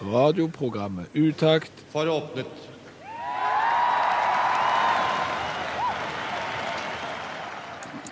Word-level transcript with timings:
Radioprogrammet 0.00 1.06
Utakt 1.12 1.72
for 1.92 2.08
åpnet. 2.08 2.46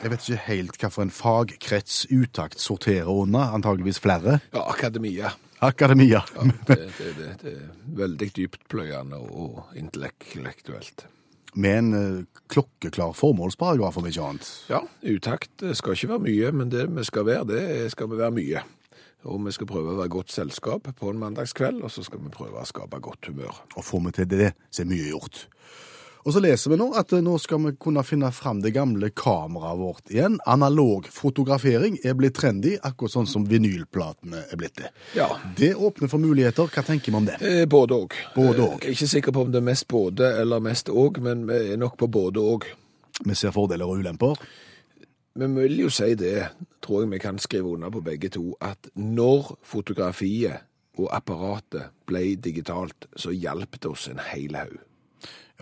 Jeg 0.03 0.13
vet 0.13 0.29
ikke 0.29 0.43
helt 0.45 0.77
hvilken 0.77 1.11
fagkrets 1.17 2.05
Utakt 2.13 2.61
sorterer 2.61 3.09
under. 3.09 3.55
Antageligvis 3.57 4.03
flere. 4.05 4.39
Ja, 4.53 4.69
akademia. 4.69 5.33
Akademia. 5.65 6.23
Ja, 6.37 6.45
det, 6.69 6.77
det, 6.99 7.15
det, 7.17 7.33
det 7.41 7.55
er 7.57 7.67
veldig 8.05 8.31
dyptpløyende 8.37 9.19
og 9.25 9.73
intellektuelt. 9.77 11.09
Med 11.57 11.79
en 11.81 11.95
uh, 11.97 12.41
klokkeklar 12.53 13.17
formålsparagraf, 13.17 13.97
om 13.97 14.07
ikke 14.07 14.29
annet. 14.29 14.51
Ja, 14.69 14.85
utakt 15.09 15.65
skal 15.73 15.97
ikke 15.97 16.13
være 16.13 16.27
mye, 16.29 16.53
men 16.53 16.71
det 16.71 16.85
vi 16.93 17.09
skal 17.09 17.27
være, 17.27 17.49
det 17.49 17.65
skal 17.97 18.13
vi 18.13 18.21
være 18.21 18.37
mye. 18.37 18.69
Og 19.27 19.41
vi 19.45 19.53
skal 19.53 19.67
prøve 19.67 19.93
å 19.95 19.99
være 19.99 20.13
godt 20.15 20.31
selskap 20.31 20.87
på 20.95 21.11
en 21.11 21.19
mandagskveld, 21.19 21.83
og 21.83 21.91
så 21.91 22.05
skal 22.07 22.21
vi 22.23 22.31
prøve 22.35 22.61
å 22.63 22.69
skape 22.69 23.01
godt 23.03 23.27
humør. 23.33 23.57
Og 23.77 23.85
får 23.85 24.05
vi 24.07 24.13
til 24.21 24.29
det, 24.31 24.53
så 24.71 24.85
er 24.85 24.91
mye 24.93 25.09
gjort. 25.11 25.47
Og 26.27 26.35
så 26.35 26.43
leser 26.45 26.71
vi 26.75 26.77
nå 26.77 26.91
at 26.99 27.13
eh, 27.17 27.23
nå 27.25 27.39
skal 27.41 27.61
vi 27.63 27.71
kunne 27.81 28.03
finne 28.05 28.29
fram 28.35 28.59
det 28.61 28.75
gamle 28.75 29.09
kameraet 29.17 29.79
vårt 29.81 30.11
igjen. 30.13 30.35
Analog 30.51 31.07
fotografering 31.15 31.97
er 32.05 32.17
blitt 32.19 32.37
trendy, 32.37 32.75
akkurat 32.85 33.15
sånn 33.15 33.29
som 33.31 33.47
vinylplatene 33.49 34.43
er 34.51 34.61
blitt 34.61 34.77
det. 34.83 34.91
Ja. 35.17 35.31
Det 35.57 35.71
åpner 35.79 36.11
for 36.13 36.21
muligheter. 36.21 36.69
Hva 36.75 36.85
tenker 36.85 37.15
vi 37.15 37.17
om 37.21 37.29
det? 37.31 37.39
Eh, 37.41 37.65
Både 37.71 37.97
òg. 38.03 38.17
Både 38.37 38.67
og. 38.67 38.85
Ikke 38.93 39.09
sikker 39.09 39.33
på 39.35 39.47
om 39.47 39.55
det 39.55 39.63
er 39.63 39.69
mest 39.71 39.89
både 39.89 40.35
eller 40.43 40.61
mest 40.65 40.91
òg, 40.93 41.23
men 41.25 41.47
vi 41.49 41.63
er 41.73 41.81
nok 41.81 41.97
på 42.03 42.11
både 42.13 42.45
òg. 42.45 42.69
Vi 43.25 43.35
ser 43.39 43.55
fordeler 43.55 43.89
og 43.89 44.03
ulemper. 44.03 44.37
Men 45.39 45.55
vi 45.55 45.69
vil 45.69 45.85
jo 45.85 45.91
si 45.95 46.17
det, 46.19 46.49
tror 46.83 47.05
jeg 47.05 47.13
vi 47.13 47.19
kan 47.23 47.37
skrive 47.39 47.71
under 47.77 47.93
på 47.95 48.03
begge 48.03 48.31
to, 48.35 48.57
at 48.61 48.91
når 48.99 49.53
fotografiet 49.63 50.65
og 50.99 51.13
apparatet 51.15 51.93
ble 52.11 52.33
digitalt, 52.43 53.07
så 53.15 53.31
hjalp 53.31 53.79
det 53.79 53.87
oss 53.87 54.09
en 54.11 54.19
hel 54.33 54.59
haug. 54.59 54.81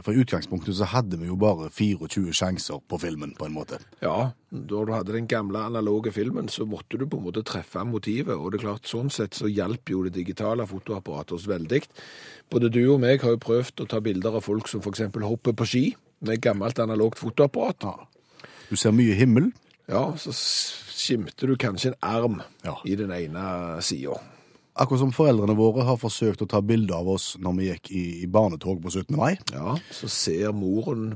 For 0.04 0.12
I 0.12 0.20
utgangspunktet 0.20 0.76
så 0.76 0.88
hadde 0.92 1.16
vi 1.20 1.28
jo 1.28 1.36
bare 1.40 1.70
24 1.72 2.32
sjanser 2.36 2.80
på 2.88 2.98
filmen, 3.00 3.34
på 3.36 3.46
en 3.48 3.54
måte. 3.56 3.78
Ja, 4.04 4.32
da 4.48 4.80
du 4.84 4.92
hadde 4.92 5.12
den 5.12 5.28
gamle 5.28 5.62
analoge 5.68 6.12
filmen, 6.12 6.48
så 6.52 6.64
måtte 6.68 7.00
du 7.00 7.06
på 7.08 7.20
en 7.20 7.28
måte 7.28 7.44
treffe 7.44 7.84
motivet, 7.88 8.32
og 8.36 8.52
det 8.52 8.60
er 8.60 8.66
klart, 8.66 8.88
sånn 8.88 9.12
sett 9.12 9.36
så 9.36 9.48
hjelper 9.48 9.92
jo 9.92 10.02
det 10.08 10.14
digitale 10.16 10.68
fotoapparatet 10.68 11.36
oss 11.36 11.48
veldig. 11.48 11.82
Både 12.52 12.72
du 12.72 12.82
og 12.86 13.00
meg 13.04 13.24
har 13.24 13.36
jo 13.36 13.44
prøvd 13.44 13.84
å 13.84 13.88
ta 13.92 14.00
bilder 14.04 14.40
av 14.40 14.44
folk 14.48 14.68
som 14.72 14.84
eksempel 14.84 15.24
hopper 15.24 15.56
på 15.56 15.68
ski 15.68 15.86
med 16.24 16.44
gammelt 16.44 16.80
analogt 16.80 17.20
fotoapparat. 17.20 17.88
Ja. 17.88 17.96
Du 18.68 18.76
ser 18.76 18.96
mye 18.96 19.16
himmel. 19.16 19.52
Ja, 19.88 20.12
så 20.18 20.32
skimter 20.34 21.46
du 21.52 21.56
kanskje 21.56 21.92
en 21.92 22.00
arm 22.02 22.40
Ja. 22.64 22.76
i 22.84 22.96
den 22.98 23.12
ene 23.14 23.82
sida. 23.82 24.16
Akkurat 24.78 25.00
som 25.00 25.12
foreldrene 25.12 25.54
våre 25.56 25.84
har 25.88 25.96
forsøkt 25.96 26.42
å 26.44 26.48
ta 26.52 26.58
bilde 26.60 26.92
av 26.92 27.06
oss 27.08 27.30
når 27.40 27.54
vi 27.56 27.68
gikk 27.70 27.90
i, 27.96 28.02
i 28.24 28.26
barnetog 28.28 28.82
på 28.84 28.90
17. 28.92 29.16
mai. 29.16 29.38
Ja, 29.54 29.78
så 29.90 30.04
ser 30.12 30.52
moren, 30.52 31.14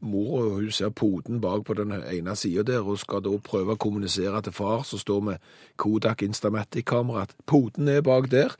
mor 0.00 0.30
og 0.38 0.54
hun 0.62 0.70
ser 0.72 0.88
poden 0.96 1.42
bak 1.42 1.66
på 1.68 1.76
den 1.76 1.92
ene 1.92 2.32
sida 2.40 2.62
der, 2.64 2.80
og 2.80 2.96
skal 3.02 3.20
da 3.20 3.34
prøve 3.44 3.74
å 3.74 3.80
kommunisere 3.84 4.40
til 4.46 4.52
far, 4.56 4.86
som 4.88 4.98
står 5.02 5.20
med 5.26 5.44
Kodak 5.76 6.22
Instamatic-kamera, 6.24 7.26
at 7.26 7.36
poden 7.44 7.88
er 7.92 8.00
bak 8.00 8.30
der. 8.32 8.56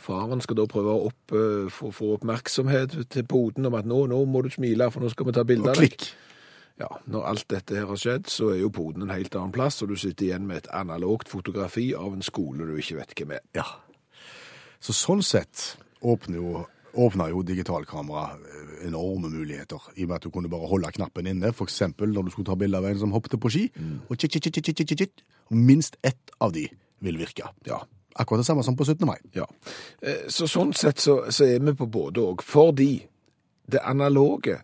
Faren 0.00 0.40
skal 0.40 0.56
da 0.62 0.64
prøve 0.70 0.96
å 0.96 1.10
opp, 1.10 1.36
eh, 1.36 1.68
få, 1.68 1.92
få 1.92 2.14
oppmerksomhet 2.16 2.96
til 3.12 3.24
poden 3.28 3.66
om 3.68 3.74
at 3.76 3.84
nå, 3.84 4.06
nå 4.08 4.24
må 4.24 4.40
du 4.42 4.48
smile, 4.54 4.88
for 4.90 5.00
nå 5.04 5.10
skal 5.12 5.26
vi 5.28 5.32
ta 5.36 5.44
bilde 5.44 5.68
Og 5.68 5.74
av 5.76 5.82
deg. 5.82 5.90
klikk. 5.98 6.08
Ja, 6.80 6.88
når 7.12 7.26
alt 7.28 7.46
dette 7.52 7.76
her 7.76 7.90
har 7.90 8.00
skjedd, 8.00 8.30
så 8.32 8.54
er 8.54 8.62
jo 8.62 8.72
poden 8.72 9.04
en 9.04 9.12
helt 9.12 9.34
annen 9.36 9.52
plass, 9.52 9.82
og 9.84 9.90
du 9.92 9.98
sitter 10.00 10.30
igjen 10.30 10.46
med 10.48 10.62
et 10.62 10.70
analogt 10.72 11.28
fotografi 11.28 11.90
av 11.96 12.14
en 12.16 12.24
skole 12.24 12.64
du 12.64 12.76
ikke 12.80 12.96
vet 13.02 13.12
hvem 13.18 13.34
er. 13.36 13.44
Ja. 13.58 13.66
Så 14.80 14.96
sånn 14.96 15.20
sett 15.26 15.74
åpner 16.00 16.40
jo, 16.40 16.64
jo 16.96 17.42
digitalkamera 17.44 18.24
eh, 18.32 18.72
enorme 18.88 19.28
muligheter, 19.28 19.90
i 19.96 20.06
og 20.06 20.08
med 20.08 20.16
at 20.16 20.24
du 20.24 20.32
kunne 20.32 20.52
bare 20.52 20.70
holde 20.72 20.92
knappen 20.96 21.28
inne, 21.28 21.52
eksempel 21.52 22.14
når 22.14 22.28
du 22.28 22.34
skulle 22.34 22.48
ta 22.48 22.56
bilde 22.56 22.80
av 22.80 22.88
en 22.88 23.02
som 23.04 23.12
hoppet 23.12 23.36
på 23.40 23.52
ski, 23.52 23.66
og 24.08 24.16
tjitt, 24.16 24.40
tjitt, 24.40 24.48
tjitt, 24.48 24.72
tjitt, 24.80 24.96
tjitt, 25.04 25.24
og 25.52 25.60
minst 25.60 26.00
ett 26.00 26.32
av 26.40 26.56
de 26.56 26.64
vil 27.04 27.20
virke. 27.20 27.52
Ja, 27.68 27.84
Akkurat 28.20 28.40
det 28.40 28.46
samme 28.48 28.64
som 28.66 28.74
på 28.76 28.84
17. 28.84 29.06
mai. 29.06 29.20
Ja, 29.36 29.46
Eh, 30.00 30.26
så 30.32 30.46
sånn 30.48 30.72
sett 30.72 30.98
så, 30.98 31.26
så 31.28 31.44
er 31.44 31.60
vi 31.60 31.74
på 31.76 31.86
både 31.86 32.22
og, 32.24 32.42
fordi 32.42 33.02
det 33.70 33.82
analoge 33.84 34.62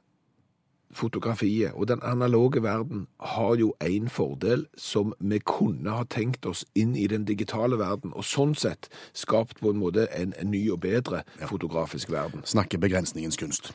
fotografiet 0.94 1.74
og 1.74 1.88
den 1.90 2.02
analoge 2.02 2.62
verden 2.62 3.06
har 3.20 3.56
jo 3.56 3.72
en 3.84 4.08
fordel 4.08 4.66
som 4.78 5.12
vi 5.18 5.38
kunne 5.38 5.90
ha 5.90 6.04
tenkt 6.10 6.46
oss 6.46 6.64
inn 6.74 6.96
i 6.96 7.06
den 7.10 7.26
digitale 7.28 7.78
verden, 7.80 8.14
og 8.14 8.24
sånn 8.24 8.54
sett 8.54 8.90
skapt 9.12 9.60
på 9.60 9.72
en 9.72 9.82
måte 9.82 10.06
en, 10.14 10.34
en 10.40 10.50
ny 10.50 10.66
og 10.70 10.80
bedre 10.86 11.22
fotografisk 11.46 12.10
verden. 12.12 12.44
Snakker 12.46 12.82
begrensningens 12.82 13.38
kunst. 13.40 13.72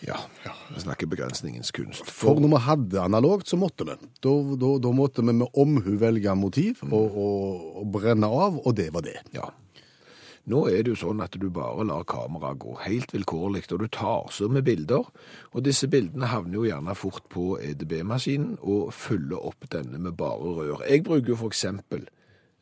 Ja, 0.00 0.16
vi 0.74 0.80
snakker 0.80 1.06
begrensningens 1.06 1.70
kunst. 1.76 2.06
For 2.08 2.40
når 2.40 2.54
vi 2.54 2.60
hadde 2.64 3.02
analogt, 3.04 3.50
så 3.50 3.58
måtte 3.60 3.84
vi. 3.84 3.96
Da, 4.24 4.32
da, 4.56 4.70
da 4.80 4.92
måtte 4.96 5.24
vi 5.24 5.34
med 5.34 5.58
omhu 5.60 5.98
velge 6.00 6.36
motiv 6.40 6.80
og, 6.88 7.16
og, 7.20 7.66
og 7.82 7.90
brenne 7.92 8.30
av, 8.30 8.62
og 8.64 8.76
det 8.78 8.88
var 8.94 9.04
det. 9.04 9.18
Ja. 9.36 9.50
Nå 10.48 10.62
er 10.70 10.80
det 10.82 10.94
jo 10.94 10.98
sånn 11.02 11.20
at 11.20 11.36
du 11.36 11.48
bare 11.52 11.84
lar 11.84 12.06
kameraet 12.08 12.60
gå 12.62 12.76
helt 12.86 13.12
vilkårlig, 13.12 13.66
og 13.74 13.82
du 13.82 13.88
tar 13.92 14.30
så 14.32 14.48
med 14.48 14.64
bilder, 14.64 15.10
og 15.52 15.66
disse 15.66 15.88
bildene 15.92 16.30
havner 16.32 16.56
jo 16.56 16.64
gjerne 16.68 16.96
fort 16.96 17.28
på 17.32 17.58
EDB-maskinen 17.60 18.56
og 18.62 18.94
fyller 18.96 19.44
opp 19.50 19.68
denne 19.72 20.00
med 20.00 20.16
bare 20.18 20.54
rør. 20.56 20.86
Jeg 20.88 21.04
bruker 21.06 21.34
jo 21.34 21.50
eksempel 21.50 22.08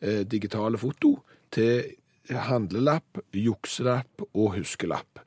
eh, 0.01 0.25
digitale 0.27 0.81
foto 0.81 1.15
til 1.55 1.95
handlelapp, 2.29 3.23
jukselapp 3.33 4.27
og 4.35 4.59
huskelapp. 4.59 5.23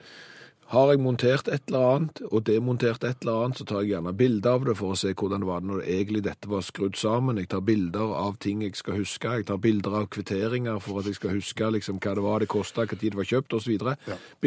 Har 0.71 0.87
jeg 0.87 1.01
montert 1.03 1.49
et 1.51 1.65
eller 1.67 1.81
annet 1.83 2.19
og 2.29 2.45
demontert 2.47 3.03
et 3.03 3.25
eller 3.25 3.41
annet, 3.41 3.57
så 3.59 3.65
tar 3.67 3.81
jeg 3.83 3.89
gjerne 3.91 4.13
bilder 4.15 4.53
av 4.55 4.67
det 4.69 4.75
for 4.79 4.93
å 4.93 4.99
se 5.01 5.09
hvordan 5.11 5.43
det 5.43 5.49
var 5.49 5.65
når 5.67 5.81
egentlig 5.83 6.21
dette 6.23 6.47
var 6.47 6.63
skrudd 6.63 6.95
sammen. 6.95 7.41
Jeg 7.41 7.49
tar 7.51 7.65
bilder 7.67 8.13
av 8.15 8.37
ting 8.39 8.63
jeg 8.63 8.77
skal 8.79 9.01
huske. 9.01 9.33
Jeg 9.35 9.49
tar 9.49 9.59
bilder 9.59 9.97
av 9.99 10.07
kvitteringer 10.15 10.79
for 10.79 11.01
at 11.01 11.11
jeg 11.11 11.19
skal 11.19 11.35
huske 11.35 11.73
liksom, 11.75 11.99
hva 11.99 12.15
det 12.15 12.23
var 12.23 12.39
det 12.39 12.47
kosta, 12.55 12.87
hva 12.87 12.95
tid 12.95 13.11
det 13.11 13.19
var 13.19 13.29
kjøpt 13.33 13.57
osv. 13.59 13.91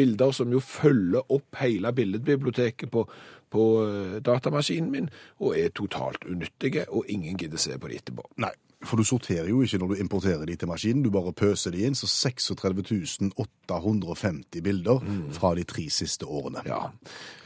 Bilder 0.01 0.33
som 0.33 0.57
jo 0.57 0.65
følger 0.65 1.29
opp 1.37 1.61
hele 1.61 1.93
billedbiblioteket 1.93 2.89
på, 2.89 3.05
på 3.53 3.71
eh, 3.85 4.19
datamaskinen 4.25 4.93
min, 4.97 5.13
og 5.45 5.59
er 5.61 5.69
totalt 5.77 6.25
unyttige, 6.25 6.89
og 6.89 7.05
ingen 7.05 7.37
gidder 7.37 7.61
se 7.61 7.77
på 7.77 7.93
det 7.93 8.01
etterpå. 8.01 8.25
Nei, 8.41 8.55
for 8.83 8.99
du 8.99 9.05
sorterer 9.07 9.47
jo 9.49 9.61
ikke 9.63 9.79
når 9.81 9.93
du 9.93 10.01
importerer 10.03 10.45
de 10.49 10.55
til 10.59 10.69
maskinen, 10.69 11.03
du 11.05 11.11
bare 11.13 11.33
pøser 11.35 11.73
de 11.75 11.85
inn, 11.87 11.95
så 11.97 12.09
36 12.09 13.31
850 13.35 14.61
bilder 14.65 15.01
fra 15.35 15.53
de 15.57 15.63
tre 15.67 15.85
siste 15.93 16.27
årene. 16.27 16.63
Ja, 16.67 16.89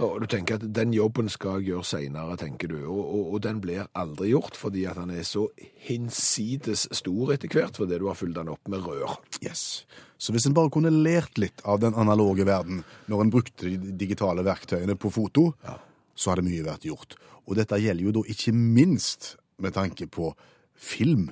og 0.03 0.19
du 0.23 0.27
tenker 0.31 0.57
at 0.57 0.65
den 0.75 0.93
jobben 0.95 1.29
skal 1.31 1.59
jeg 1.59 1.73
gjøre 1.73 1.87
senere, 1.87 2.37
tenker 2.39 2.71
du, 2.71 2.77
og, 2.85 3.01
og, 3.03 3.33
og 3.35 3.43
den 3.45 3.61
blir 3.63 3.87
aldri 3.93 4.31
gjort, 4.33 4.57
fordi 4.59 4.85
at 4.89 4.99
han 4.99 5.13
er 5.13 5.25
så 5.27 5.47
hinsides 5.85 6.87
stor 6.97 7.33
etter 7.35 7.51
hvert, 7.53 7.79
fordi 7.79 7.99
du 8.01 8.09
har 8.09 8.19
fylt 8.19 8.37
den 8.39 8.51
opp 8.51 8.71
med 8.71 8.85
rør. 8.85 9.19
Yes. 9.45 9.85
Så 10.19 10.33
hvis 10.35 10.49
en 10.49 10.55
bare 10.57 10.71
kunne 10.73 10.91
lært 10.91 11.39
litt 11.39 11.63
av 11.63 11.79
den 11.79 11.95
analoge 11.95 12.43
verden 12.47 12.83
når 13.07 13.23
en 13.23 13.33
brukte 13.33 13.69
de 13.69 13.93
digitale 13.99 14.43
verktøyene 14.43 14.97
på 14.99 15.11
foto, 15.13 15.51
så 16.19 16.33
hadde 16.33 16.43
mye 16.43 16.65
vært 16.65 16.89
gjort. 16.89 17.15
Og 17.47 17.55
dette 17.57 17.79
gjelder 17.79 18.09
jo 18.09 18.15
da 18.19 18.25
ikke 18.29 18.53
minst 18.53 19.35
med 19.63 19.75
tanke 19.75 20.07
på 20.11 20.33
film. 20.79 21.29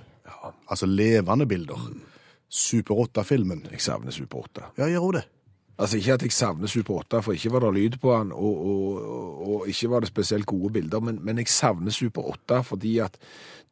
Altså 0.67 0.85
levende 0.85 1.47
bilder. 1.47 1.89
Super 2.49 3.07
8-filmen. 3.07 3.65
Jeg 3.71 3.81
savner 3.83 4.11
Super 4.11 4.45
8. 4.45 4.69
Ja, 4.77 4.91
gjør 4.91 5.07
hun 5.07 5.19
det? 5.19 5.25
Altså 5.77 5.99
ikke 5.99 6.13
at 6.13 6.23
jeg 6.25 6.33
savner 6.33 6.67
Super 6.67 6.93
8, 7.03 7.19
for 7.21 7.37
ikke 7.37 7.51
var 7.53 7.59
det 7.59 7.73
lyd 7.75 7.97
på 8.01 8.15
han, 8.15 8.31
og, 8.33 8.61
og, 8.65 9.43
og, 9.47 9.67
ikke 9.69 9.89
var 9.91 10.01
det 10.01 10.09
spesielt 10.09 10.45
gode 10.49 10.71
bilder, 10.73 10.99
men, 10.99 11.19
men 11.21 11.37
jeg 11.37 11.51
savner 11.53 11.93
Super 11.93 12.31
8 12.31 12.63
fordi 12.65 12.97
at 13.05 13.19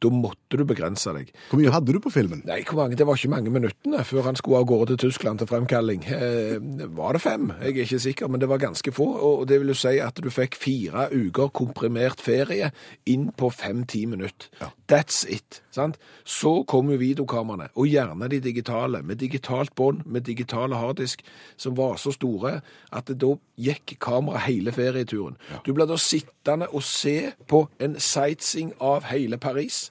da 0.04 0.12
måtte 0.12 0.60
du 0.60 0.66
begrense 0.68 1.10
deg. 1.16 1.32
Hvor 1.50 1.60
mye 1.60 1.72
hadde 1.72 1.94
du 1.96 2.00
på 2.04 2.12
filmen? 2.14 2.44
Nei, 2.46 2.60
det 2.62 3.08
var 3.08 3.18
ikke 3.18 3.32
mange 3.32 3.54
minuttene 3.54 4.04
før 4.06 4.28
han 4.28 4.38
skulle 4.38 4.60
av 4.62 4.68
gårde 4.70 4.92
til 4.92 5.08
Tyskland 5.08 5.40
til 5.42 5.50
fremkalling. 5.50 6.04
Eh, 6.06 6.58
var 6.98 7.16
det 7.16 7.24
fem? 7.24 7.48
Jeg 7.62 7.72
er 7.72 7.88
ikke 7.88 8.02
sikker, 8.04 8.30
men 8.30 8.44
det 8.44 8.50
var 8.52 8.62
ganske 8.62 8.94
få. 8.94 9.08
Og 9.30 9.46
det 9.50 9.62
vil 9.62 9.72
jo 9.72 9.78
si 9.80 9.96
at 10.04 10.20
du 10.22 10.30
fikk 10.34 10.60
fire 10.60 11.08
uker 11.16 11.50
komprimert 11.56 12.22
ferie 12.22 12.70
inn 13.10 13.30
på 13.40 13.50
fem-ti 13.56 14.04
minutter. 14.12 14.52
That's 14.92 15.26
it. 15.30 15.62
sant? 15.72 15.98
Så 16.24 16.64
kom 16.68 16.90
jo 16.90 16.98
videokameraene, 16.98 17.70
og 17.76 17.88
gjerne 17.90 18.30
de 18.30 18.40
digitale, 18.40 19.02
med 19.02 19.16
digitalt 19.16 19.76
bånd, 19.76 20.02
med 20.06 20.22
digitale 20.22 20.76
harddisk, 20.76 21.22
som 21.58 21.78
var 21.78 21.96
så 21.98 22.12
store 22.12 22.60
at 22.94 23.08
det 23.08 23.18
da 23.22 23.34
gikk 23.58 23.98
kamera 24.00 24.44
hele 24.46 24.72
ferieturen. 24.72 25.38
Du 25.66 25.74
ble 25.74 25.88
da 25.90 25.98
sittende 25.98 26.70
og 26.72 26.84
se 26.84 27.32
på 27.48 27.66
en 27.80 28.00
sightseeing 28.00 28.74
av 28.80 29.10
hele 29.10 29.38
Paris. 29.38 29.90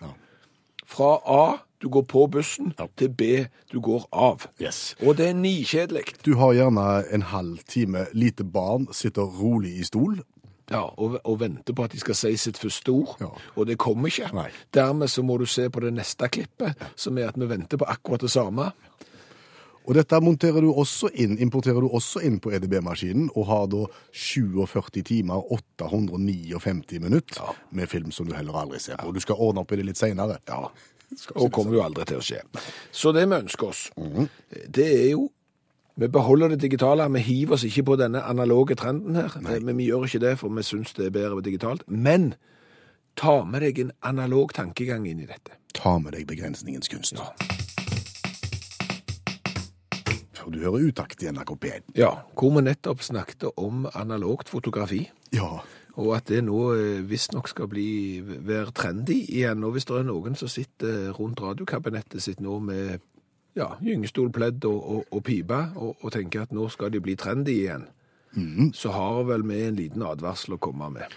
Fra 0.86 1.18
A, 1.26 1.56
du 1.82 1.88
går 1.88 2.02
på 2.08 2.26
bussen, 2.26 2.72
til 2.96 3.10
B, 3.10 3.46
du 3.72 3.80
går 3.80 4.06
av. 4.12 4.46
Yes. 4.62 4.94
Og 5.02 5.16
det 5.16 5.28
er 5.28 5.34
nikjedelig. 5.34 6.04
Du 6.24 6.36
har 6.40 6.54
gjerne 6.54 7.04
en 7.12 7.22
halv 7.22 7.58
time 7.68 8.06
lite 8.12 8.44
barn, 8.44 8.86
sitter 8.92 9.22
rolig 9.22 9.74
i 9.80 9.84
stol. 9.84 10.22
Ja, 10.70 10.80
og, 10.96 11.18
og 11.24 11.40
venter 11.40 11.74
på 11.76 11.84
at 11.84 11.92
de 11.92 11.98
skal 12.00 12.14
si 12.16 12.30
sitt 12.40 12.56
første 12.58 12.88
ord, 12.94 13.16
Ja. 13.20 13.28
og 13.56 13.66
det 13.68 13.76
kommer 13.78 14.08
ikke. 14.08 14.30
Nei. 14.32 14.46
Dermed 14.72 15.08
så 15.12 15.22
må 15.22 15.36
du 15.38 15.44
se 15.46 15.66
på 15.70 15.80
det 15.84 15.92
neste 15.92 16.28
klippet, 16.32 16.74
som 16.96 17.18
er 17.18 17.28
at 17.28 17.36
vi 17.36 17.46
venter 17.50 17.76
på 17.76 17.84
akkurat 17.84 18.20
det 18.24 18.30
samme. 18.32 18.70
Og 19.84 19.92
dette 19.98 20.16
monterer 20.24 20.64
du 20.64 20.70
også 20.72 21.10
inn, 21.20 21.34
importerer 21.44 21.84
du 21.84 21.90
også 21.92 22.22
inn 22.24 22.38
på 22.40 22.54
EDB-maskinen, 22.56 23.26
og 23.36 23.44
har 23.50 23.66
da 23.68 23.82
47 24.16 25.02
timer, 25.04 25.42
859 25.52 27.00
minutter 27.04 27.52
med 27.70 27.86
film 27.92 28.10
som 28.12 28.24
du 28.26 28.32
heller 28.34 28.56
aldri 28.62 28.80
ser 28.80 28.96
på. 28.96 29.10
Og 29.10 29.14
du 29.14 29.20
skal 29.20 29.36
ordne 29.36 29.60
opp 29.60 29.72
i 29.72 29.76
det 29.76 29.84
litt 29.90 30.00
senere. 30.00 30.38
Ja, 30.48 30.62
og 31.36 31.52
kommer 31.52 31.76
jo 31.76 31.82
aldri 31.84 32.06
til 32.08 32.16
å 32.22 32.24
skje. 32.24 32.40
Så 32.90 33.12
det 33.12 33.26
vi 33.28 33.36
ønsker 33.42 33.68
oss, 33.68 33.84
det 34.72 34.86
er 34.88 35.10
jo 35.12 35.28
vi 35.96 36.08
beholder 36.08 36.48
det 36.48 36.62
digitale, 36.62 37.12
vi 37.12 37.20
hiver 37.22 37.54
oss 37.54 37.64
ikke 37.64 37.84
på 37.86 37.96
denne 37.96 38.22
analoge 38.26 38.74
trenden 38.74 39.14
her. 39.16 39.60
Men 39.62 39.76
vi 39.78 39.86
gjør 39.86 40.08
ikke 40.08 40.18
det, 40.26 40.38
for 40.38 40.50
vi 40.50 40.62
syns 40.66 40.94
det 40.98 41.06
er 41.06 41.14
bedre 41.14 41.42
digitalt. 41.42 41.84
Men 41.86 42.34
ta 43.16 43.44
med 43.46 43.62
deg 43.62 43.78
en 43.78 43.92
analog 44.02 44.50
tankegang 44.54 45.06
inn 45.06 45.22
i 45.22 45.28
dette. 45.30 45.54
Ta 45.74 45.98
med 46.02 46.16
deg 46.16 46.26
begrensningens 46.26 46.90
kunst. 46.90 47.22
For 50.34 50.50
du 50.50 50.58
hører 50.60 50.90
utakt 50.90 51.22
i 51.22 51.30
NRK 51.30 51.54
P1. 51.62 51.94
Ja, 51.96 52.10
hvor 52.34 52.52
vi 52.58 52.66
nettopp 52.66 53.02
snakket 53.02 53.46
om 53.54 53.86
analogt 53.94 54.50
fotografi. 54.50 55.06
Ja, 55.32 55.62
Og 55.94 56.16
at 56.16 56.26
det 56.26 56.40
nå 56.42 56.58
eh, 56.74 57.04
visstnok 57.06 57.46
skal 57.46 57.68
bli, 57.70 58.18
være 58.18 58.74
trendy 58.74 59.20
igjen. 59.30 59.62
Og 59.62 59.76
hvis 59.76 59.86
det 59.86 60.00
er 60.00 60.08
noen 60.08 60.34
som 60.34 60.50
sitter 60.50 61.12
rundt 61.14 61.38
radiokabinettet 61.42 62.22
sitt 62.22 62.40
nå 62.42 62.58
med 62.58 62.98
ja, 63.54 63.68
gyngestolpledd 63.82 64.64
og, 64.68 64.80
og, 64.96 65.04
og 65.14 65.24
pipe, 65.26 65.58
og, 65.76 65.96
og 66.02 66.12
tenker 66.14 66.42
at 66.46 66.52
nå 66.54 66.68
skal 66.72 66.90
de 66.94 67.00
bli 67.04 67.14
trendy 67.20 67.54
igjen, 67.64 67.88
så 68.74 68.90
har 68.90 69.20
vel 69.28 69.44
vi 69.46 69.60
en 69.68 69.76
liten 69.78 70.02
advarsel 70.02 70.56
å 70.56 70.58
komme 70.58 70.88
med. 70.90 71.12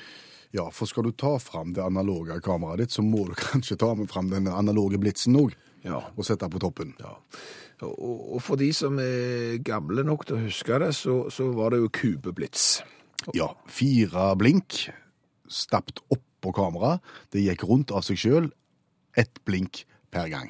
ja, 0.53 0.67
for 0.71 0.85
skal 0.89 1.03
du 1.07 1.11
ta 1.17 1.35
fram 1.41 1.73
det 1.73 1.81
analoge 1.83 2.37
kameraet 2.45 2.83
ditt, 2.83 2.91
så 2.93 3.01
må 3.01 3.23
du 3.27 3.33
kanskje 3.51 3.77
ta 3.81 3.89
med 3.97 4.09
fram 4.11 4.29
den 4.29 4.47
analoge 4.47 4.99
blitsen 5.01 5.35
òg, 5.39 5.55
Ja. 5.83 6.01
og 6.17 6.25
sette 6.25 6.49
på 6.49 6.59
toppen. 6.59 6.93
Ja. 6.99 7.15
Og, 7.85 8.39
for 8.41 8.57
de 8.57 8.71
som 8.73 8.97
er 8.99 9.57
gamle 9.65 10.03
nok 10.03 10.25
til 10.25 10.35
å 10.37 10.43
huske 10.47 10.79
det, 10.81 10.91
så, 10.97 11.27
så 11.29 11.51
var 11.53 11.71
det 11.73 11.79
jo 11.83 11.89
kubeblits. 11.93 12.81
Ja, 13.37 13.51
fire 13.69 14.31
blink, 14.39 14.87
stapt 15.47 16.01
oppå 16.13 16.51
kameraet. 16.57 17.01
Det 17.33 17.43
gikk 17.45 17.63
rundt 17.69 17.93
av 17.93 18.01
seg 18.07 18.17
sjøl. 18.21 18.49
Ett 19.17 19.39
blink 19.45 19.83
per 20.13 20.27
gang. 20.33 20.49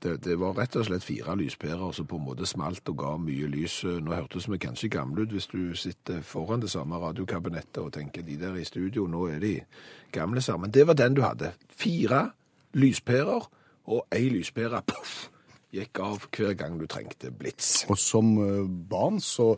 Det, 0.00 0.16
det 0.24 0.38
var 0.40 0.54
rett 0.56 0.76
og 0.80 0.86
slett 0.88 1.04
fire 1.04 1.34
lyspærer 1.36 1.92
som 1.92 2.06
på 2.08 2.16
en 2.16 2.24
måte 2.24 2.46
smalt 2.48 2.88
og 2.88 2.96
ga 3.02 3.10
mye 3.20 3.48
lys. 3.52 3.82
Nå 3.84 4.14
hørtes 4.16 4.48
vi 4.48 4.60
kanskje 4.62 4.88
gamle 4.94 5.26
ut 5.26 5.34
hvis 5.34 5.50
du 5.52 5.74
sitter 5.76 6.22
foran 6.24 6.62
det 6.62 6.70
samme 6.72 6.96
radiokabinettet 7.02 7.82
og 7.82 7.92
tenker 7.92 8.24
de 8.24 8.38
der 8.40 8.56
i 8.56 8.64
studio, 8.64 9.04
nå 9.04 9.26
er 9.34 9.42
de 9.44 9.54
gamle 10.12 10.40
sammen. 10.40 10.72
Det 10.72 10.86
var 10.88 10.96
den 10.96 11.18
du 11.18 11.22
hadde. 11.26 11.52
Fire 11.68 12.30
lyspærer 12.72 13.44
og 13.90 14.02
ei 14.14 14.30
lyspære 14.32 14.80
poff, 14.88 15.28
gikk 15.74 16.00
av 16.00 16.26
hver 16.32 16.56
gang 16.56 16.80
du 16.80 16.88
trengte 16.88 17.32
blits. 17.34 17.84
Og 17.90 17.98
som 18.00 18.36
eh, 18.40 18.66
barn 18.90 19.20
så 19.20 19.52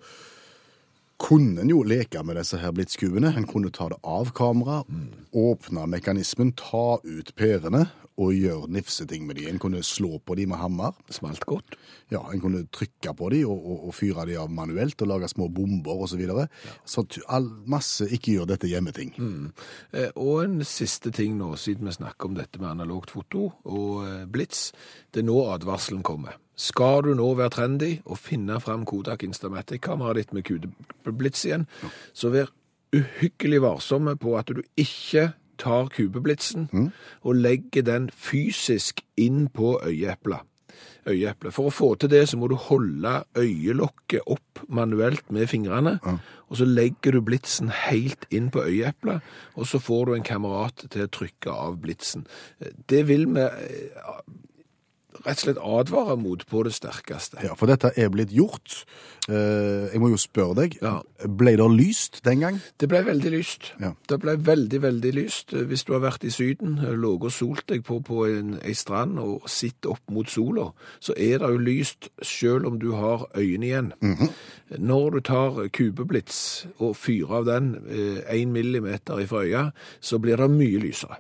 kunne 1.23 1.63
en 1.63 1.71
jo 1.71 1.85
leke 1.87 2.19
med 2.27 2.41
disse 2.41 2.59
her 2.59 2.75
blitzkuene. 2.75 3.31
En 3.37 3.47
kunne 3.47 3.71
ta 3.71 3.87
det 3.93 4.01
av 4.03 4.33
kamera, 4.35 4.83
åpne 5.31 5.87
mekanismen, 5.87 6.51
ta 6.59 6.99
ut 6.99 7.35
pærene 7.39 7.87
og 8.21 8.35
gjøre 8.37 8.69
nifseting 8.73 9.25
med 9.27 9.39
de. 9.39 9.47
En 9.49 9.61
kunne 9.63 9.83
slå 9.87 10.19
på 10.25 10.37
de 10.39 10.47
med 10.51 10.61
hammer. 10.61 10.97
Smalt 11.13 11.47
godt. 11.49 11.77
Ja, 12.13 12.21
en 12.33 12.43
kunne 12.43 12.65
trykke 12.75 13.15
på 13.17 13.31
de 13.33 13.43
og, 13.47 13.57
og, 13.57 13.87
og 13.89 13.97
fyre 13.97 14.27
de 14.29 14.37
av 14.41 14.53
manuelt 14.53 15.01
og 15.03 15.11
lage 15.11 15.31
små 15.33 15.49
bomber 15.53 16.05
og 16.05 16.11
så 16.13 16.21
videre. 16.21 16.49
Så 16.85 17.07
all, 17.33 17.49
masse 17.67 18.09
ikke 18.09 18.37
gjør 18.37 18.53
dette 18.53 18.71
hjemmeting. 18.71 19.15
Mm. 19.17 19.51
Og 20.13 20.45
en 20.45 20.61
siste 20.67 21.13
ting 21.15 21.39
nå, 21.41 21.55
siden 21.61 21.89
vi 21.89 21.97
snakker 21.97 22.31
om 22.31 22.39
dette 22.39 22.61
med 22.61 22.73
analogt 22.75 23.15
foto 23.15 23.49
og 23.65 24.07
eh, 24.07 24.25
blits. 24.31 24.71
Det 25.13 25.23
er 25.23 25.29
nå 25.29 25.39
advarselen 25.53 26.05
kommer. 26.07 26.39
Skal 26.59 27.07
du 27.07 27.15
nå 27.17 27.31
være 27.39 27.55
trendy 27.55 27.93
og 28.05 28.21
finne 28.21 28.59
fram 28.61 28.85
Kodak 28.89 29.25
Instamatic-kameraet 29.25 30.21
ditt 30.21 30.35
med 30.37 30.45
kubeblits 30.47 31.47
igjen, 31.49 31.65
så 32.13 32.31
vær 32.35 32.53
uhyggelig 32.93 33.63
varsomme 33.65 34.15
på 34.21 34.37
at 34.37 34.53
du 34.53 34.61
ikke 34.77 35.31
tar 35.63 35.91
kubeblitsen 35.95 36.69
og 37.23 37.37
legger 37.39 37.87
den 37.87 38.11
fysisk 38.11 39.05
inn 39.21 39.47
på 39.55 39.77
øyeeplet. 39.87 40.43
Øyeeplet. 41.07 41.55
For 41.55 41.67
å 41.67 41.75
få 41.75 41.89
til 41.99 42.13
det 42.13 42.23
så 42.31 42.39
må 42.39 42.47
du 42.51 42.55
holde 42.55 43.25
øyelokket 43.39 44.29
opp 44.31 44.63
manuelt 44.71 45.33
med 45.35 45.49
fingrene, 45.51 45.97
og 46.49 46.61
så 46.61 46.69
legger 46.69 47.17
du 47.17 47.23
blitsen 47.27 47.73
helt 47.75 48.29
inn 48.31 48.51
på 48.55 48.63
øyeeplet, 48.69 49.25
og 49.57 49.67
så 49.67 49.81
får 49.83 50.07
du 50.07 50.15
en 50.15 50.27
kamerat 50.27 50.87
til 50.93 51.07
å 51.07 51.11
trykke 51.11 51.51
av 51.51 51.81
blitsen. 51.83 52.27
Det 52.89 53.07
vil 53.09 53.27
vi 53.35 53.43
eh, 53.43 54.23
rett 55.25 55.39
og 55.39 55.45
slett 55.47 55.59
advare 55.63 56.17
mot 56.21 56.43
på 56.47 56.63
det 56.67 56.73
sterkeste. 56.75 57.43
Ja, 57.45 57.55
for 57.59 57.71
dette 57.71 57.93
er 57.97 58.09
blitt 58.13 58.33
gjort. 58.35 58.85
Eh, 59.31 59.93
jeg 59.93 60.01
må 60.03 60.09
jo 60.11 60.19
spørre 60.19 60.55
deg, 60.63 60.79
Ja. 60.83 61.01
ble 61.27 61.57
det 61.57 61.69
lyst 61.79 62.23
den 62.25 62.41
gang? 62.41 62.61
Det 62.79 62.89
ble 62.89 63.05
veldig 63.07 63.31
lyst. 63.31 63.73
Ja. 63.81 63.93
Det 64.09 64.19
ble 64.21 64.37
veldig, 64.37 64.81
veldig 64.83 65.13
lyst. 65.15 65.51
Hvis 65.55 65.85
du 65.85 65.93
har 65.93 66.01
vært 66.01 66.25
i 66.25 66.31
Syden, 66.31 66.77
lå 66.99 67.13
og 67.23 67.31
solt 67.31 67.67
deg 67.69 67.85
på, 67.85 68.01
på 68.03 68.27
en, 68.27 68.59
ei 68.65 68.73
strand 68.75 69.19
og 69.19 69.47
sitter 69.47 69.91
opp 69.95 70.11
mot 70.11 70.27
sola, 70.29 70.73
så 71.01 71.15
er 71.17 71.39
det 71.39 71.49
jo 71.55 71.59
lyst 71.59 72.09
selv 72.23 72.67
om 72.67 72.79
du 72.79 72.93
har 72.93 73.29
øynene 73.37 73.67
igjen. 73.67 73.93
Når 74.79 75.11
du 75.11 75.21
tar 75.21 75.69
kubeblits 75.69 76.67
og 76.81 76.97
fyrer 76.97 77.31
av 77.43 77.45
den 77.47 77.77
én 78.29 78.49
millimeter 78.51 79.21
ifra 79.23 79.45
øya, 79.47 79.71
så 80.01 80.19
blir 80.19 80.37
det 80.37 80.51
mye 80.51 80.79
lysere. 80.83 81.17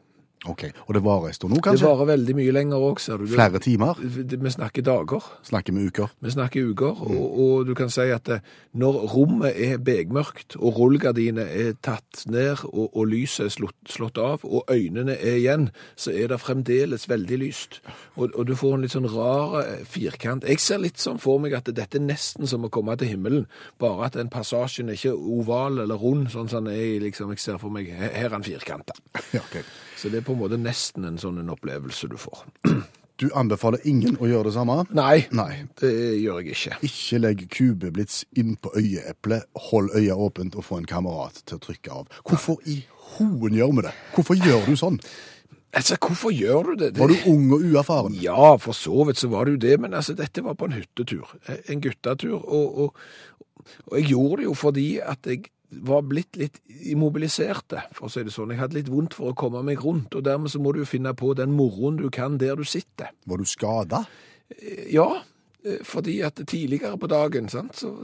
Ok, 0.51 0.65
og 0.89 0.95
det 0.97 1.03
varer 1.05 1.29
en 1.31 1.35
stund 1.37 1.53
nå, 1.55 1.61
kanskje? 1.63 1.85
Det 1.85 1.87
varer 1.87 2.09
veldig 2.09 2.35
mye 2.35 2.53
lenger 2.57 2.83
òg, 2.83 2.99
ser 2.99 3.19
du. 3.21 3.27
Det- 3.27 3.35
Flere 3.37 3.61
timer? 3.63 3.95
det- 4.27 4.41
Vi 4.43 4.51
snakker 4.51 4.83
dager. 4.83 5.23
Snakker 5.47 5.73
vi 5.73 5.87
uker? 5.87 6.09
Vi 6.21 6.31
snakker 6.31 6.71
uker, 6.73 6.99
og, 6.99 7.39
og 7.39 7.67
du 7.67 7.75
kan 7.79 7.89
si 7.91 8.01
at 8.11 8.29
eh, 8.29 8.41
når 8.75 9.07
rommet 9.15 9.53
er 9.55 9.79
begmørkt, 9.79 10.57
og 10.59 10.75
rullegardinene 10.81 11.47
er 11.47 11.73
tatt 11.81 12.25
ned, 12.27 12.65
og, 12.73 12.91
og 12.97 13.07
lyset 13.07 13.45
er 13.47 13.49
slått, 13.55 13.77
slått 13.87 14.19
av, 14.19 14.41
og 14.45 14.65
øynene 14.69 15.15
er 15.15 15.37
igjen, 15.39 15.69
så 15.95 16.11
er 16.11 16.27
det 16.33 16.41
fremdeles 16.41 17.07
veldig 17.09 17.39
lyst. 17.39 17.79
Og, 18.17 18.31
og 18.35 18.47
du 18.47 18.55
får 18.59 18.75
en 18.75 18.83
litt 18.83 18.91
sånn 18.97 19.07
rar 19.15 19.61
eh, 19.63 19.85
firkant. 19.87 20.43
Jeg 20.49 20.59
ser 20.59 20.79
litt 20.83 20.99
sånn 20.99 21.21
for 21.23 21.39
meg 21.39 21.55
at 21.55 21.71
dette 21.71 22.01
er 22.01 22.03
nesten 22.03 22.49
som 22.51 22.65
å 22.67 22.69
komme 22.73 22.97
til 22.99 23.09
himmelen, 23.15 23.47
bare 23.79 24.07
at 24.11 24.19
den 24.19 24.29
passasjen 24.29 24.89
er 24.91 24.99
ikke 24.99 25.15
oval 25.15 25.79
eller 25.87 25.95
rund, 26.03 26.27
sånn 26.35 26.51
som 26.51 26.65
den 26.67 26.75
er 26.75 26.83
i, 26.97 26.99
liksom, 26.99 27.31
jeg 27.31 27.39
ser 27.39 27.59
for 27.63 27.71
meg, 27.71 27.87
her 27.95 28.11
er 28.27 28.29
den 28.35 28.43
firkanta. 28.43 28.99
Ja, 29.33 29.39
ok. 29.41 29.63
Så 30.03 30.11
det 30.11 30.19
er 30.19 30.25
på 30.27 30.35
en 30.35 30.41
måte 30.41 30.59
nesten 30.59 31.05
en 31.07 31.19
sånn 31.21 31.37
en 31.39 31.53
opplevelse 31.55 32.11
du 32.11 32.19
får. 32.19 32.43
Du 33.21 33.29
anbefaler 33.39 33.85
ingen 33.87 34.17
å 34.19 34.27
gjøre 34.27 34.49
det 34.49 34.55
samme? 34.57 34.81
Nei, 34.97 35.29
Nei. 35.37 35.61
det 35.79 35.91
gjør 36.25 36.41
jeg 36.41 36.57
ikke. 36.57 36.79
Ikke 36.89 37.19
legg 37.21 37.45
kubeblits 37.53 38.17
inn 38.41 38.57
på 38.59 38.73
øyeeplet, 38.75 39.45
hold 39.69 39.93
øya 39.95 40.17
åpent 40.17 40.57
og 40.59 40.65
få 40.67 40.81
en 40.81 40.89
kamerat 40.91 41.39
til 41.47 41.61
å 41.61 41.63
trykke 41.63 41.93
av. 42.01 42.09
Hvorfor 42.27 42.59
i 42.67 42.81
hoen 43.13 43.55
gjør 43.61 43.77
vi 43.77 43.85
det? 43.87 43.93
Hvorfor 44.17 44.41
gjør 44.41 44.67
du 44.67 44.75
sånn? 44.81 44.99
Altså, 45.71 46.01
hvorfor 46.03 46.35
gjør 46.35 46.73
du 46.73 46.75
det? 46.81 46.91
det... 46.97 47.05
Var 47.05 47.13
du 47.13 47.31
ung 47.31 47.47
og 47.55 47.63
uerfaren? 47.69 48.19
Ja, 48.25 48.57
for 48.65 48.75
så 48.75 49.07
vidt 49.07 49.23
så 49.23 49.31
var 49.31 49.47
det 49.47 49.55
jo 49.55 49.63
det, 49.69 49.79
men 49.85 49.95
altså, 49.95 50.17
dette 50.19 50.43
var 50.43 50.59
på 50.59 50.73
en 50.73 50.75
hyttetur, 50.81 51.37
en 51.71 51.85
guttetur, 51.85 52.41
og, 52.41 52.79
og, 52.89 52.97
og 53.87 54.01
jeg 54.01 54.17
gjorde 54.17 54.43
det 54.43 54.51
jo 54.51 54.59
fordi 54.67 54.89
at 55.05 55.31
jeg 55.31 55.47
var 55.81 56.05
blitt 56.07 56.37
litt 56.37 56.61
immobiliserte, 56.93 57.87
for 57.97 58.09
å 58.09 58.13
si 58.13 58.25
det 58.27 58.35
sånn. 58.35 58.53
Jeg 58.53 58.63
hadde 58.63 58.79
litt 58.81 58.93
vondt 58.93 59.17
for 59.17 59.33
å 59.33 59.39
komme 59.39 59.63
meg 59.67 59.81
rundt, 59.85 60.15
og 60.15 60.27
dermed 60.27 60.53
så 60.53 60.61
må 60.63 60.75
du 60.75 60.83
jo 60.83 60.89
finne 60.89 61.15
på 61.17 61.33
den 61.39 61.55
moroen 61.57 62.01
du 62.01 62.09
kan 62.13 62.39
der 62.41 62.61
du 62.61 62.67
sitter. 62.69 63.15
Var 63.27 63.41
du 63.41 63.49
skada? 63.49 64.05
Ja, 64.93 65.09
eh, 65.65 65.81
fordi 65.87 66.21
at 66.21 66.41
tidligere 66.47 66.99
på 67.01 67.09
dagen, 67.11 67.49
sant, 67.49 67.77
så, 67.79 67.95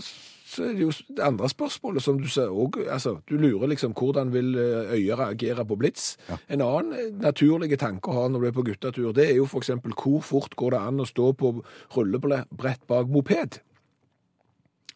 så 0.49 0.65
er 0.65 0.73
det 0.79 0.87
jo 0.87 0.93
det 1.13 1.25
andre 1.25 1.49
spørsmålet 1.51 2.03
som 2.03 2.21
du 2.21 2.29
ser 2.33 2.49
òg 2.49 2.81
Altså, 2.87 3.19
du 3.29 3.37
lurer 3.37 3.69
liksom 3.69 3.93
hvordan 3.99 4.33
vil 4.33 4.57
eh, 4.57 4.95
øyet 4.97 5.19
reagere 5.19 5.67
på 5.69 5.77
blits. 5.77 6.17
En 6.49 6.65
annen 6.65 6.93
eh, 6.97 7.13
naturlig 7.21 7.79
tanke 7.79 8.11
å 8.11 8.23
ha 8.23 8.27
når 8.29 8.41
du 8.41 8.49
er 8.49 8.57
på 8.57 8.67
guttetur, 8.71 9.13
det 9.13 9.29
er 9.29 9.37
jo 9.43 9.49
f.eks. 9.49 9.75
hvor 9.93 10.21
fort 10.25 10.57
går 10.57 10.77
det 10.77 10.85
an 10.89 11.05
å 11.05 11.09
stå 11.09 11.33
på 11.37 11.55
rullebrett 11.97 12.87
bak 12.89 13.13
moped? 13.13 13.61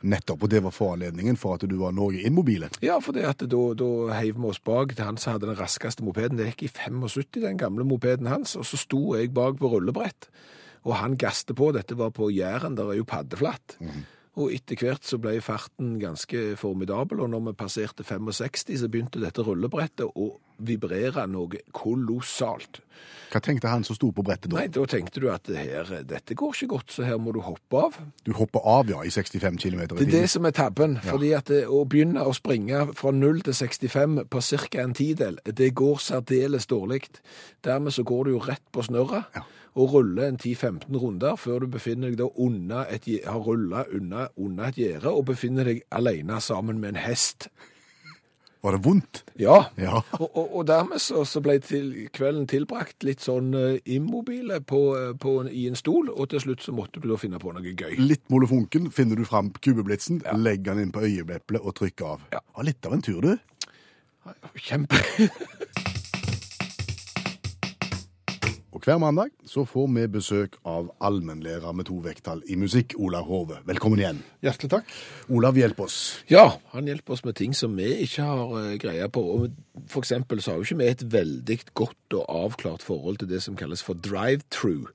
Nettopp, 0.03 0.47
og 0.47 0.51
det 0.53 0.63
var 0.65 0.75
foranledningen 0.75 1.39
for 1.39 1.59
at 1.59 1.67
du 1.69 1.77
var 1.81 1.95
noe 1.97 2.19
immobile. 2.27 2.71
Ja, 2.85 2.99
for 3.03 3.17
det 3.17 3.27
at 3.29 3.45
da, 3.47 3.61
da 3.79 3.91
heiv 4.19 4.41
vi 4.41 4.49
oss 4.51 4.63
bak 4.63 4.97
til 4.97 5.07
han 5.07 5.21
som 5.21 5.37
hadde 5.37 5.51
den 5.51 5.59
raskeste 5.59 6.05
mopeden. 6.07 6.41
Det 6.41 6.51
gikk 6.53 6.67
i 6.67 6.73
75, 6.75 7.43
den 7.45 7.61
gamle 7.61 7.87
mopeden 7.89 8.31
hans, 8.31 8.57
og 8.59 8.67
så 8.69 8.81
sto 8.81 9.15
jeg 9.19 9.33
bak 9.35 9.61
på 9.61 9.71
rullebrett. 9.73 10.31
Og 10.83 10.97
han 10.99 11.15
gaste 11.21 11.55
på. 11.55 11.71
Dette 11.77 11.95
var 11.99 12.11
på 12.15 12.31
Jæren, 12.35 12.75
der 12.79 12.91
er 12.91 12.99
jo 12.99 13.07
paddeflatt. 13.07 13.79
Og 14.41 14.49
etter 14.55 14.79
hvert 14.81 15.05
så 15.05 15.19
ble 15.21 15.35
farten 15.45 15.99
ganske 16.01 16.55
formidabel, 16.57 17.21
og 17.21 17.29
når 17.35 17.51
vi 17.51 17.53
passerte 17.59 18.05
65, 18.07 18.79
så 18.81 18.89
begynte 18.89 19.21
dette 19.21 19.45
rullebrettet 19.45 20.09
å 20.17 20.31
vibrere 20.63 21.27
noe 21.29 21.61
kolossalt. 21.75 22.81
Hva 23.33 23.41
tenkte 23.45 23.71
han 23.73 23.85
som 23.85 23.97
sto 23.97 24.11
på 24.15 24.25
brettet 24.25 24.53
da? 24.53 24.61
Nei, 24.61 24.71
da 24.73 24.85
tenkte 24.89 25.21
du 25.21 25.27
at 25.33 25.49
her, 25.57 25.89
dette 26.09 26.37
går 26.39 26.53
ikke 26.55 26.71
godt, 26.75 26.93
så 26.95 27.05
her 27.09 27.21
må 27.21 27.33
du 27.35 27.41
hoppe 27.45 27.81
av. 27.89 27.97
Du 28.25 28.33
hopper 28.37 28.65
av, 28.69 28.91
ja, 28.93 29.01
i 29.05 29.13
65 29.13 29.57
km 29.61 29.81
i 29.83 29.87
Det 29.91 30.07
er 30.07 30.13
det 30.15 30.31
som 30.33 30.49
er 30.49 30.57
tabben. 30.57 30.99
fordi 31.05 31.33
at 31.37 31.49
det, 31.53 31.65
å 31.69 31.83
begynne 31.89 32.25
å 32.25 32.35
springe 32.37 32.87
fra 32.97 33.13
0 33.13 33.43
til 33.49 33.57
65 33.57 34.21
på 34.33 34.45
ca. 34.49 34.83
en 34.85 34.95
tidel, 34.95 35.41
det 35.45 35.75
går 35.75 36.01
særdeles 36.01 36.69
dårlig. 36.69 37.03
Dermed 37.65 37.93
så 37.93 38.05
går 38.05 38.25
du 38.25 38.31
jo 38.37 38.45
rett 38.49 38.65
på 38.73 38.85
snørret 38.85 39.25
Ja. 39.37 39.45
Og 39.73 39.95
ruller 39.95 40.29
en 40.29 40.39
10-15 40.39 40.97
runder 41.01 41.37
før 41.41 41.65
du 41.65 41.71
befinner 41.73 42.13
deg 42.13 42.21
da 42.21 42.29
unna 42.37 42.85
et, 42.93 43.09
har 43.25 43.41
rulla 43.41 43.87
unna, 43.93 44.29
unna 44.37 44.69
et 44.69 44.81
gjerde 44.83 45.13
og 45.13 45.31
befinner 45.33 45.69
deg 45.69 45.85
alene 45.91 46.41
sammen 46.45 46.81
med 46.83 46.95
en 46.95 47.05
hest. 47.07 47.49
Var 48.63 48.77
det 48.77 48.85
vondt? 48.85 49.25
Ja. 49.41 49.57
Ja. 49.81 50.05
Og, 50.21 50.29
og, 50.37 50.53
og 50.57 50.67
dermed 50.69 51.01
så, 51.03 51.25
så 51.27 51.41
ble 51.43 51.57
til, 51.67 51.89
kvelden 52.15 52.45
tilbrakt 52.47 53.03
litt 53.03 53.25
sånn 53.25 53.51
eh, 53.59 53.81
immobile 53.91 54.61
på, 54.63 54.83
eh, 55.01 55.09
på, 55.19 55.33
i 55.51 55.65
en 55.67 55.79
stol, 55.79 56.13
og 56.13 56.31
til 56.31 56.45
slutt 56.45 56.63
så 56.63 56.75
måtte 56.77 57.03
du 57.03 57.09
da 57.11 57.19
finne 57.19 57.41
på 57.43 57.51
noe 57.57 57.75
gøy. 57.75 57.97
Litt 57.99 58.23
molefonken 58.31 58.87
finner 58.95 59.19
du 59.19 59.27
fram 59.27 59.51
kubeblitsen, 59.59 60.23
legger 60.39 60.77
den 60.77 60.87
inn 60.87 60.95
på 60.95 61.03
øyeeplet 61.03 61.59
og 61.59 61.75
trykker 61.81 62.15
av. 62.15 62.29
Ja. 62.37 62.45
Ja, 62.53 62.69
litt 62.69 62.87
av 62.87 62.95
en 62.95 63.03
tur, 63.03 63.25
du. 63.25 63.35
Kjempe. 64.63 65.01
Og 68.83 68.87
hver 68.91 68.99
mandag 68.99 69.29
så 69.47 69.63
får 69.63 69.85
vi 69.95 70.05
besøk 70.11 70.57
av 70.67 70.89
allmennlærer 71.07 71.71
med 71.71 71.87
to 71.87 72.01
vekttall 72.03 72.41
i 72.51 72.57
musikk, 72.59 72.97
Olav 72.99 73.29
Hove. 73.31 73.61
Velkommen 73.63 74.01
igjen. 74.03 74.19
Hjertelig 74.43 74.73
takk. 74.73 74.89
Olav, 75.31 75.55
hjelp 75.55 75.85
oss. 75.85 75.99
Ja, 76.27 76.57
han 76.73 76.91
hjelper 76.91 77.15
oss 77.15 77.23
med 77.23 77.37
ting 77.39 77.55
som 77.55 77.77
vi 77.79 77.87
ikke 78.03 78.27
har 78.27 78.57
eh, 78.59 78.75
greie 78.83 79.07
på. 79.07 79.23
Og 79.23 79.87
for 79.87 80.03
eksempel 80.03 80.43
så 80.43 80.51
har 80.51 80.59
jo 80.59 80.67
ikke 80.67 80.81
vi 80.81 80.89
et 80.97 81.07
veldig 81.15 81.59
godt 81.79 82.17
og 82.19 82.27
avklart 82.41 82.83
forhold 82.83 83.23
til 83.23 83.31
det 83.31 83.39
som 83.47 83.55
kalles 83.55 83.87
for 83.87 83.95
drive-through. 83.95 84.91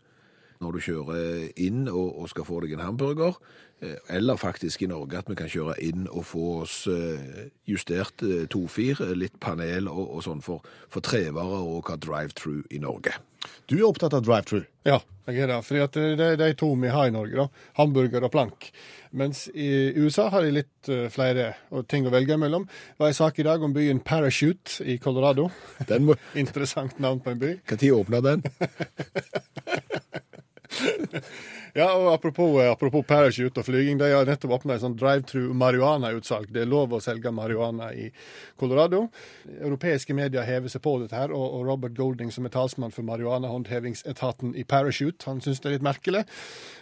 Når 0.64 0.74
du 0.74 0.80
kjører 0.82 1.48
inn 1.62 1.86
og, 1.92 2.18
og 2.22 2.30
skal 2.32 2.48
få 2.48 2.62
deg 2.64 2.74
en 2.74 2.86
hamburger, 2.86 3.38
eh, 3.82 3.98
eller 4.18 4.40
faktisk 4.42 4.82
i 4.82 4.90
Norge 4.90 5.20
at 5.20 5.30
vi 5.30 5.38
kan 5.38 5.52
kjøre 5.52 5.78
inn 5.86 6.08
og 6.10 6.26
få 6.26 6.46
oss 6.64 6.80
eh, 6.92 7.50
justert 7.70 8.24
eh, 8.26 8.48
tofir, 8.50 9.02
eh, 9.06 9.14
litt 9.18 9.38
panel 9.44 9.90
og, 9.92 10.06
og 10.18 10.26
sånn 10.26 10.42
for, 10.46 10.66
for 10.94 11.06
trevarer 11.06 11.68
og 11.68 11.86
hva 11.86 12.00
drive-through 12.02 12.66
i 12.74 12.82
Norge. 12.82 13.14
Du 13.70 13.78
er 13.78 13.86
opptatt 13.88 14.16
av 14.18 14.26
drive-through. 14.26 14.66
Ja, 14.88 14.98
jeg 15.28 15.44
er 15.44 15.52
det. 15.52 15.60
For 15.68 15.78
det 15.94 16.26
er 16.26 16.40
de 16.40 16.50
to 16.58 16.72
vi 16.82 16.90
har 16.92 17.08
i 17.08 17.14
Norge. 17.14 17.46
da. 17.46 17.68
Hamburger 17.78 18.26
og 18.26 18.34
plank. 18.34 18.72
Mens 19.18 19.46
i 19.54 19.94
USA 19.96 20.28
har 20.34 20.44
de 20.44 20.56
litt 20.58 20.90
flere 21.14 21.54
ting 21.88 22.08
å 22.08 22.12
velge 22.12 22.36
mellom. 22.40 22.66
Det 22.68 23.04
var 23.04 23.14
en 23.14 23.20
sak 23.20 23.40
i 23.40 23.46
dag 23.48 23.64
om 23.64 23.76
byen 23.76 24.02
Parachute 24.04 24.84
i 24.84 24.98
Colorado. 25.04 25.48
Den 25.88 26.10
må... 26.10 26.18
Interessant 26.44 27.00
navn 27.04 27.22
på 27.24 27.36
en 27.36 27.44
by. 27.44 27.54
Når 27.70 27.94
åpna 27.94 28.24
den? 28.26 28.44
Ja, 31.78 31.92
og 31.94 32.08
apropos, 32.10 32.56
eh, 32.62 32.72
apropos 32.72 33.04
parachute 33.06 33.62
og 33.62 33.66
flyging, 33.68 34.00
de 34.00 34.08
har 34.10 34.26
nettopp 34.26 34.56
åpna 34.56 34.74
et 34.74 34.82
sånt 34.82 34.98
drive-through 34.98 35.54
marihuana-utsalg. 35.54 36.50
Det 36.50 36.64
er 36.64 36.70
lov 36.72 36.96
å 36.96 37.02
selge 37.04 37.30
marihuana 37.30 37.92
i 37.94 38.08
Colorado. 38.58 39.04
Europeiske 39.60 40.16
medier 40.18 40.48
hever 40.48 40.74
seg 40.74 40.82
på 40.82 40.96
dette 41.04 41.14
her, 41.14 41.34
og, 41.36 41.60
Robert 41.68 41.94
Golding, 41.94 42.32
som 42.34 42.48
er 42.48 42.54
talsmann 42.56 42.96
for 42.96 43.06
marihuanahåndhevingsetaten 43.06 44.56
i 44.58 44.64
Parachute, 44.66 45.28
han 45.30 45.44
syns 45.44 45.62
det 45.62 45.70
er 45.70 45.76
litt 45.76 45.86
merkelig. 45.86 46.24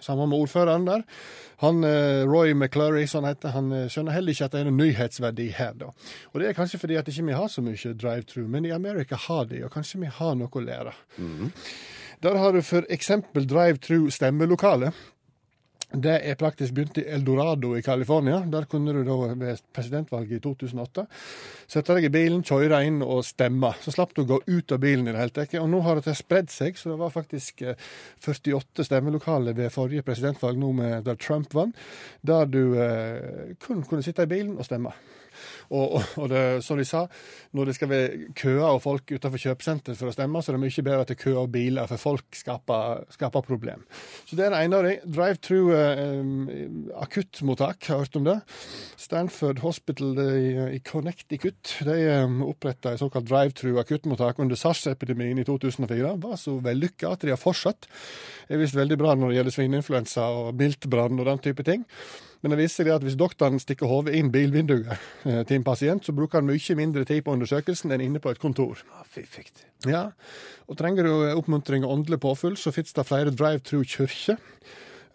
Sammen 0.06 0.32
med 0.32 0.46
ordføreren 0.46 0.88
der. 0.88 1.04
Han, 1.66 1.84
eh, 1.84 2.24
Roy 2.24 2.54
McClurry, 2.54 3.04
han 3.12 3.28
heter, 3.28 3.52
han 3.56 3.72
eh, 3.74 3.90
skjønner 3.92 4.16
heller 4.16 4.32
ikke 4.32 4.48
at 4.48 4.56
det 4.56 4.64
er 4.64 4.70
noen 4.70 4.80
nyhetsverdi 4.80 5.50
her, 5.60 5.76
da. 5.82 5.92
Og 6.32 6.40
det 6.40 6.50
er 6.50 6.58
kanskje 6.58 6.80
fordi 6.80 6.96
at 6.96 7.12
ikke 7.12 7.28
vi 7.28 7.36
har 7.36 7.52
så 7.52 7.64
mye 7.66 7.94
drive-through, 8.00 8.48
men 8.48 8.66
i 8.66 8.72
Amerika 8.76 9.20
har 9.28 9.52
de, 9.52 9.66
og 9.66 9.76
kanskje 9.76 10.06
vi 10.06 10.16
har 10.22 10.40
noe 10.40 10.48
å 10.52 10.64
lære. 10.64 10.96
Der 12.24 12.40
har 12.40 12.54
du 12.54 12.62
for 12.62 12.86
eksempel 12.90 13.48
drive-through 13.50 14.12
stemmelokale. 14.14 14.94
Det 15.96 16.16
er 16.28 16.36
praktisk 16.36 16.74
begynt 16.76 16.98
i 16.98 17.06
Eldorado 17.14 17.76
i 17.78 17.82
California. 17.82 18.42
Der 18.52 18.66
kunne 18.68 18.94
du 18.94 19.04
da 19.06 19.34
ved 19.38 19.62
presidentvalget 19.74 20.40
i 20.40 20.42
2008 20.44 21.06
sette 21.72 21.96
deg 21.96 22.08
i 22.08 22.12
bilen, 22.14 22.44
kjøre 22.46 22.82
inn 22.88 23.02
og 23.06 23.24
stemme. 23.26 23.72
Så 23.82 23.94
slapp 23.94 24.16
du 24.16 24.24
å 24.24 24.28
gå 24.34 24.40
ut 24.48 24.74
av 24.76 24.82
bilen 24.82 25.08
i 25.08 25.14
det 25.14 25.22
hele 25.22 25.36
tatt. 25.36 25.56
Og 25.62 25.70
nå 25.72 25.82
har 25.86 26.02
det 26.02 26.18
spredd 26.18 26.52
seg, 26.54 26.78
så 26.78 26.92
det 26.92 27.00
var 27.00 27.14
faktisk 27.14 27.64
eh, 27.64 27.80
48 28.20 28.88
stemmelokaler 28.90 29.56
ved 29.58 29.74
forrige 29.74 30.06
presidentvalg 30.06 30.60
nå 30.60 30.72
med, 30.76 31.04
der 31.08 31.20
Trump 31.22 31.54
vant, 31.56 31.78
der 32.26 32.50
du 32.50 32.64
eh, 32.82 33.54
kun 33.62 33.86
kunne 33.86 34.06
sitte 34.06 34.26
i 34.26 34.34
bilen 34.36 34.58
og 34.58 34.68
stemme. 34.68 34.94
Og, 35.70 35.98
og, 35.98 36.10
og 36.22 36.30
det, 36.32 36.44
som 36.66 36.80
de 36.80 36.86
sa, 36.88 37.06
når 37.56 37.70
det 37.72 37.76
skal 37.78 37.92
være 37.92 38.32
køer 38.38 38.66
og 38.68 38.82
folk 38.84 39.16
utenfor 39.16 39.42
kjøpesenteret 39.42 40.00
for 40.00 40.12
å 40.12 40.16
stemme, 40.16 40.42
så 40.42 40.52
er 40.52 40.58
det 40.58 40.64
mye 40.66 40.86
bedre 40.86 41.06
at 41.06 41.12
det 41.12 41.18
er 41.18 41.24
køer 41.24 41.42
og 41.44 41.52
biler, 41.54 41.90
for 41.90 42.02
folk 42.02 42.38
skaper, 42.38 43.06
skaper 43.16 43.46
problem. 43.46 43.86
Så 44.26 44.38
det 44.38 44.48
er 44.48 44.56
det 44.56 44.64
ene 44.66 44.80
av 44.80 44.88
de. 44.88 44.96
Drive-through 45.16 45.74
eh, 45.76 47.00
akuttmottak, 47.06 47.90
har 47.90 48.04
hørt 48.04 48.20
om 48.20 48.28
det. 48.28 48.38
Stanford 49.02 49.62
Hospital 49.66 50.20
i, 50.26 50.78
i 50.78 50.82
Connecticut 50.86 51.76
de 51.86 51.98
eh, 52.10 52.38
oppretta 52.46 52.94
et 52.94 53.02
såkalt 53.02 53.28
drive-through 53.30 53.80
akuttmottak 53.82 54.40
under 54.44 54.60
SARS-epidemien 54.60 55.40
i 55.42 55.48
2004. 55.48 56.14
Det 56.16 56.16
var 56.24 56.40
så 56.40 56.58
vellykka 56.64 57.14
at 57.14 57.26
de 57.26 57.34
har 57.34 57.42
fortsatt. 57.42 57.90
Det 58.48 58.56
er 58.56 58.62
visst 58.62 58.78
veldig 58.78 59.00
bra 59.02 59.16
når 59.18 59.32
det 59.32 59.40
gjelder 59.40 59.58
svineinfluensa 59.58 60.30
og 60.40 60.56
miltbrann 60.60 61.20
og 61.20 61.30
den 61.30 61.44
type 61.50 61.66
ting. 61.68 61.86
Men 62.42 62.54
det 62.54 62.60
viser 62.60 62.84
seg 62.84 62.92
at 62.94 63.06
hvis 63.06 63.18
doktoren 63.18 63.58
stikker 63.62 63.90
hodet 63.90 64.14
inn 64.20 64.32
bilvinduet 64.34 64.92
eh, 65.26 65.42
til 65.56 65.62
en 65.62 65.68
pasient, 65.68 66.04
så 66.06 66.14
bruker 66.16 66.42
han 66.42 66.50
mye 66.50 66.76
mindre 66.76 67.06
tid 67.08 67.24
på 67.24 67.36
undersøkelsen 67.36 67.94
enn 67.96 68.04
inne 68.04 68.22
på 68.22 68.34
et 68.34 68.42
kontor. 68.42 68.82
Ja, 69.88 70.10
og 70.68 70.80
trenger 70.80 71.08
du 71.08 71.14
oppmuntring 71.36 71.86
og 71.86 71.94
åndelig 71.96 72.20
påfyll, 72.24 72.58
så 72.60 72.74
fins 72.76 72.94
det 72.96 73.08
flere 73.08 73.32
drive-through 73.32 73.88
kirker. 73.88 74.42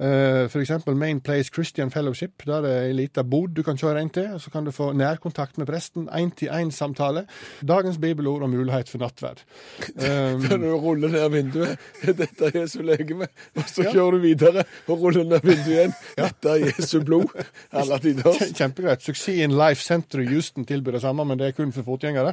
Eh, 0.00 0.48
eksempel 0.60 0.94
Main 0.96 1.20
Place 1.20 1.50
Christian 1.52 1.90
Fellowship. 1.92 2.42
Der 2.46 2.64
er 2.64 2.86
ei 2.88 2.92
lita 2.96 3.20
bod 3.22 3.52
du 3.54 3.62
kan 3.62 3.76
kjøre 3.76 4.00
inn 4.00 4.08
til. 4.14 4.30
Så 4.40 4.48
kan 4.50 4.64
du 4.64 4.70
få 4.72 4.92
nærkontakt 4.96 5.58
med 5.60 5.66
presten. 5.68 6.06
Én-til-én-samtale. 6.08 7.26
Dagens 7.68 7.98
bibelord 8.00 8.42
og 8.46 8.50
mulighet 8.50 8.88
for 8.88 8.98
nattverd. 9.02 9.42
Um, 10.00 10.46
du 10.48 10.70
ruller 10.80 11.12
ned 11.12 11.26
vinduet, 11.34 11.76
dette 12.22 12.48
er 12.48 12.56
Jesu 12.62 12.80
legeme, 12.82 13.28
og 13.56 13.68
så 13.68 13.82
Ja. 13.84 13.92
kjører 13.92 14.16
du 14.16 14.18
videre 14.24 14.64
og 14.88 15.00
ruller 15.04 15.24
ned 15.24 15.44
vinduet 15.44 15.68
igjen. 15.74 15.92
Dette 16.20 16.48
er 16.54 16.64
Jesu 16.70 17.00
blod. 17.04 17.28
Alle 17.72 17.98
tider. 18.00 18.40
Kjempegreit. 18.56 19.02
Suksess 19.04 19.28
in 19.44 19.52
Life 19.56 19.82
Center 19.84 20.20
i 20.24 20.26
Houston 20.32 20.64
tilbyr 20.68 20.96
det 20.96 21.02
samme, 21.04 21.24
men 21.28 21.38
det 21.38 21.50
er 21.50 21.56
kun 21.56 21.72
for 21.76 21.84
fotgjengere. 21.84 22.32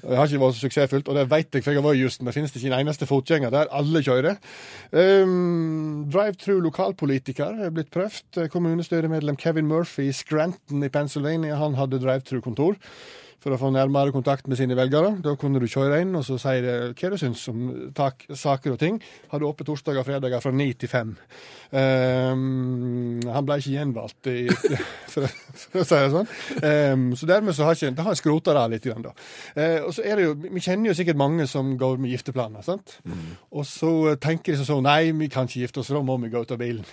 Det 0.00 0.16
har 0.16 0.26
ikke 0.28 0.40
vært 0.40 0.56
så 0.56 0.64
suksessfullt, 0.66 1.08
og 1.08 1.16
det 1.20 1.28
vet 1.30 1.52
jeg, 1.54 1.64
for 1.64 1.72
jeg 1.74 1.82
har 1.82 1.86
vært 1.90 2.00
i 2.00 2.04
Houston. 2.06 2.26
Det 2.30 2.34
finnes 2.36 2.56
ikke 2.56 2.72
en 2.72 2.78
eneste 2.80 3.06
fotgjenger 3.08 3.52
der. 3.52 3.68
Alle 3.76 4.02
kjører. 4.04 4.40
Um, 4.92 6.06
Drive-through 6.12 6.64
lokalpolitiker 6.94 7.58
er 7.66 7.72
blitt 7.74 7.90
prøvd. 7.90 8.48
Kommunestyremedlem 8.50 9.36
Kevin 9.36 9.66
Murphy 9.66 10.08
i 10.08 10.12
Scranton 10.12 10.82
i 10.84 10.88
Pennsylvania, 10.88 11.56
han 11.56 11.74
hadde 11.74 12.00
drive-through-kontor. 12.00 12.76
For 13.42 13.54
å 13.54 13.58
få 13.60 13.70
nærmere 13.74 14.14
kontakt 14.14 14.48
med 14.48 14.58
sine 14.60 14.76
velgere. 14.78 15.16
Da 15.24 15.34
kunne 15.40 15.60
du 15.60 15.66
kjøre 15.68 16.00
inn 16.04 16.14
og 16.16 16.24
så 16.26 16.38
si 16.40 16.54
det, 16.64 16.76
hva 16.96 17.10
du 17.12 17.18
syns 17.20 17.42
om 17.52 17.64
tak, 17.96 18.26
saker 18.30 18.74
og 18.76 18.80
ting. 18.80 19.00
Hadde 19.32 19.48
åpent 19.48 19.68
torsdager 19.68 20.02
og 20.02 20.08
fredager 20.08 20.44
fra 20.44 20.52
ni 20.54 20.70
til 20.78 20.90
fem. 20.92 21.12
Um, 21.74 23.18
han 23.26 23.46
ble 23.46 23.58
ikke 23.58 23.74
gjenvalgt, 23.74 24.28
i, 24.30 24.46
for, 25.12 25.26
for 25.26 25.82
å 25.82 25.86
si 25.88 25.98
det 25.98 26.12
sånn. 26.14 26.32
Um, 26.62 27.06
så 27.18 27.28
dermed 27.28 27.56
så 27.56 27.66
har 27.66 27.78
ikke, 27.78 27.92
det 27.98 28.06
har 28.06 28.18
skrota 28.20 28.56
det 28.56 28.64
litt. 28.76 28.84
Grann, 28.84 29.06
da. 29.06 29.14
Uh, 29.56 29.86
og 29.88 29.92
så 29.96 30.04
er 30.04 30.20
det 30.20 30.26
jo, 30.26 30.34
Vi 30.44 30.62
kjenner 30.64 30.90
jo 30.90 30.96
sikkert 30.98 31.20
mange 31.20 31.48
som 31.50 31.74
går 31.80 32.00
med 32.02 32.12
gifteplaner. 32.14 32.64
sant? 32.66 32.98
Og 33.54 33.64
så 33.68 34.14
tenker 34.20 34.54
de 34.54 34.66
sånn 34.66 34.84
Nei, 34.84 35.14
vi 35.16 35.30
kan 35.32 35.48
ikke 35.48 35.64
gifte 35.64 35.80
oss, 35.80 35.92
da 35.94 36.02
må 36.04 36.18
vi 36.22 36.32
gå 36.32 36.44
ut 36.44 36.52
av 36.54 36.60
bilen. 36.60 36.84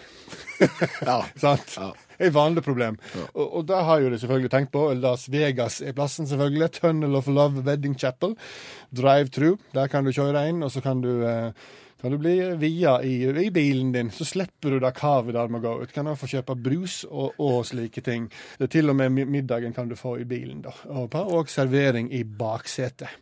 Ja. 1.04 1.22
sant? 1.44 1.76
Ja. 1.78 1.92
Et 2.26 2.34
vanlig 2.34 2.64
problem. 2.66 3.00
Og, 3.34 3.46
og 3.46 3.68
da 3.70 3.82
har 3.88 4.04
jo 4.04 4.12
de 4.14 4.20
selvfølgelig 4.22 4.52
tenkt 4.54 4.74
på 4.76 4.86
Las 5.02 5.28
Vegas 5.32 5.82
er 5.82 5.96
plassen, 5.98 6.30
selvfølgelig. 6.30 6.72
Tunnel 6.80 7.18
of 7.18 7.28
Love 7.28 7.66
Wedding 7.66 7.98
Chapel. 8.00 8.36
Drive-through. 8.98 9.58
Der 9.74 9.88
kan 9.92 10.06
du 10.06 10.14
kjøre 10.14 10.48
inn, 10.50 10.62
og 10.64 10.72
så 10.74 10.84
kan 10.86 11.02
du 11.04 11.12
eh, 11.26 11.52
kan 12.02 12.12
du 12.12 12.18
bli 12.18 12.36
via 12.58 12.96
i, 13.04 13.14
i 13.46 13.52
bilen 13.54 13.92
din, 13.92 14.12
så 14.12 14.26
slipper 14.26 14.74
du 14.76 14.80
det 14.82 14.94
kavet 14.98 15.36
der 15.38 15.52
med 15.52 15.62
å 15.62 15.68
gå 15.68 15.84
ut. 15.84 15.94
Kan 15.94 16.10
du 16.10 16.16
få 16.18 16.30
kjøpe 16.32 16.56
brus 16.58 17.02
og, 17.10 17.38
og 17.42 17.62
slike 17.70 18.02
ting. 18.06 18.28
Til 18.72 18.90
og 18.90 18.98
med 18.98 19.22
middagen 19.30 19.76
kan 19.76 19.90
du 19.90 19.96
få 20.00 20.18
i 20.22 20.26
bilen, 20.26 20.64
da. 20.66 20.74
Og, 20.90 21.14
og 21.22 21.52
servering 21.52 22.10
i 22.14 22.24
baksetet. 22.26 23.14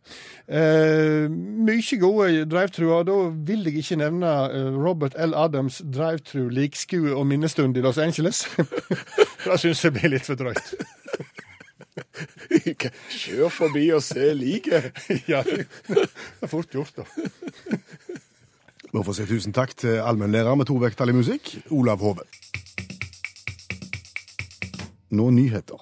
Eh, 0.47 1.27
mye 1.29 1.99
gode 1.99 2.45
drive-through, 2.49 3.03
da 3.09 3.17
vil 3.49 3.67
jeg 3.67 3.83
ikke 3.83 3.99
nevne 3.99 4.31
eh, 4.47 4.71
Robert 4.79 5.17
L. 5.19 5.35
Adams 5.35 5.81
drive-through 5.83 6.49
likskue 6.55 7.11
og 7.13 7.27
minnestund 7.27 7.77
i 7.77 7.83
Los 7.85 7.99
Angeles. 7.99 8.45
Da 9.39 9.55
syns 9.55 9.79
jeg 9.85 9.93
blir 9.95 10.11
litt 10.11 10.25
for 10.27 10.35
drøyt. 10.35 10.73
Kjør 13.19 13.51
forbi 13.53 13.85
og 13.95 14.03
se 14.03 14.33
liket. 14.35 14.91
Ja, 15.31 15.43
det 15.43 15.65
er 16.41 16.51
fort 16.51 16.71
gjort, 16.73 16.99
da. 16.99 17.07
Må 18.89 19.03
få 19.05 19.13
si 19.13 19.25
tusen 19.29 19.53
takk 19.53 19.75
til 19.77 19.99
allmennlærer 20.01 20.55
med 20.57 20.65
to 20.65 20.79
vekttall 20.81 21.11
i 21.11 21.13
musikk, 21.13 21.51
Olav 21.69 22.01
Hove. 22.01 22.25
Nå 25.13 25.29
nyheter. 25.29 25.77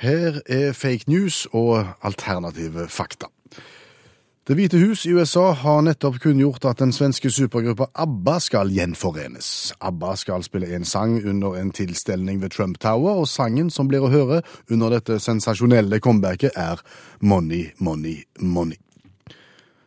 Her 0.00 0.40
er 0.46 0.72
fake 0.72 1.10
news 1.10 1.46
og 1.52 1.86
alternative 2.02 2.88
fakta. 2.88 3.26
Det 4.50 4.56
hvite 4.58 4.78
hus 4.82 5.04
i 5.06 5.12
USA 5.14 5.52
har 5.54 5.84
nettopp 5.86 6.16
kunngjort 6.24 6.64
at 6.66 6.80
den 6.82 6.90
svenske 6.90 7.30
supergruppa 7.30 7.86
ABBA 8.02 8.32
skal 8.42 8.72
gjenforenes. 8.74 9.50
ABBA 9.78 10.16
skal 10.18 10.42
spille 10.42 10.72
en 10.74 10.82
sang 10.82 11.20
under 11.22 11.54
en 11.60 11.70
tilstelning 11.70 12.40
ved 12.42 12.50
Trump 12.50 12.80
Tower, 12.82 13.20
og 13.22 13.28
sangen 13.30 13.70
som 13.70 13.86
blir 13.86 14.02
å 14.02 14.10
høre 14.10 14.40
under 14.66 14.90
dette 14.96 15.20
sensasjonelle 15.22 16.00
comebacket, 16.02 16.58
er 16.58 16.82
Money, 17.22 17.68
Money, 17.78 18.24
Money. 18.40 18.82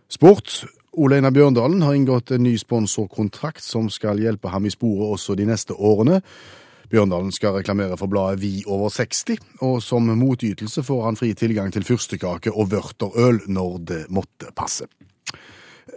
Sport. 0.08 0.62
Ole 0.96 1.20
Einar 1.20 1.36
Bjørndalen 1.36 1.84
har 1.84 2.00
inngått 2.00 2.32
en 2.32 2.48
ny 2.48 2.56
sponsorkontrakt 2.56 3.68
som 3.68 3.92
skal 3.92 4.24
hjelpe 4.24 4.48
ham 4.48 4.64
i 4.64 4.72
sporet 4.72 5.18
også 5.18 5.36
de 5.36 5.52
neste 5.52 5.76
årene. 5.76 6.22
Bjørndalen 6.94 7.32
skal 7.34 7.56
reklamere 7.56 7.98
for 7.98 8.06
bladet 8.06 8.42
Vi 8.44 8.64
over 8.70 8.90
60, 8.94 9.40
og 9.66 9.80
som 9.82 10.12
motytelse 10.14 10.84
får 10.86 11.00
han 11.08 11.16
fri 11.18 11.32
tilgang 11.34 11.72
til 11.74 11.86
fyrstekake 11.88 12.54
og 12.54 12.70
vørterøl 12.70 13.40
når 13.50 13.80
det 13.82 14.04
måtte 14.14 14.52
passe. 14.54 14.86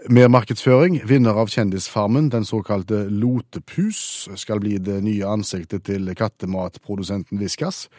Mer 0.09 0.31
markedsføring. 0.33 1.03
Vinner 1.05 1.37
av 1.37 1.53
Kjendisfarmen, 1.53 2.31
den 2.33 2.49
såkalte 2.49 3.05
Lotepus, 3.11 4.29
skal 4.41 4.65
bli 4.65 4.79
det 4.79 5.03
nye 5.05 5.29
ansiktet 5.29 5.85
til 5.85 6.09
kattematprodusenten 6.17 7.45
Viskas. 7.45 7.91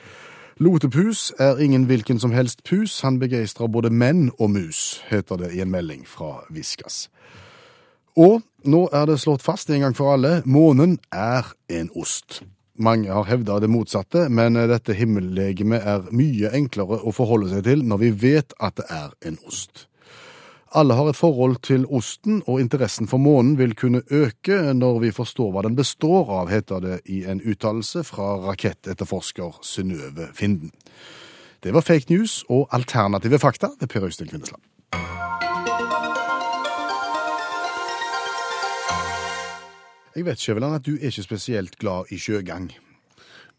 Lotepus 0.58 1.30
er 1.38 1.62
ingen 1.62 1.86
hvilken 1.86 2.18
som 2.20 2.34
helst 2.34 2.63
pus, 2.66 3.01
han 3.06 3.22
begeistrer 3.22 3.70
både 3.70 3.94
menn 3.94 4.32
og 4.39 4.56
mus, 4.58 5.04
heter 5.06 5.38
det 5.38 5.54
i 5.54 5.62
en 5.62 5.70
melding 5.70 6.01
fra 6.10 6.48
Viskas. 6.50 7.12
Og 8.18 8.42
nå 8.66 8.88
er 8.89 9.06
det 9.06 9.22
slått 9.22 9.46
fast 9.46 9.70
en 9.70 9.86
gang 9.86 9.94
for 9.94 10.18
alle, 10.18 10.39
månen 10.50 10.98
er 11.13 11.54
en 11.70 11.94
ost. 11.94 12.42
Mange 12.77 13.10
har 13.10 13.25
hevda 13.25 13.60
det 13.60 13.69
motsatte, 13.74 14.27
men 14.29 14.57
dette 14.69 14.93
himmellegemet 14.93 15.81
er 15.81 16.10
mye 16.13 16.51
enklere 16.53 17.00
å 17.01 17.13
forholde 17.15 17.50
seg 17.55 17.65
til 17.65 17.86
når 17.86 18.01
vi 18.03 18.12
vet 18.27 18.53
at 18.62 18.77
det 18.77 18.86
er 18.93 19.13
en 19.25 19.39
ost. 19.50 19.88
Alle 20.77 20.93
har 20.93 21.10
et 21.10 21.15
forhold 21.15 21.62
til 21.63 21.86
osten, 21.89 22.41
og 22.46 22.60
interessen 22.60 23.07
for 23.07 23.17
månen 23.24 23.55
vil 23.57 23.74
kunne 23.75 24.03
øke 24.12 24.74
når 24.75 25.00
vi 25.05 25.12
forstår 25.15 25.53
hva 25.55 25.63
den 25.65 25.77
består 25.79 26.29
av, 26.41 26.51
heter 26.51 26.84
det 26.84 27.00
i 27.05 27.24
en 27.25 27.41
uttalelse 27.41 28.03
fra 28.05 28.36
rakettetterforsker 28.50 29.62
Synnøve 29.63 30.29
Finden. 30.36 30.74
Det 31.63 31.74
var 31.74 31.81
fake 31.81 32.12
news 32.13 32.43
og 32.50 32.67
alternative 32.72 33.39
fakta 33.39 33.74
ved 33.79 33.89
Per 33.89 34.05
Øystein 34.05 34.29
Kvindesland. 34.29 34.62
Jeg 40.17 40.25
vet 40.25 40.39
Skjæveland, 40.41 40.75
at 40.75 40.86
du 40.86 40.95
er 40.95 41.12
ikke 41.12 41.24
spesielt 41.27 41.75
glad 41.77 42.09
i 42.09 42.17
sjøgang. 42.17 42.71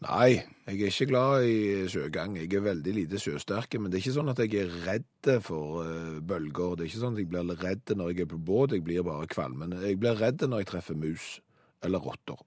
Nei, 0.03 0.41
jeg 0.67 0.81
er 0.81 0.89
ikke 0.91 1.05
glad 1.07 1.45
i 1.47 1.85
sjøgang. 1.87 2.33
Jeg 2.35 2.51
er 2.53 2.63
veldig 2.65 2.93
lite 2.97 3.19
sjøsterk, 3.19 3.77
men 3.79 3.87
det 3.87 3.95
er 3.95 4.01
ikke 4.03 4.15
sånn 4.17 4.31
at 4.33 4.39
jeg 4.43 4.65
er 4.65 4.73
redd 4.83 5.29
for 5.45 5.85
eh, 5.85 6.17
bølger. 6.19 6.73
Det 6.75 6.83
er 6.83 6.89
ikke 6.89 6.99
sånn 7.05 7.15
at 7.15 7.21
jeg 7.21 7.29
blir 7.31 7.61
redd 7.61 7.93
når 7.95 8.09
jeg 8.11 8.25
er 8.25 8.27
på 8.33 8.39
båt, 8.49 8.73
jeg 8.75 8.83
blir 8.83 9.05
bare 9.07 9.29
kvalmen. 9.31 9.77
Jeg 9.85 9.95
blir 10.01 10.19
redd 10.19 10.43
når 10.43 10.65
jeg 10.65 10.67
treffer 10.73 10.97
mus 10.99 11.27
eller 11.87 12.03
rotter. 12.03 12.41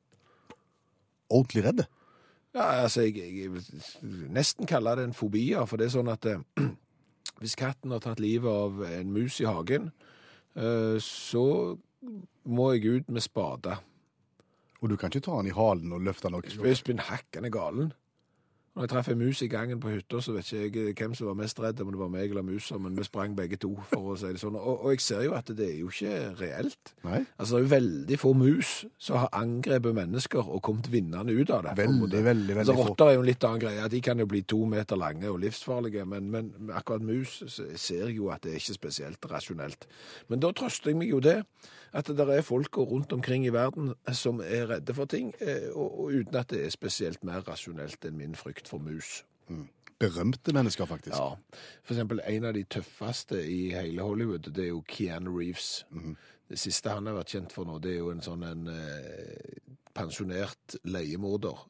Ordentlig 1.30 1.62
redd? 1.70 1.80
Ja, 2.52 2.66
altså, 2.82 3.06
jeg, 3.06 3.16
jeg, 3.16 3.62
jeg 3.64 4.28
nesten 4.36 4.68
kaller 4.68 5.00
det 5.00 5.06
en 5.08 5.16
fobi, 5.16 5.46
for 5.64 5.80
det 5.80 5.86
er 5.86 5.94
sånn 5.94 6.12
at 6.12 6.28
eh, 6.28 6.42
hvis 7.40 7.56
katten 7.56 7.96
har 7.96 8.04
tatt 8.04 8.20
livet 8.20 8.52
av 8.52 8.84
en 8.90 9.16
mus 9.16 9.40
i 9.40 9.48
hagen, 9.48 9.88
eh, 10.52 11.00
så 11.00 11.46
må 12.44 12.68
jeg 12.74 13.00
ut 13.00 13.16
med 13.16 13.24
spade. 13.24 13.78
Og 14.82 14.90
du 14.90 14.98
kan 14.98 15.12
ikke 15.12 15.28
ta 15.28 15.38
den 15.38 15.52
i 15.52 15.56
halen 15.56 15.94
og 15.94 16.02
løfte 16.02 16.28
den 16.28 16.38
opp? 16.40 16.48
Jeg 16.50 16.74
er 16.74 16.78
spinn 16.78 17.02
hakkende 17.06 17.52
galen. 17.54 17.92
Når 18.72 18.86
jeg 18.86 18.88
treffer 18.88 19.12
ei 19.12 19.18
mus 19.20 19.40
i 19.44 19.46
gangen 19.52 19.80
på 19.82 19.90
hytta, 19.92 20.16
så 20.24 20.32
vet 20.32 20.48
ikke 20.48 20.86
jeg 20.86 20.94
hvem 20.96 21.12
som 21.12 21.26
var 21.28 21.34
mest 21.36 21.58
redd, 21.60 21.80
om 21.84 21.90
det 21.92 21.98
var 22.00 22.08
meg 22.08 22.30
eller 22.32 22.44
musa, 22.46 22.78
men 22.80 22.94
vi 22.96 23.04
sprang 23.04 23.34
begge 23.36 23.58
to, 23.60 23.74
for 23.90 24.14
å 24.14 24.16
si 24.16 24.30
det 24.32 24.40
sånn. 24.40 24.56
Og, 24.56 24.86
og 24.86 24.94
jeg 24.94 25.02
ser 25.04 25.26
jo 25.26 25.34
at 25.36 25.50
det 25.52 25.66
er 25.66 25.74
jo 25.82 25.90
ikke 25.92 26.14
reelt. 26.38 26.94
Nei. 27.04 27.18
Altså, 27.36 27.50
det 27.52 27.58
er 27.58 27.66
jo 27.66 27.72
veldig 27.74 28.18
få 28.22 28.32
mus 28.40 28.70
som 28.96 29.20
har 29.20 29.28
angrepet 29.42 29.98
mennesker 29.98 30.48
og 30.48 30.62
kommet 30.64 30.88
vinnende 30.94 31.36
ut 31.36 31.52
av 31.52 31.66
det. 31.66 31.76
Veldig, 31.82 32.08
veldig, 32.08 32.24
veldig 32.30 32.56
altså, 32.64 32.78
få. 32.78 32.88
Rotter 32.88 33.12
er 33.12 33.18
jo 33.18 33.26
en 33.26 33.28
litt 33.28 33.46
annen 33.50 33.64
greie. 33.66 33.92
De 33.92 34.02
kan 34.08 34.24
jo 34.24 34.28
bli 34.32 34.42
to 34.54 34.62
meter 34.72 35.02
lange 35.04 35.28
og 35.28 35.38
livsfarlige, 35.44 36.08
men, 36.08 36.32
men 36.32 36.72
akkurat 36.72 37.04
mus 37.04 37.42
ser 37.52 38.06
jeg 38.06 38.16
jo 38.22 38.32
at 38.32 38.40
det 38.46 38.54
er 38.54 38.64
ikke 38.64 38.80
spesielt 38.80 39.32
rasjonelt. 39.34 39.84
Men 40.32 40.40
da 40.40 40.54
trøster 40.56 40.94
jeg 40.94 41.02
meg 41.02 41.12
jo 41.12 41.20
det, 41.20 41.42
at 41.92 42.08
det 42.08 42.24
er 42.24 42.42
folk 42.46 42.78
rundt 42.78 43.12
omkring 43.12 43.46
i 43.46 43.52
verden 43.52 43.92
som 44.16 44.40
er 44.40 44.68
redde 44.70 44.94
for 44.96 45.04
ting, 45.04 45.34
eh, 45.40 45.68
og, 45.74 46.00
og 46.00 46.16
uten 46.16 46.40
at 46.40 46.50
det 46.50 46.64
er 46.64 46.74
spesielt 46.74 47.24
mer 47.24 47.44
rasjonelt 47.48 48.04
enn 48.08 48.16
min 48.16 48.36
frykt 48.38 48.68
for 48.68 48.82
mus. 48.82 49.22
Berømte 50.02 50.52
mennesker, 50.52 50.88
faktisk. 50.88 51.16
Ja. 51.16 51.58
For 51.84 51.94
eksempel 51.94 52.22
en 52.26 52.48
av 52.48 52.56
de 52.56 52.64
tøffeste 52.64 53.42
i 53.46 53.74
hele 53.74 54.02
Hollywood, 54.02 54.48
det 54.50 54.64
er 54.64 54.72
jo 54.72 54.84
Keanu 54.88 55.36
Reeves. 55.36 55.84
Det 56.48 56.58
siste 56.58 56.90
han 56.90 57.06
har 57.06 57.20
vært 57.20 57.36
kjent 57.36 57.52
for 57.54 57.68
nå, 57.68 57.78
det 57.78 57.94
er 57.94 58.00
jo 58.00 58.10
en 58.12 58.24
sånn 58.24 58.42
en 58.44 58.66
eh, 58.72 59.60
pensjonert 59.94 60.76
leiemorder 60.84 61.60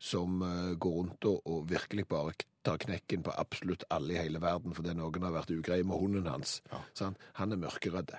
som 0.00 0.42
eh, 0.42 0.72
går 0.80 0.96
rundt 0.98 1.28
og, 1.30 1.40
og 1.46 1.70
virkelig 1.70 2.06
bare 2.10 2.34
tar 2.64 2.80
knekken 2.80 3.24
på 3.24 3.34
absolutt 3.40 3.86
alle 3.90 4.14
i 4.14 4.20
hele 4.20 4.40
verden 4.42 4.74
fordi 4.76 4.94
noen 4.96 5.24
har 5.24 5.34
vært 5.34 5.52
ugreie 5.54 5.86
med 5.86 6.00
hunden 6.00 6.28
hans. 6.28 6.58
Sant? 6.96 7.20
Han 7.40 7.56
er 7.56 7.60
mørkeredd. 7.60 8.12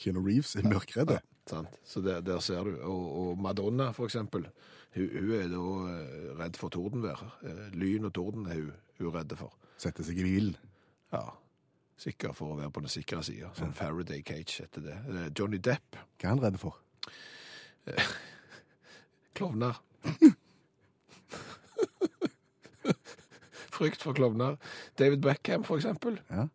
Keanu 0.00 0.22
Reeves 0.24 0.54
er 0.58 0.66
mørkredd. 0.68 1.14
Sant? 1.48 1.76
Så 1.84 2.00
der, 2.04 2.22
der 2.24 2.40
ser 2.42 2.64
du. 2.66 2.74
Og, 2.88 3.04
og 3.20 3.42
Madonna, 3.44 3.90
for 3.96 4.08
eksempel, 4.08 4.46
hun, 4.96 5.08
hun 5.12 5.32
er 5.36 5.48
da 5.52 5.62
eh, 5.92 6.28
redd 6.40 6.58
for 6.60 6.72
tordenvær. 6.74 7.20
Eh, 7.44 7.64
Lyn 7.78 8.08
og 8.08 8.14
torden 8.16 8.46
er 8.48 8.60
hun, 8.62 8.72
hun 8.98 9.10
er 9.10 9.18
redd 9.20 9.34
for. 9.38 9.54
Sette 9.80 10.06
seg 10.06 10.20
i 10.22 10.26
bilen. 10.26 10.54
Ja, 11.14 11.24
sikker 12.00 12.32
for 12.34 12.54
å 12.54 12.58
være 12.58 12.72
på 12.74 12.82
den 12.84 12.92
sikre 12.92 13.20
sida. 13.26 13.52
Sånn 13.58 13.74
Faraday 13.76 14.24
Cage 14.26 14.64
heter 14.64 14.86
det. 14.88 14.96
Eh, 15.14 15.28
Johnny 15.36 15.60
Depp, 15.62 16.00
Hva 16.18 16.30
er 16.30 16.34
han 16.34 16.42
redd 16.46 16.60
for? 16.62 16.80
klovner. 19.36 19.82
Frykt 23.74 24.04
for 24.06 24.16
klovner. 24.16 24.56
David 24.98 25.24
Beckham, 25.24 25.64
for 25.66 25.80
eksempel. 25.80 26.20
Ja. 26.30 26.46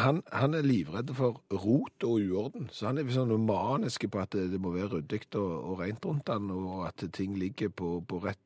Han, 0.00 0.22
han 0.32 0.56
er 0.56 0.64
livredd 0.66 1.12
for 1.18 1.42
rot 1.52 2.06
og 2.06 2.22
uorden. 2.24 2.70
Så 2.72 2.88
han 2.88 3.00
er 3.00 3.12
sånn 3.12 3.34
manisk 3.44 4.08
på 4.12 4.22
at 4.22 4.32
det, 4.36 4.48
det 4.54 4.62
må 4.62 4.72
være 4.76 4.96
ryddig 4.96 5.26
og, 5.36 5.52
og 5.52 5.84
rent 5.84 6.08
rundt 6.08 6.32
han, 6.32 6.48
og 6.54 6.86
at 6.88 7.04
ting 7.16 7.36
ligger 7.38 7.72
på, 7.76 7.98
på 8.08 8.22
rett 8.24 8.40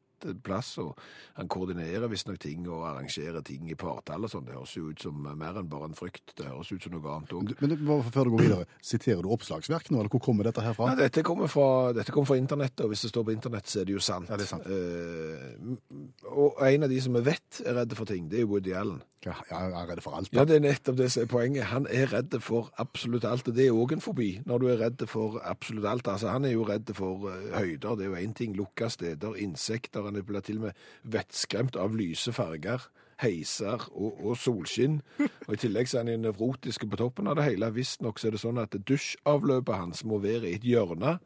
plass. 0.44 0.78
Og 0.78 0.96
han 1.38 1.48
koordinerer 1.48 2.09
visstnok 2.11 2.38
ting 2.42 2.66
og 2.68 2.85
arrangerer 2.88 3.42
ting 3.46 3.70
i 3.70 3.74
partall 3.74 4.24
og 4.24 4.30
sånn. 4.33 4.44
Det 4.46 4.54
høres 4.54 4.74
jo 4.76 4.90
ut 4.90 5.00
som 5.00 5.20
mer 5.22 5.59
enn 5.61 5.68
bare 5.70 5.90
en 5.90 5.94
frykt. 5.98 6.35
Det 6.37 6.46
høres 6.46 6.72
ut 6.72 6.83
som 6.83 6.92
noe 6.92 7.16
annet 7.16 7.35
òg. 7.37 7.54
Men 7.61 7.70
det- 7.70 8.12
før 8.12 8.24
du 8.24 8.30
går 8.37 8.44
videre, 8.44 8.66
siterer 8.83 9.22
du 9.22 9.28
oppslagsverk 9.28 9.90
nå, 9.90 9.98
eller 10.00 10.09
hvor 10.11 10.20
kommer 10.20 10.44
dette 10.44 10.61
her 10.62 10.74
fra? 10.74 10.87
Nei, 10.94 10.96
dette 11.09 11.22
kommer 11.22 11.48
fra, 11.48 11.92
dette 11.92 12.11
kommer 12.12 12.26
fra 12.26 12.37
internettet, 12.37 12.80
og 12.85 12.90
hvis 12.90 13.02
det 13.02 13.11
står 13.12 13.24
på 13.24 13.33
internett, 13.37 13.66
så 13.66 13.80
er 13.80 13.85
det 13.85 13.94
jo 13.94 14.00
sant. 14.00 14.28
Ja, 14.28 14.37
det 14.37 14.46
er 14.46 14.52
sant. 14.52 14.66
Eh, 14.66 16.30
og 16.30 16.61
en 16.66 16.83
av 16.85 16.88
de 16.92 17.00
som 17.00 17.12
vi 17.16 17.20
vet 17.20 17.62
er 17.66 17.74
redde 17.80 17.96
for 17.98 18.04
ting, 18.09 18.28
det 18.30 18.38
er 18.40 18.44
jo 18.46 18.52
Woody 18.54 18.72
Allen. 18.76 19.02
Ja, 19.24 19.35
jeg 19.50 19.72
er 19.76 19.87
redd 19.90 20.00
for 20.00 20.16
alt. 20.16 20.30
Ja, 20.33 20.44
det 20.48 20.56
er 20.56 20.62
nettopp 20.64 20.96
det 20.96 21.11
som 21.12 21.22
er 21.26 21.28
poenget. 21.28 21.64
Han 21.68 21.87
er 21.92 22.06
redd 22.09 22.38
for 22.40 22.70
absolutt 22.80 23.26
alt, 23.28 23.48
og 23.48 23.54
det 23.54 23.66
er 23.66 23.76
òg 23.76 23.92
en 23.92 24.00
fobi, 24.00 24.40
når 24.48 24.62
du 24.62 24.66
er 24.72 24.78
redd 24.80 25.04
for 25.11 25.40
absolutt 25.44 25.85
alt. 25.90 26.09
Altså, 26.09 26.30
han 26.33 26.46
er 26.48 26.54
jo 26.54 26.64
redd 26.64 26.88
for 26.96 27.28
eh, 27.28 27.50
høyder, 27.59 27.98
det 27.98 28.06
er 28.06 28.11
jo 28.14 28.16
én 28.28 28.35
ting, 28.35 28.54
lukka 28.56 28.88
steder, 28.88 29.37
insekter, 29.37 30.06
han 30.11 30.27
blir 30.27 30.44
til 30.44 30.61
og 30.61 30.68
med 30.68 30.85
vettskremt 31.14 31.79
av 31.81 31.96
lyse 31.96 32.35
farger. 32.37 32.85
Heiser 33.20 33.83
og, 33.92 34.20
og 34.25 34.37
solskinn. 34.40 35.01
Og 35.20 35.53
I 35.55 35.59
tillegg 35.61 35.90
så 35.90 35.99
er 35.99 36.07
han 36.07 36.14
jo 36.14 36.20
nevrotisk 36.23 36.87
på 36.88 37.01
toppen 37.01 37.29
av 37.29 37.37
det 37.37 37.51
hele. 37.51 37.68
Visstnok 37.77 38.20
så 38.20 38.31
er 38.31 38.37
det 38.37 38.40
sånn 38.44 38.61
at 38.62 38.77
dusjavløpet 38.88 39.77
hans 39.77 40.05
må 40.09 40.20
være 40.23 40.49
i 40.49 40.57
et 40.57 40.64
hjørne. 40.64 41.18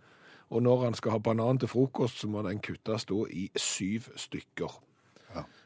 Og 0.50 0.62
når 0.62 0.88
han 0.88 0.98
skal 0.98 1.16
ha 1.16 1.20
banan 1.22 1.58
til 1.62 1.70
frokost, 1.70 2.18
så 2.20 2.28
må 2.30 2.42
den 2.46 2.60
kuttes 2.62 3.06
da 3.10 3.20
i 3.30 3.46
syv 3.58 4.10
stykker. 4.20 4.80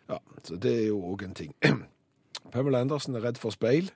Ja, 0.09 0.19
Så 0.45 0.57
det 0.57 0.73
er 0.73 0.87
jo 0.89 1.01
òg 1.05 1.25
en 1.25 1.35
ting. 1.37 1.55
Pamela 2.53 2.81
Andersen 2.81 3.17
er 3.17 3.25
redd 3.25 3.41
for 3.41 3.53
speil. 3.53 3.91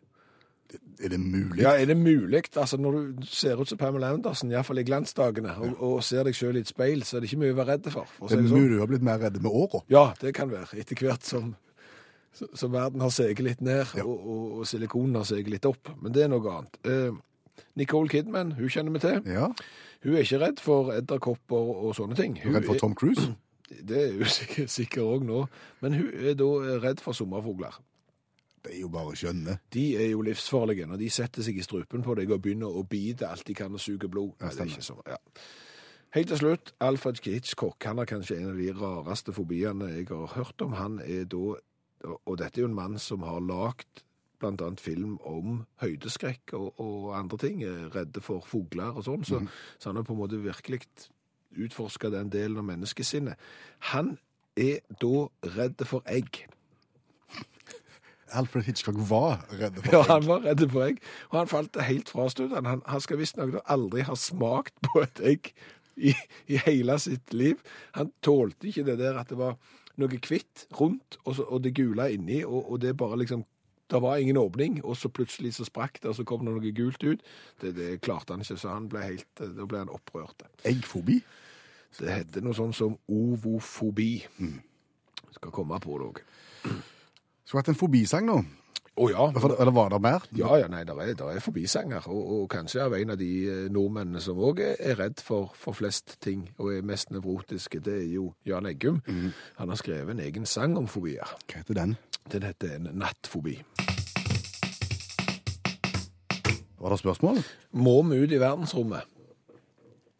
Er 1.02 1.08
det 1.12 1.18
mulig? 1.20 1.62
Ja, 1.64 1.72
er 1.76 1.86
det 1.90 1.96
mulig? 1.98 2.42
Altså, 2.56 2.76
når 2.80 2.92
du 3.18 3.26
ser 3.26 3.60
ut 3.60 3.68
som 3.68 3.78
Pamela 3.78 4.12
Andersen, 4.14 4.50
iallfall 4.54 4.78
i 4.78 4.84
glansdagene, 4.88 5.54
og, 5.58 5.74
og 5.82 6.04
ser 6.06 6.24
deg 6.28 6.34
sjøl 6.38 6.56
i 6.56 6.62
et 6.64 6.70
speil, 6.70 7.02
så 7.04 7.16
er 7.16 7.20
det 7.24 7.28
ikke 7.32 7.40
mye 7.42 7.52
å 7.52 7.58
være 7.58 7.72
redd 7.74 7.90
for. 7.92 8.06
for 8.18 8.28
Det 8.30 8.38
er 8.38 8.42
det 8.42 8.52
sånn. 8.52 8.62
mulig 8.62 8.76
du 8.76 8.80
har 8.84 8.90
blitt 8.92 9.02
mer 9.08 9.18
redd 9.20 9.40
med 9.42 9.50
åra. 9.50 9.82
Ja, 9.92 10.04
det 10.20 10.32
kan 10.38 10.50
være. 10.52 10.78
Etter 10.80 10.96
hvert 11.02 11.26
som, 11.28 11.52
som 12.54 12.72
verden 12.72 13.02
har 13.04 13.10
seget 13.12 13.44
litt 13.44 13.60
ned, 13.60 13.92
og, 14.04 14.14
og, 14.16 14.46
og 14.62 14.66
silikonen 14.70 15.18
har 15.20 15.28
seget 15.28 15.50
litt 15.52 15.68
opp. 15.68 15.92
Men 16.00 16.14
det 16.16 16.24
er 16.24 16.32
noe 16.32 16.54
annet. 16.56 16.80
Eh, 16.88 17.62
Nicole 17.76 18.08
Kidman, 18.12 18.54
hun 18.56 18.68
kjenner 18.72 18.92
vi 18.96 19.02
til. 19.04 19.20
Ja. 19.32 19.50
Hun 20.02 20.16
er 20.16 20.24
ikke 20.24 20.40
redd 20.42 20.60
for 20.60 20.92
edderkopper 20.96 21.72
og 21.86 21.92
sånne 21.98 22.16
ting. 22.18 22.38
Hun 22.42 22.56
Redd 22.56 22.64
for 22.70 22.74
er- 22.78 22.84
Tom 22.86 22.94
Cruise? 22.98 23.28
Det 23.72 23.96
er 23.96 24.10
hun 24.18 24.68
sikkert 24.68 25.04
òg 25.06 25.22
nå. 25.24 25.46
Men 25.80 25.94
hun 25.96 26.08
er 26.28 26.34
da 26.36 26.48
redd 26.82 27.00
for 27.00 27.16
sommerfugler. 27.16 27.78
Det 28.62 28.76
er 28.76 28.80
jo 28.80 28.88
bare 28.94 29.16
skjønne. 29.18 29.56
De 29.74 29.96
er 29.98 30.10
jo 30.12 30.20
livsfarlige 30.22 30.86
når 30.86 31.00
de 31.00 31.08
setter 31.10 31.42
seg 31.42 31.56
i 31.58 31.64
strupen 31.66 32.02
på 32.06 32.14
deg 32.14 32.30
og 32.30 32.42
begynner 32.44 32.70
å 32.70 32.84
bite 32.86 33.26
alt 33.28 33.46
de 33.48 33.54
kan 33.58 33.74
og 33.74 33.80
suge 33.82 34.08
blod. 34.08 34.36
Nei, 34.40 34.50
det 34.54 34.60
er 34.60 34.70
ikke 34.70 34.86
så, 34.86 34.98
ja. 35.06 35.16
Helt 36.12 36.28
til 36.28 36.38
slutt, 36.42 36.72
Alfred 36.84 37.18
Hitchcock 37.24 37.84
han 37.88 37.98
er 37.98 38.04
kanskje 38.06 38.36
en 38.38 38.50
av 38.52 38.58
de 38.60 38.68
rareste 38.76 39.32
fobiene 39.32 39.88
jeg 39.94 40.06
har 40.10 40.34
hørt 40.36 40.60
om. 40.62 40.72
Han 40.76 40.98
er 41.00 41.24
da, 41.24 41.54
og- 42.26 42.38
dette 42.38 42.60
er 42.60 42.62
jo 42.66 42.68
en 42.68 42.74
mann 42.74 42.98
som 42.98 43.22
har 43.22 43.40
lagt 43.40 44.04
blant 44.38 44.60
annet 44.60 44.80
film 44.80 45.18
om 45.24 45.66
høydeskrekk 45.80 46.52
og, 46.58 46.74
og 46.80 47.12
andre 47.18 47.38
ting, 47.38 47.62
redde 47.94 48.20
for 48.20 48.40
fugler 48.44 48.90
og 48.98 49.04
sånn, 49.06 49.24
så, 49.24 49.38
så 49.78 49.88
han 49.88 49.96
har 49.96 50.04
på 50.04 50.12
en 50.12 50.18
måte 50.18 50.40
virkelig 50.42 50.80
utforska 51.56 52.10
den 52.10 52.28
delen 52.32 52.58
av 52.58 52.64
menneskesinnet. 52.64 53.38
Han 53.92 54.18
er 54.56 54.80
da 55.00 55.28
redd 55.56 55.84
for 55.86 56.02
egg. 56.06 56.42
Alfred 58.38 58.64
Hitchcock 58.68 58.96
var 59.10 59.44
redd 59.50 59.78
for 59.78 59.88
egg. 59.88 59.92
Ja, 59.94 60.02
han 60.08 60.26
var 60.26 60.42
redd 60.46 60.64
for 60.72 60.86
egg, 60.86 60.98
og 61.30 61.38
han 61.38 61.50
falt 61.50 61.78
helt 61.84 62.10
fra 62.12 62.28
studien. 62.32 62.66
Han, 62.68 62.82
han 62.88 63.04
skal 63.04 63.20
visstnok 63.20 63.60
aldri 63.66 64.04
ha 64.08 64.16
smakt 64.18 64.74
på 64.88 65.04
et 65.04 65.22
egg 65.32 65.52
i, 65.96 66.14
i 66.48 66.60
hele 66.66 66.98
sitt 67.02 67.34
liv. 67.36 67.60
Han 67.98 68.12
tålte 68.24 68.70
ikke 68.70 68.86
det 68.88 68.98
der 69.02 69.20
at 69.20 69.32
det 69.32 69.38
var 69.40 69.58
noe 70.00 70.20
hvitt 70.24 70.66
rundt, 70.78 71.18
og, 71.24 71.34
så, 71.36 71.44
og 71.44 71.62
det 71.64 71.74
gule 71.76 72.08
inni, 72.14 72.42
og, 72.44 72.64
og 72.72 72.80
det 72.84 72.96
bare 72.96 73.20
liksom 73.24 73.44
Det 73.92 73.98
var 74.00 74.16
ingen 74.16 74.38
åpning, 74.40 74.78
og 74.84 74.96
så 74.96 75.10
plutselig 75.12 75.50
så 75.52 75.66
sprakk 75.68 75.98
det, 76.00 76.08
og 76.08 76.14
så 76.16 76.24
kom 76.24 76.46
det 76.46 76.52
noe 76.54 76.70
gult 76.72 77.02
ut. 77.04 77.20
Det, 77.60 77.74
det 77.76 78.00
klarte 78.00 78.32
han 78.32 78.40
ikke, 78.40 78.56
så 78.56 78.70
han 78.72 78.86
ble 78.88 79.02
helt, 79.04 79.26
da 79.36 79.66
ble 79.68 79.82
han 79.82 79.92
opprørt. 79.92 80.46
Eggfobi? 80.64 81.18
Det 81.98 82.08
heter 82.08 82.40
noe 82.40 82.56
sånn 82.56 82.72
som 82.72 82.94
ovofobi. 83.12 84.22
Skal 85.36 85.52
komme 85.52 85.76
på 85.84 85.98
det 86.00 86.06
òg. 86.08 86.22
Skulle 87.44 87.60
hatt 87.62 87.72
en 87.72 87.78
fobisang 87.78 88.26
nå. 88.28 88.40
Å 89.02 89.06
ja. 89.08 89.24
For- 89.40 89.54
Eller 89.60 89.72
var 89.72 89.88
det 89.90 89.98
mer? 90.04 90.24
Ja, 90.36 90.50
ja, 90.60 90.66
nei, 90.68 90.82
der 90.84 90.98
er, 91.00 91.14
der 91.16 91.30
er 91.32 91.40
forbisanger, 91.40 92.04
og, 92.12 92.26
og 92.42 92.42
kanskje 92.52 92.82
av 92.84 92.92
en 92.94 93.14
av 93.14 93.16
de 93.18 93.30
eh, 93.48 93.62
nordmennene 93.72 94.20
som 94.20 94.36
òg 94.36 94.60
er, 94.60 94.94
redd 94.98 95.22
for, 95.24 95.48
for 95.56 95.72
flest 95.72 96.18
ting, 96.20 96.44
og 96.60 96.74
er 96.74 96.84
mest 96.84 97.08
nevrotiske, 97.10 97.80
det 97.80 97.94
er 98.02 98.08
jo 98.12 98.26
Jan 98.46 98.68
Eggum. 98.68 99.00
Han 99.56 99.72
har 99.72 99.80
skrevet 99.80 100.12
en 100.12 100.20
egen 100.20 100.44
sang 100.46 100.76
om 100.76 100.86
fobier. 100.92 101.24
Hva 101.48 101.62
heter 101.62 101.78
den? 101.80 101.96
Den 102.30 102.44
heter 102.46 102.76
en 102.76 102.90
nattfobi. 103.00 103.56
Var 106.82 106.90
det 106.90 106.98
spørsmål? 106.98 107.40
Må 107.72 107.96
vi 108.10 108.20
ut 108.24 108.32
i 108.34 108.40
verdensrommet? 108.42 109.08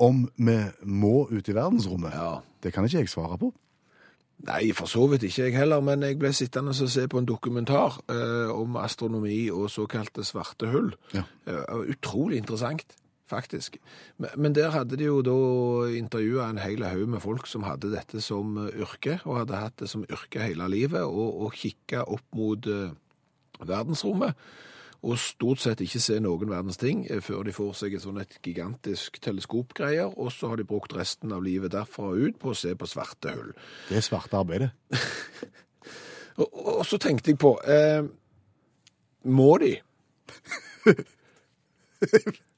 Om 0.03 0.25
vi 0.39 0.57
må 0.89 1.27
ut 1.31 1.49
i 1.49 1.55
verdensrommet? 1.55 2.15
Ja. 2.15 2.39
Det 2.63 2.73
kan 2.73 2.87
ikke 2.87 3.03
jeg 3.05 3.11
svare 3.13 3.37
på. 3.39 3.53
Nei, 4.43 4.73
for 4.75 4.91
så 4.91 5.05
vidt 5.07 5.23
ikke 5.29 5.45
jeg 5.47 5.55
heller, 5.55 5.83
men 5.85 6.03
jeg 6.03 6.19
ble 6.19 6.33
sittende 6.35 6.75
og 6.75 6.91
se 6.91 7.05
på 7.11 7.21
en 7.21 7.29
dokumentar 7.29 8.01
eh, 8.11 8.51
om 8.51 8.75
astronomi 8.81 9.45
og 9.55 9.71
såkalte 9.71 10.25
svarte 10.27 10.71
hull. 10.73 10.91
Ja. 11.15 11.23
Eh, 11.47 11.93
utrolig 11.95 12.41
interessant, 12.43 12.97
faktisk. 13.31 13.79
Men, 14.19 14.35
men 14.37 14.57
der 14.59 14.75
hadde 14.75 14.99
de 14.99 15.07
jo 15.07 15.21
da 15.23 15.37
intervjua 15.95 16.49
en 16.51 16.59
hel 16.63 16.83
haug 16.89 17.07
med 17.15 17.23
folk 17.23 17.47
som 17.47 17.69
hadde 17.69 17.93
dette 17.95 18.25
som 18.25 18.59
eh, 18.65 18.75
yrke, 18.83 19.21
og 19.23 19.45
hadde 19.45 19.63
hatt 19.63 19.79
det 19.85 19.91
som 19.93 20.03
yrke 20.11 20.43
hele 20.43 20.67
livet, 20.75 21.07
og, 21.07 21.47
og 21.47 21.55
kikka 21.63 22.03
opp 22.11 22.27
mot 22.35 22.67
eh, 22.67 22.91
verdensrommet. 23.63 24.35
Og 25.03 25.19
stort 25.19 25.59
sett 25.59 25.81
ikke 25.83 26.01
se 26.03 26.21
noen 26.23 26.51
verdens 26.53 26.79
ting 26.79 27.03
eh, 27.11 27.23
før 27.25 27.43
de 27.47 27.55
får 27.57 27.73
seg 27.81 27.97
et 27.97 28.05
sånn 28.05 28.21
et 28.23 28.37
gigantisk 28.45 29.19
teleskopgreier, 29.25 30.15
og 30.15 30.31
så 30.35 30.53
har 30.53 30.61
de 30.61 30.69
brukt 30.69 30.95
resten 30.95 31.35
av 31.35 31.43
livet 31.43 31.75
derfra 31.75 32.12
og 32.12 32.29
ut 32.29 32.38
på 32.38 32.53
å 32.53 32.59
se 32.59 32.75
på 32.79 32.88
svarte 32.91 33.35
hull. 33.35 33.51
Det 33.88 33.99
er 33.99 34.07
svarte 34.07 34.38
arbeidet. 34.38 34.71
Og, 36.41 36.49
og 36.79 36.87
så 36.88 36.97
tenkte 36.97 37.29
jeg 37.29 37.37
på 37.37 37.51
eh, 37.69 38.07
Må 39.29 39.51
de? 39.61 39.75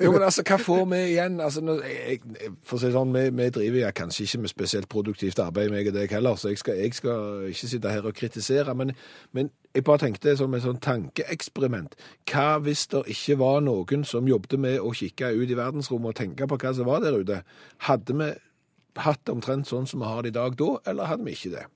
jo, 0.00 0.12
men 0.12 0.22
altså, 0.22 0.42
hva 0.48 0.56
får 0.60 0.84
vi 0.90 0.98
igjen? 1.12 1.40
Altså, 1.44 1.62
jeg, 1.84 2.20
for 2.66 2.78
å 2.78 2.80
si 2.82 2.90
sånn, 2.94 3.14
vi, 3.14 3.24
vi 3.36 3.48
driver 3.52 3.80
ja, 3.82 3.90
kanskje 3.96 4.26
ikke 4.26 4.42
med 4.44 4.52
spesielt 4.52 4.88
produktivt 4.92 5.40
arbeid, 5.42 5.72
meg 5.72 5.90
og 5.90 5.96
deg 5.96 6.14
heller, 6.16 6.38
så 6.40 6.52
jeg 6.52 6.60
skal, 6.62 6.78
jeg 6.80 6.96
skal 6.96 7.48
ikke 7.50 7.70
sitte 7.72 7.92
her 7.92 8.08
og 8.08 8.16
kritisere, 8.16 8.74
men, 8.76 8.94
men 9.36 9.50
jeg 9.76 9.84
bare 9.86 10.04
tenkte 10.06 10.36
som 10.38 10.54
et 10.56 10.64
sånn 10.64 10.80
tankeeksperiment. 10.82 11.96
Hva 12.30 12.58
hvis 12.64 12.86
det 12.92 13.04
ikke 13.14 13.38
var 13.42 13.60
noen 13.66 14.06
som 14.08 14.28
jobbet 14.28 14.56
med 14.62 14.78
å 14.82 14.94
kikke 14.96 15.34
ut 15.36 15.50
i 15.50 15.58
verdensrommet 15.58 16.14
og 16.14 16.20
tenke 16.22 16.48
på 16.48 16.58
hva 16.60 16.72
som 16.76 16.88
var 16.88 17.04
der 17.04 17.20
ute? 17.20 17.42
Hadde 17.86 18.16
vi 18.18 18.30
hatt 19.00 19.30
omtrent 19.32 19.68
sånn 19.70 19.86
som 19.86 20.02
vi 20.02 20.08
har 20.10 20.24
det 20.24 20.32
i 20.32 20.38
dag 20.40 20.56
da, 20.58 20.72
eller 20.90 21.12
hadde 21.12 21.28
vi 21.28 21.36
ikke 21.36 21.54
det? 21.54 21.66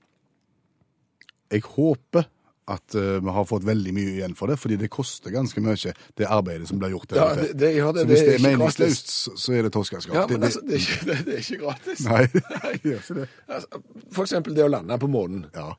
Jeg 1.55 1.69
håper 1.77 2.27
at 2.69 2.95
eh, 2.97 3.19
vi 3.21 3.33
har 3.37 3.45
fått 3.45 3.65
veldig 3.69 3.93
mye 3.93 4.13
igjen 4.17 4.35
for 4.39 4.49
det, 4.49 4.57
fordi 4.59 4.77
det 4.81 4.89
koster 4.91 5.31
ganske 5.35 5.61
mye, 5.61 5.93
det 6.17 6.27
arbeidet 6.33 6.69
som 6.71 6.79
blir 6.81 6.95
gjort 6.95 7.13
Ja, 7.13 7.27
det, 7.37 7.51
det, 7.61 7.73
ja, 7.77 7.91
det, 7.93 8.05
Så 8.07 8.09
hvis 8.09 8.23
det 8.25 8.35
er 8.39 8.45
meningsløst, 8.47 9.11
så- 9.37 9.53
er 9.53 9.63
det 9.69 9.73
toskeskap. 9.73 10.15
Ja, 10.15 10.27
men 10.27 10.41
det- 10.41 10.47
altså, 10.49 10.61
det 10.65 10.75
er 10.75 10.85
ikke, 10.85 11.07
det, 11.11 11.19
det 11.27 11.35
er 11.35 11.43
ikke 11.45 11.61
gratis. 11.65 12.05
Nei, 12.09 12.23
det 12.33 12.83
gjør 12.83 13.01
ikke 13.03 13.19
det. 13.21 13.29
Altså, 13.49 13.83
for 14.13 14.23
eksempel 14.25 14.55
det 14.57 14.65
å 14.65 14.71
lande 14.73 14.99
på 14.99 15.11
månen. 15.13 15.45
Ja. 15.55 15.73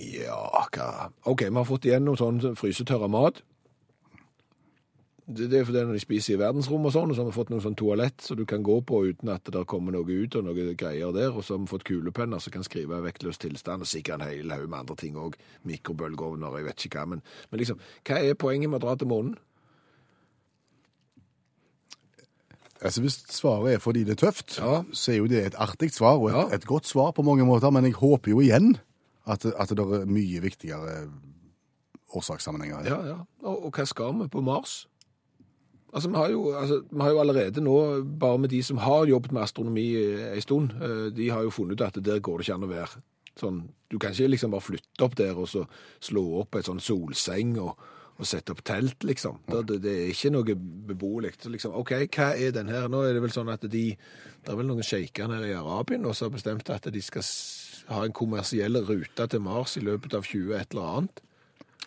Ja, 0.00 0.36
hva 0.72 1.10
OK, 1.28 1.42
vi 1.50 1.56
har 1.58 1.66
fått 1.68 1.84
igjen 1.90 2.06
noe 2.06 2.16
sånn 2.16 2.38
frysetørra 2.56 3.08
mat. 3.10 3.42
Det, 5.30 5.46
det 5.50 5.58
er 5.60 5.64
fordi 5.68 5.82
når 5.86 5.96
de 5.96 6.00
spiser 6.02 6.34
i 6.34 6.38
verdensrom 6.40 6.84
og 6.88 6.92
sånn, 6.94 7.10
og 7.12 7.16
så 7.16 7.22
har 7.22 7.28
vi 7.30 7.36
fått 7.36 7.50
noe 7.52 7.62
sånn 7.64 7.76
toalett 7.78 8.20
så 8.26 8.34
du 8.38 8.44
kan 8.48 8.62
gå 8.66 8.80
på 8.86 9.02
uten 9.10 9.28
at 9.32 9.44
det 9.54 9.62
kommer 9.70 9.94
noe 9.94 10.04
ut 10.24 10.34
og 10.36 10.44
noe 10.48 10.74
greier 10.74 11.12
der, 11.14 11.30
og 11.30 11.44
så 11.46 11.54
har 11.54 11.62
vi 11.64 11.70
fått 11.70 11.84
kulepenner 11.88 12.42
som 12.42 12.52
kan 12.54 12.64
skrive 12.66 12.98
vektløs 13.04 13.38
tilstand, 13.38 13.82
og 13.86 13.90
sikkert 13.90 14.20
en 14.20 14.26
hel 14.28 14.50
haug 14.50 14.66
med 14.68 14.78
andre 14.82 14.96
ting 14.96 15.14
òg. 15.20 15.36
Mikrobølgeovner, 15.68 16.56
jeg 16.60 16.66
vet 16.70 16.86
ikke 16.88 16.98
hva. 17.04 17.06
Men, 17.14 17.22
men 17.50 17.62
liksom, 17.62 17.78
hva 18.08 18.18
er 18.24 18.34
poenget 18.34 18.70
med 18.72 18.80
å 18.82 18.84
dra 18.88 18.96
til 19.00 19.08
månen? 19.12 19.38
Altså 22.80 23.02
Hvis 23.04 23.18
svaret 23.28 23.74
er 23.74 23.78
fordi 23.82 24.04
det 24.08 24.14
er 24.16 24.26
tøft, 24.26 24.58
Ja. 24.58 24.82
så 24.92 25.12
er 25.12 25.16
jo 25.18 25.26
det 25.28 25.42
et 25.46 25.54
artig 25.58 25.90
svar, 25.92 26.16
og 26.16 26.30
et, 26.30 26.36
Ja. 26.36 26.46
et 26.56 26.64
godt 26.66 26.86
svar 26.86 27.10
på 27.12 27.22
mange 27.22 27.44
måter, 27.44 27.70
men 27.70 27.84
jeg 27.84 27.92
håper 27.94 28.30
jo 28.30 28.40
igjen 28.40 28.78
at, 29.26 29.44
at 29.44 29.68
det 29.68 29.78
er 29.78 30.06
mye 30.06 30.40
viktigere 30.40 31.10
årsakssammenhenger. 32.16 32.86
Ja, 32.88 33.00
ja. 33.06 33.16
Og, 33.42 33.64
og 33.66 33.72
hva 33.76 33.84
skal 33.86 34.16
vi 34.18 34.28
på 34.28 34.40
Mars? 34.42 34.86
Altså, 35.92 36.08
vi 36.08 36.16
har, 36.16 36.28
jo, 36.30 36.42
altså, 36.54 36.80
vi 36.90 37.02
har 37.02 37.10
jo 37.10 37.20
allerede 37.20 37.62
nå, 37.64 37.76
bare 38.20 38.38
med 38.38 38.52
de 38.52 38.62
som 38.62 38.78
har 38.78 39.08
jobbet 39.10 39.32
med 39.32 39.42
astronomi 39.42 39.86
eh, 39.98 40.26
en 40.36 40.42
stund, 40.44 40.74
eh, 40.78 41.06
de 41.16 41.30
har 41.30 41.42
jo 41.42 41.50
funnet 41.50 41.80
ut 41.80 41.86
at 41.86 42.04
der 42.04 42.20
går 42.22 42.38
det 42.38 42.46
ikke 42.46 42.58
an 42.58 42.66
å 42.66 42.70
være. 42.70 43.00
Sånn, 43.40 43.62
du 43.90 43.98
kan 43.98 44.14
ikke 44.14 44.30
liksom 44.30 44.52
bare 44.54 44.66
flytte 44.66 45.06
opp 45.06 45.16
der 45.18 45.38
og 45.38 45.48
så 45.50 45.64
slå 46.02 46.22
opp 46.42 46.58
et 46.58 46.68
sånn 46.68 46.82
solseng 46.82 47.56
og, 47.62 47.80
og 48.20 48.28
sette 48.28 48.54
opp 48.54 48.62
telt, 48.66 49.02
liksom. 49.06 49.40
Det, 49.48 49.80
det, 49.82 49.94
er 49.96 50.12
ikke 50.12 50.32
noe 50.34 50.56
beboelig. 50.92 51.32
Liksom, 51.50 51.74
OK, 51.80 51.94
hva 52.06 52.28
er 52.36 52.54
den 52.54 52.70
her? 52.70 52.86
Nå 52.92 53.02
er 53.06 53.16
det 53.16 53.24
vel 53.24 53.34
sånn 53.34 53.50
at 53.50 53.64
de 53.66 53.86
Det 54.40 54.52
er 54.52 54.56
vel 54.56 54.70
noen 54.70 54.86
sjeiker 54.86 55.28
nede 55.28 55.50
i 55.50 55.56
Arabien 55.56 56.06
og 56.06 56.14
har 56.16 56.30
bestemt 56.32 56.70
at 56.70 56.86
de 56.92 57.02
skal 57.02 57.26
ha 57.90 58.04
en 58.06 58.14
kommersiell 58.14 58.78
rute 58.86 59.26
til 59.26 59.42
Mars 59.42 59.76
i 59.76 59.82
løpet 59.84 60.14
av 60.14 60.24
20 60.24 60.54
et 60.54 60.72
eller 60.72 60.94
annet. 60.94 61.22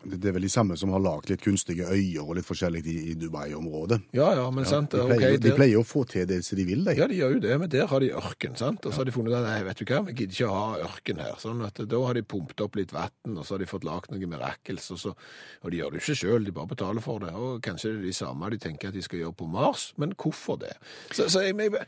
Det, 0.03 0.17
det 0.19 0.27
er 0.29 0.33
vel 0.35 0.43
de 0.43 0.49
samme 0.51 0.75
som 0.75 0.91
har 0.91 0.99
lagd 0.99 1.29
litt 1.31 1.39
kunstige 1.45 1.85
øyer 1.87 2.25
og 2.25 2.33
litt 2.35 2.47
forskjellig 2.47 2.81
i, 2.91 2.95
i 3.11 3.13
Dubai-området. 3.21 4.01
Ja, 4.17 4.33
ja, 4.35 4.47
men 4.51 4.65
sant. 4.67 4.91
De 4.91 4.99
pleier, 4.99 5.19
pleier, 5.21 5.37
de 5.37 5.47
der- 5.47 5.55
pleier 5.55 5.79
å 5.79 5.85
få 5.87 6.01
til 6.11 6.25
det 6.27 6.41
som 6.43 6.57
de 6.59 6.65
vil, 6.67 6.81
de. 6.83 6.95
Ja, 6.97 7.07
de 7.07 7.15
gjør 7.21 7.35
jo 7.37 7.39
det, 7.45 7.53
men 7.61 7.71
der 7.71 7.87
har 7.87 8.03
de 8.03 8.09
ørken, 8.19 8.57
sant? 8.59 8.83
Og 8.83 8.91
så 8.91 8.99
har 9.03 9.07
de 9.07 9.13
funnet 9.15 9.31
ut 9.31 9.37
at 9.47 9.63
vet 9.69 9.79
du 9.79 9.85
hva, 9.93 10.01
vi 10.09 10.15
gidder 10.17 10.35
ikke 10.35 10.49
å 10.49 10.57
ha 10.57 10.81
ørken 10.89 11.21
her. 11.23 11.37
Sånn 11.39 11.63
at 11.63 11.79
da 11.93 12.01
har 12.03 12.19
de 12.19 12.25
pumpet 12.35 12.65
opp 12.65 12.75
litt 12.81 12.91
vann, 12.91 13.37
og 13.37 13.45
så 13.47 13.55
har 13.55 13.63
de 13.63 13.69
fått 13.71 13.87
lagt 13.87 14.11
noe 14.11 14.27
mirakels, 14.33 14.89
og 14.91 14.99
så 15.05 15.15
Og 15.63 15.71
de 15.71 15.77
gjør 15.79 15.93
det 15.95 16.01
jo 16.01 16.03
ikke 16.03 16.19
sjøl, 16.25 16.43
de 16.43 16.51
bare 16.51 16.67
betaler 16.73 17.01
for 17.05 17.23
det. 17.23 17.31
Og 17.31 17.61
kanskje 17.63 17.93
det 17.93 18.01
er 18.01 18.05
de 18.09 18.13
samme 18.19 18.49
de 18.51 18.57
tenker 18.59 18.91
at 18.91 18.93
de 18.99 19.01
skal 19.05 19.19
gjøre 19.23 19.37
på 19.39 19.47
Mars, 19.47 19.93
men 19.97 20.11
hvorfor 20.19 20.59
det? 20.59 20.73
Så, 21.15 21.29
så 21.31 21.45
jeg, 21.47 21.55
jeg, 21.55 21.87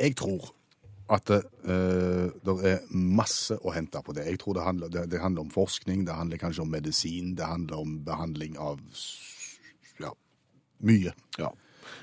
Jeg 0.00 0.16
tror 0.16 0.54
at 1.10 1.24
det, 1.28 1.40
eh, 1.66 2.28
det 2.46 2.54
er 2.68 2.84
masse 2.94 3.56
å 3.58 3.72
hente 3.74 4.02
på 4.04 4.14
det. 4.16 4.26
Jeg 4.30 4.42
tror 4.42 4.58
det 4.58 4.66
handler, 4.66 4.92
det, 4.92 5.06
det 5.12 5.22
handler 5.22 5.46
om 5.46 5.50
forskning, 5.52 6.04
det 6.06 6.16
handler 6.16 6.40
kanskje 6.40 6.62
om 6.62 6.70
medisin, 6.72 7.34
det 7.38 7.48
handler 7.48 7.82
om 7.82 7.98
behandling 8.06 8.58
av 8.60 8.80
ja, 10.00 10.14
mye. 10.86 11.14
ja. 11.38 11.50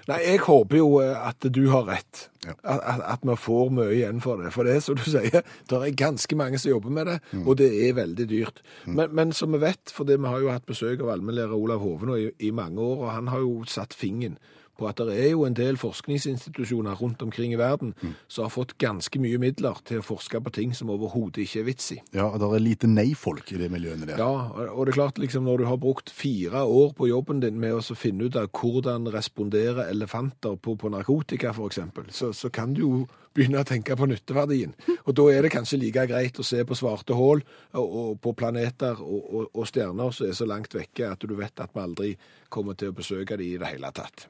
Nei, 0.10 0.18
jeg 0.26 0.42
håper 0.44 0.80
jo 0.80 1.00
eh, 1.04 1.16
at 1.16 1.46
du 1.54 1.62
har 1.72 1.88
rett. 1.88 2.28
Ja. 2.46 2.56
At, 2.64 3.24
vi 3.28 3.36
får 3.38 3.72
mye 3.76 3.94
igjen 3.94 4.22
for 4.24 4.42
det. 4.42 4.52
For 4.56 4.68
det 4.68 4.78
er 4.78 4.84
som 4.84 4.98
du 4.98 5.04
sier, 5.06 5.44
det 5.70 5.80
er 5.80 5.98
ganske 5.98 6.38
mange 6.40 6.60
som 6.62 6.74
jobber 6.74 6.94
med 6.94 7.10
det, 7.10 7.18
og 7.44 7.58
det 7.60 7.70
er 7.88 7.98
veldig 7.98 8.30
dyrt. 8.30 8.64
Men, 8.86 9.14
men 9.16 9.34
som 9.36 9.54
vi 9.54 9.62
vet, 9.64 9.94
for 9.94 10.10
vi 10.10 10.20
har 10.24 10.40
jo 10.44 10.54
hatt 10.54 10.68
besøk 10.70 11.04
av 11.04 11.14
allmennlærer 11.16 11.56
Olav 11.56 11.84
Hove 11.84 12.10
nå 12.10 12.20
i, 12.20 12.30
i 12.50 12.54
mange 12.56 12.82
år, 12.82 13.06
og 13.06 13.14
han 13.14 13.30
har 13.34 13.44
jo 13.46 13.60
satt 13.70 13.98
fingeren 13.98 14.40
på 14.80 14.88
at 14.90 15.02
det 15.04 15.18
er 15.20 15.34
jo 15.34 15.46
en 15.48 15.58
del 15.58 15.78
forskningsinstitusjoner 15.80 16.98
rundt 17.00 17.22
omkring 17.26 17.54
i 17.54 17.60
verden 17.60 17.94
som 18.28 18.46
har 18.46 18.54
fått 18.54 18.78
ganske 18.82 19.22
mye 19.22 19.40
midler 19.42 19.80
til 19.88 20.02
å 20.02 20.06
forske 20.06 20.42
på 20.44 20.54
ting 20.56 20.74
som 20.78 20.92
overhodet 20.94 21.44
ikke 21.44 21.64
er 21.64 21.68
vits 21.68 21.92
i. 21.96 22.00
Ja, 22.16 22.30
det 22.40 22.48
er 22.48 22.64
lite 22.64 22.90
nei-folk 22.90 23.52
i 23.54 23.60
de 23.62 23.70
miljøene 23.72 24.10
der. 24.10 24.22
Ja, 24.22 24.70
og 24.72 24.86
det 24.86 24.94
er 24.94 25.02
klart 25.02 25.22
liksom 25.22 25.48
når 25.48 25.64
du 25.64 25.70
har 25.70 25.80
brukt 25.82 26.12
fire 26.14 26.64
år 26.66 26.94
på 26.98 27.10
jobben 27.12 27.44
din 27.44 27.60
med 27.62 27.78
å 27.78 27.98
finne 27.98 28.30
ut 28.30 28.40
av 28.40 28.50
hvordan 28.56 29.10
responderer 29.14 29.90
elefanter 29.90 30.56
på, 30.56 30.76
på 30.80 30.92
narkotika 30.94 31.54
eksempel, 31.66 32.10
så, 32.12 32.32
så 32.34 32.50
kan 32.50 32.74
du 32.74 32.82
jo 32.82 32.94
begynne 33.36 33.62
å 33.62 33.68
tenke 33.68 33.96
på 33.98 34.08
nytteverdien. 34.10 34.74
Og 35.06 35.14
da 35.18 35.28
er 35.32 35.46
det 35.46 35.54
kanskje 35.54 35.80
like 35.82 36.06
greit 36.10 36.40
å 36.40 36.46
se 36.46 36.64
på 36.66 36.78
svarte 36.78 37.18
hål 37.18 37.44
og, 37.44 37.86
og 37.86 38.18
på 38.24 38.34
planeter 38.38 39.02
og, 39.04 39.22
og, 39.30 39.52
og 39.54 39.70
stjerner 39.70 40.16
som 40.16 40.30
er 40.30 40.40
så 40.40 40.50
langt 40.50 40.76
vekke 40.76 41.14
at 41.14 41.24
du 41.24 41.38
vet 41.38 41.64
at 41.64 41.76
vi 41.76 41.86
aldri 41.86 42.16
kommer 42.50 42.78
til 42.80 42.92
å 42.92 42.98
besøke 43.00 43.40
de 43.40 43.54
i 43.54 43.62
det 43.62 43.76
hele 43.76 43.94
tatt. 43.96 44.28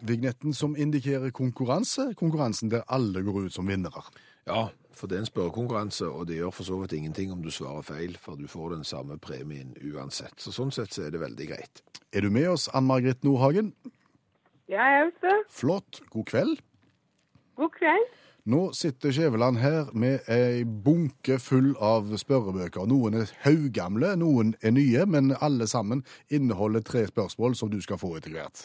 Vignetten 0.00 0.54
som 0.54 0.76
indikerer 0.76 1.30
konkurranse, 1.34 2.12
konkurransen 2.16 2.70
der 2.70 2.86
alle 2.88 3.22
går 3.26 3.48
ut 3.48 3.54
som 3.54 3.68
vinnere. 3.68 4.02
Ja, 4.48 4.68
for 4.94 5.10
det 5.10 5.18
er 5.18 5.24
en 5.24 5.28
spørrekonkurranse, 5.28 6.08
og 6.08 6.28
det 6.28 6.38
gjør 6.38 6.54
for 6.54 6.66
så 6.66 6.78
vidt 6.80 6.94
ingenting 6.96 7.32
om 7.32 7.42
du 7.42 7.50
svarer 7.54 7.82
feil, 7.86 8.16
for 8.18 8.38
du 8.38 8.48
får 8.48 8.72
den 8.76 8.84
samme 8.84 9.18
premien 9.18 9.74
uansett. 9.92 10.34
Så 10.40 10.54
sånn 10.54 10.72
sett 10.74 10.94
så 10.94 11.06
er 11.06 11.14
det 11.14 11.22
veldig 11.22 11.48
greit. 11.50 11.82
Er 12.12 12.24
du 12.24 12.30
med 12.34 12.48
oss, 12.48 12.68
Ann-Margret 12.74 13.26
Nordhagen? 13.26 13.74
Ja, 14.68 14.84
jeg 14.84 15.08
er 15.08 15.12
det. 15.22 15.36
Flott. 15.52 16.00
God 16.12 16.26
kveld. 16.28 16.62
God 17.56 17.74
kveld. 17.76 18.16
Nå 18.48 18.72
sitter 18.72 19.12
Skjæveland 19.12 19.58
her 19.60 19.90
med 19.92 20.24
ei 20.32 20.62
bunke 20.64 21.36
full 21.38 21.74
av 21.84 22.06
spørrebøker. 22.16 22.86
Noen 22.88 23.18
er 23.20 23.32
haugamle, 23.42 24.14
noen 24.16 24.54
er 24.64 24.72
nye, 24.72 25.02
men 25.04 25.34
alle 25.44 25.66
sammen 25.68 26.00
inneholder 26.32 26.80
tre 26.80 27.02
spørsmål 27.10 27.56
som 27.60 27.68
du 27.68 27.76
skal 27.84 28.00
få 28.00 28.14
etter 28.16 28.32
hvert. 28.32 28.62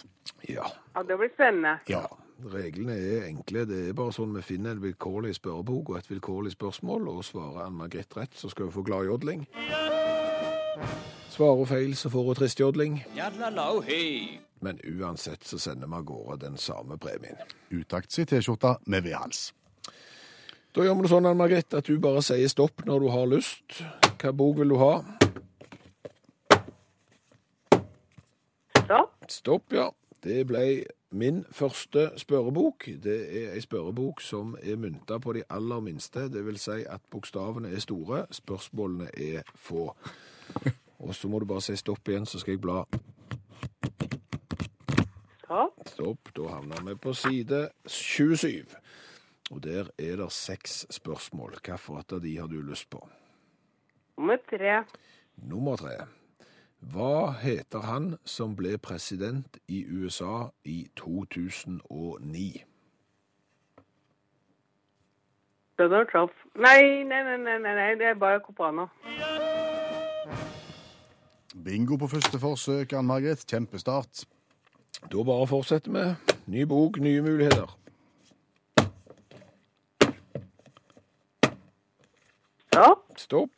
Ja. 0.48 0.69
Ja, 0.96 1.04
det 1.04 1.17
blir 1.19 1.34
spennende. 1.36 1.80
ja. 1.91 2.06
Reglene 2.54 2.96
er 2.98 3.26
enkle. 3.30 3.62
Det 3.67 3.78
er 3.89 3.93
bare 3.96 4.12
sånn 4.12 4.34
vi 4.36 4.41
finner 4.43 4.74
en 4.76 4.82
vilkårlig 4.84 5.36
spørrebok 5.38 5.91
og 5.93 5.98
et 6.00 6.10
vilkårlig 6.12 6.52
spørsmål, 6.56 7.08
og 7.08 7.24
svarer 7.24 7.67
Ann-Margrethe 7.67 8.19
rett, 8.19 8.36
så 8.36 8.50
skal 8.52 8.67
hun 8.67 8.74
få 8.76 8.84
gladjodling. 8.88 9.46
Svarer 11.32 11.60
hun 11.62 11.69
feil, 11.69 11.96
så 11.96 12.12
får 12.12 12.30
hun 12.30 12.39
tristjodling. 12.39 12.98
Men 14.63 14.80
uansett 15.00 15.43
så 15.48 15.60
sender 15.60 15.88
vi 15.88 16.00
av 16.00 16.08
gårde 16.08 16.39
den 16.46 16.58
samme 16.58 16.98
premien. 16.98 17.39
Utakt 17.72 18.12
si 18.12 18.26
T-skjorte 18.28 18.76
med 18.88 19.08
V-hals. 19.08 19.52
Da 20.74 20.82
gjør 20.82 20.96
vi 20.98 21.04
det 21.06 21.10
sånn, 21.12 21.28
Anne 21.30 21.38
Margrethe, 21.38 21.78
at 21.78 21.86
du 21.86 22.00
bare 22.02 22.22
sier 22.26 22.50
stopp 22.50 22.82
når 22.88 23.04
du 23.04 23.12
har 23.14 23.28
lyst. 23.30 23.84
Hva 24.18 24.32
bok 24.34 24.56
vil 24.58 24.74
du 24.74 24.80
ha? 24.82 24.94
Stopp. 28.80 29.12
Stopp, 29.30 29.76
ja. 29.78 29.92
Det 30.24 30.48
ble 30.50 30.64
min 31.14 31.44
første 31.54 32.08
spørrebok. 32.18 32.88
Det 33.04 33.20
er 33.22 33.54
ei 33.54 33.62
spørrebok 33.62 34.22
som 34.26 34.56
er 34.64 34.80
mynta 34.82 35.20
på 35.22 35.36
de 35.38 35.44
aller 35.46 35.86
minste. 35.86 36.26
Det 36.34 36.42
vil 36.46 36.58
si 36.58 36.80
at 36.90 37.06
bokstavene 37.12 37.70
er 37.70 37.84
store, 37.84 38.26
spørsmålene 38.34 39.12
er 39.14 39.46
få. 39.54 39.92
Og 41.00 41.14
så 41.14 41.30
må 41.30 41.40
du 41.40 41.46
bare 41.46 41.62
si 41.62 41.78
stopp 41.78 42.10
igjen, 42.10 42.26
så 42.26 42.42
skal 42.42 42.58
jeg 42.58 42.64
bla. 42.66 42.82
Stopp. 45.46 45.86
Stopp. 45.94 46.34
Da 46.34 46.50
havner 46.56 46.82
vi 46.88 46.98
på 46.98 47.14
side 47.14 47.68
27. 47.86 48.74
Og 49.51 49.63
der 49.63 49.89
er 49.99 50.15
det 50.21 50.32
seks 50.32 50.86
spørsmål. 50.89 51.58
Hvilket 51.60 52.13
av 52.13 52.21
de 52.23 52.38
har 52.38 52.47
du 52.47 52.62
lyst 52.62 52.89
på? 52.89 53.01
Nummer 54.17 54.38
tre. 54.49 54.84
Nummer 55.36 55.75
tre. 55.75 55.97
Hva 56.93 57.32
heter 57.39 57.86
han 57.88 58.17
som 58.27 58.56
ble 58.56 58.77
president 58.77 59.58
i 59.67 59.84
USA 59.88 60.49
i 60.67 60.88
2009? 60.99 62.63
Donald 65.79 66.08
Trump. 66.12 66.32
Nei, 66.56 67.03
nei, 67.03 67.23
nei, 67.23 67.38
nei, 67.38 67.58
nei, 67.60 67.75
nei, 67.75 67.93
det 67.95 68.12
er 68.12 68.19
bare 68.19 68.41
Copano. 68.45 68.88
Bingo 71.63 71.97
på 71.97 72.08
første 72.08 72.39
forsøk, 72.39 72.93
Ann-Margret. 72.93 73.45
Kjempestart. 73.49 74.25
Da 75.12 75.23
bare 75.23 75.47
fortsetter 75.47 75.91
vi. 75.93 76.36
Ny 76.47 76.67
bok, 76.69 76.99
nye 76.99 77.21
muligheter. 77.21 77.83
Stopp. 83.19 83.49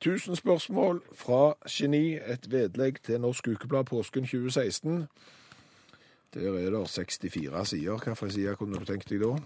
tusen 0.00 0.32
1000 0.32 0.36
spørsmål 0.36 1.02
fra 1.12 1.54
Geni, 1.70 2.14
et 2.14 2.50
vedlegg 2.50 3.02
til 3.02 3.20
Norsk 3.20 3.48
Ukeblad 3.48 3.84
påsken 3.84 4.24
2016. 4.24 5.08
Der 6.34 6.40
er 6.58 6.70
det 6.70 6.88
64 6.88 7.68
sider. 7.68 7.98
Hvilken 8.04 8.30
side 8.30 8.56
kunne 8.56 8.78
du 8.78 8.84
tenkt 8.84 9.08
deg 9.10 9.20
da? 9.20 9.36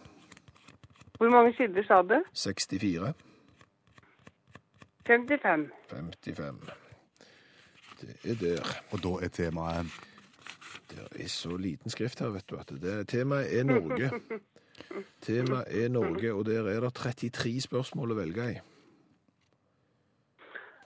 Hvor 1.18 1.30
mange 1.30 1.52
sider 1.56 1.82
sa 1.86 2.02
du? 2.02 2.22
64. 2.34 3.14
55. 5.06 5.70
55. 5.90 6.54
Det 8.00 8.16
er 8.24 8.34
der. 8.34 8.82
Og 8.90 9.02
da 9.02 9.24
er 9.24 9.28
temaet 9.28 9.86
Det 10.90 11.24
er 11.24 11.28
så 11.28 11.56
liten 11.56 11.90
skrift 11.90 12.20
her, 12.20 12.28
vet 12.28 12.50
du. 12.50 12.56
at 12.56 12.68
det, 12.82 13.08
Temaet 13.08 13.58
er 13.58 13.64
Norge. 13.64 14.10
Temaet 15.26 15.84
er 15.84 15.88
Norge, 15.88 16.34
og 16.34 16.46
der 16.46 16.68
er 16.68 16.80
det 16.80 16.94
33 16.94 17.60
spørsmål 17.60 18.10
å 18.10 18.14
velge 18.14 18.46
i. 18.52 18.58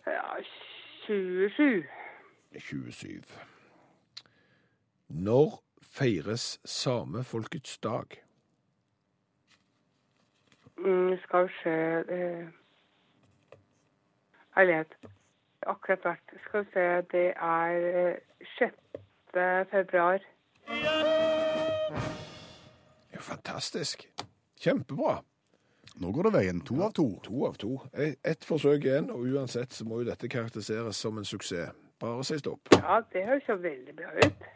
Ja, 0.07 0.43
27. 1.07 1.85
27. 2.59 3.23
Når 5.09 5.63
feires 5.83 6.61
samefolkets 6.65 7.79
dag? 7.79 8.07
Mm, 10.79 11.19
skal 11.19 11.45
vi 11.49 11.53
se 11.63 11.71
eh, 12.15 12.47
Herlighet. 14.57 14.97
Akkurat 15.67 16.05
vært. 16.05 16.33
Skal 16.47 16.65
vi 16.65 16.71
se, 16.73 16.87
det 17.13 17.29
er 17.37 17.71
eh, 18.09 18.17
6. 18.59 18.75
februar. 19.71 20.19
Det 20.69 20.79
er 23.11 23.17
jo 23.17 23.21
fantastisk. 23.21 24.09
Kjempebra. 24.61 25.23
Nå 26.01 26.11
går 26.17 26.23
det 26.31 26.33
veien. 26.39 26.61
To 26.65 26.79
av 26.83 26.93
to. 26.97 27.07
To 27.27 27.47
av 27.47 27.55
to. 27.61 27.75
E- 27.93 28.15
Ett 28.25 28.45
forsøk 28.49 28.85
igjen, 28.89 29.11
og 29.13 29.27
uansett 29.29 29.73
så 29.77 29.85
må 29.85 30.01
jo 30.01 30.09
dette 30.09 30.29
karakteriseres 30.33 30.97
som 30.97 31.19
en 31.21 31.25
suksess. 31.29 31.71
Bare 32.03 32.25
si 32.27 32.39
stopp. 32.41 32.73
Ja, 32.75 33.01
det 33.13 33.27
høres 33.29 33.45
jo 33.49 33.55
veldig 33.63 33.93
bra 33.95 34.09
ut. 34.25 34.49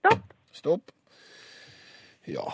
Stopp. 0.00 0.32
Stopp. 0.52 0.90
Ja. 2.24 2.46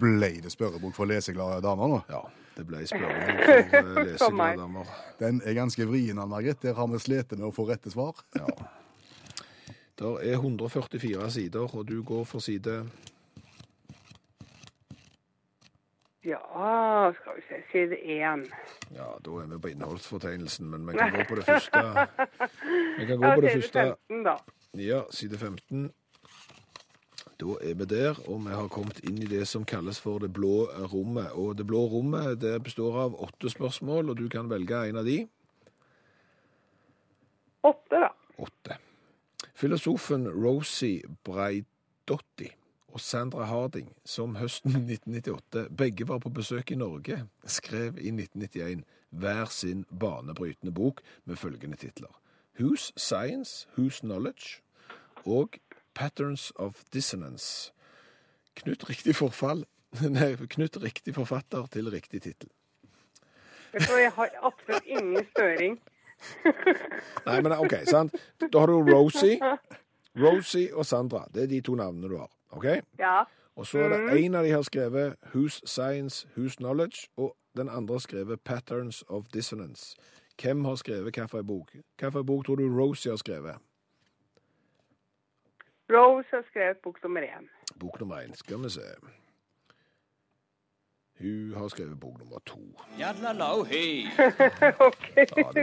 Ble 0.00 0.30
det 0.44 0.52
spørrebok 0.52 0.94
for 0.96 1.08
leseglade 1.10 1.60
damer 1.64 1.88
nå? 1.96 2.00
ja. 2.12 2.22
Det 2.54 2.62
ble 2.68 2.84
spørrebok 2.86 3.40
for 3.72 3.78
eh, 3.80 4.04
leseglade 4.12 4.60
damer. 4.60 4.90
Den 5.18 5.40
er 5.42 5.56
ganske 5.56 5.86
vrien, 5.90 6.20
Ann-Margret. 6.22 6.60
Der 6.62 6.76
har 6.78 6.86
vi 6.92 7.00
slitt 7.02 7.32
med 7.34 7.48
å 7.48 7.50
få 7.54 7.64
rette 7.66 7.90
svar. 7.90 8.20
Ja. 8.38 8.46
Der 9.98 10.18
er 10.18 10.32
144 10.32 11.30
sider, 11.30 11.76
og 11.76 11.88
du 11.88 12.02
går 12.02 12.24
for 12.24 12.38
side 12.38 12.90
Ja, 16.24 17.12
skal 17.12 17.32
vi 17.36 17.42
se. 17.48 17.54
Side 17.72 17.96
1. 18.02 18.50
Ja, 18.94 19.06
da 19.24 19.30
er 19.30 19.46
vi 19.46 19.58
på 19.58 19.68
innholdsfortegnelsen, 19.68 20.70
men 20.70 20.86
vi 20.88 20.92
kan 20.98 21.12
gå 21.12 21.24
på 21.28 21.34
det 21.34 21.44
første. 21.44 21.82
Vi 22.98 23.06
kan 23.06 23.18
gå 23.18 23.26
Ja, 23.26 23.34
på 23.34 23.40
det 23.40 23.50
side 23.52 23.62
første. 23.62 23.96
15, 24.08 24.24
da. 24.24 24.36
Ja, 24.74 25.02
side 25.10 25.38
15. 25.38 25.92
Da 27.40 27.46
er 27.60 27.74
vi 27.74 27.84
der, 27.84 28.14
og 28.28 28.40
vi 28.46 28.54
har 28.54 28.68
kommet 28.68 29.00
inn 29.04 29.18
i 29.18 29.26
det 29.26 29.48
som 29.48 29.64
kalles 29.64 30.00
for 30.00 30.18
det 30.18 30.32
blå 30.32 30.64
rommet. 30.92 31.32
Og 31.32 31.58
det 31.58 31.66
blå 31.66 31.82
rommet 31.92 32.40
det 32.40 32.62
består 32.64 32.96
av 33.04 33.16
åtte 33.22 33.50
spørsmål, 33.50 34.10
og 34.10 34.16
du 34.18 34.28
kan 34.28 34.48
velge 34.50 34.88
en 34.88 34.96
av 34.96 35.04
de. 35.04 35.18
Åtte, 37.64 38.00
da. 38.00 38.08
Åtte. 38.38 38.78
Filosofen 39.54 40.28
Rosie 40.28 41.02
Braidotti 41.24 42.50
og 42.88 43.00
Sandra 43.00 43.44
Harding, 43.44 43.92
som 44.04 44.36
høsten 44.36 44.70
1998 44.90 45.68
begge 45.76 46.08
var 46.08 46.18
på 46.22 46.32
besøk 46.34 46.70
i 46.70 46.78
Norge, 46.78 47.24
skrev 47.46 47.98
i 47.98 48.10
1991 48.10 48.84
hver 49.14 49.50
sin 49.50 49.84
banebrytende 50.00 50.74
bok 50.74 51.00
med 51.24 51.36
følgende 51.36 51.76
titler. 51.76 52.10
Whose 52.60 52.92
Science, 52.96 53.68
Whose 53.76 54.00
Knowledge 54.00 54.62
og 55.26 55.58
Patterns 55.94 56.52
of 56.56 56.82
Dissonance. 56.92 57.72
Knut 58.54 58.88
riktig 58.88 59.16
forfall 59.16 59.64
Nei, 60.16 60.34
knytt 60.50 60.76
riktig 60.82 61.14
forfatter 61.14 61.66
til 61.70 61.90
riktig 61.90 62.24
tittel. 62.24 62.50
Jeg 63.74 64.10
har 64.16 64.30
absolutt 64.42 64.86
ingen 64.86 65.26
støring. 65.30 65.76
Nei, 67.26 67.40
men 67.40 67.52
OK, 67.52 67.74
sant? 67.86 68.14
Da 68.40 68.58
har 68.58 68.66
du 68.66 68.78
Rosie, 68.94 69.38
Rosie 70.16 70.74
og 70.74 70.86
Sandra. 70.86 71.24
Det 71.34 71.42
er 71.42 71.46
de 71.52 71.60
to 71.60 71.74
navnene 71.74 72.08
du 72.08 72.18
har. 72.18 72.30
OK? 72.50 72.64
Ja. 72.98 73.22
Og 73.56 73.66
så 73.66 73.78
er 73.78 73.88
det 73.94 74.24
en 74.24 74.34
av 74.34 74.44
de 74.44 74.50
har 74.50 74.62
skrevet 74.66 75.14
Whose 75.34 75.62
Science, 75.66 76.26
Whose 76.36 76.56
Knowledge, 76.56 77.08
og 77.16 77.36
Den 77.56 77.68
andre 77.68 77.94
har 77.94 78.02
skrevet 78.02 78.40
Patterns 78.40 79.04
of 79.08 79.24
Dissonance. 79.34 79.96
Hvem 80.42 80.64
har 80.64 80.74
skrevet 80.74 81.02
hvilken 81.02 81.46
bok? 81.46 81.70
Hvilken 81.98 82.26
bok 82.26 82.44
tror 82.46 82.56
du 82.56 82.80
Rosie 82.80 83.12
har 83.12 83.16
skrevet? 83.16 83.54
Rose 85.92 86.28
har 86.30 86.44
skrevet 86.50 86.76
bok 86.82 87.02
nummer 87.02 87.20
én. 87.20 87.46
Bok 87.80 88.00
nummer 88.00 88.16
én. 88.16 88.34
Skal 88.34 88.62
vi 88.62 88.70
se. 88.70 88.80
Hun 91.20 91.54
har 91.56 91.68
skrevet 91.70 92.00
bok 92.00 92.18
nummer 92.18 92.38
to. 92.46 92.58
OK, 92.98 92.98
Ja, 92.98 93.12
det 93.12 93.22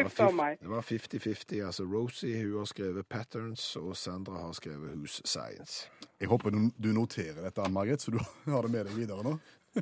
var 0.03 0.09
for 0.09 0.29
fif- 0.29 0.35
meg. 0.35 0.57
det 0.61 0.69
var 0.69 0.81
50-50. 0.81 1.65
Altså 1.65 1.83
Rosie 1.83 2.43
hun 2.45 2.57
har 2.57 2.65
skrevet 2.65 3.05
Patterns, 3.09 3.75
og 3.75 3.97
Sandra 3.97 4.33
har 4.45 4.51
skrevet 4.53 4.91
Who's 4.95 5.19
Science. 5.25 5.89
Jeg 6.19 6.27
håper 6.31 6.49
du, 6.49 6.57
du 6.83 6.87
noterer 6.95 7.41
dette, 7.43 7.61
Ann-Margret, 7.61 8.01
så 8.01 8.11
du 8.11 8.17
har 8.51 8.61
det 8.61 8.71
med 8.71 8.85
deg 8.87 8.95
videre 8.95 9.23
nå. 9.27 9.35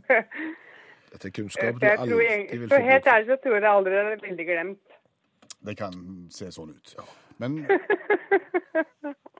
Dette 1.10 1.28
er 1.28 1.32
kunnskap 1.34 1.80
du 1.82 1.86
Jeg 1.86 1.98
alltid 2.00 2.20
jeg, 2.22 2.60
vil 2.62 2.70
få 2.70 2.76
helt 2.86 3.08
ærlig 3.10 3.28
så 3.32 3.36
tror 3.44 3.54
jeg 3.56 3.62
det 3.66 3.70
aldri 3.70 3.94
er 3.98 4.10
veldig 4.22 4.46
glemt. 4.46 4.80
Det 5.66 5.74
kan 5.78 5.94
se 6.32 6.52
sånn 6.54 6.70
ut. 6.76 6.92
Ja. 6.98 7.04
Men 7.42 7.56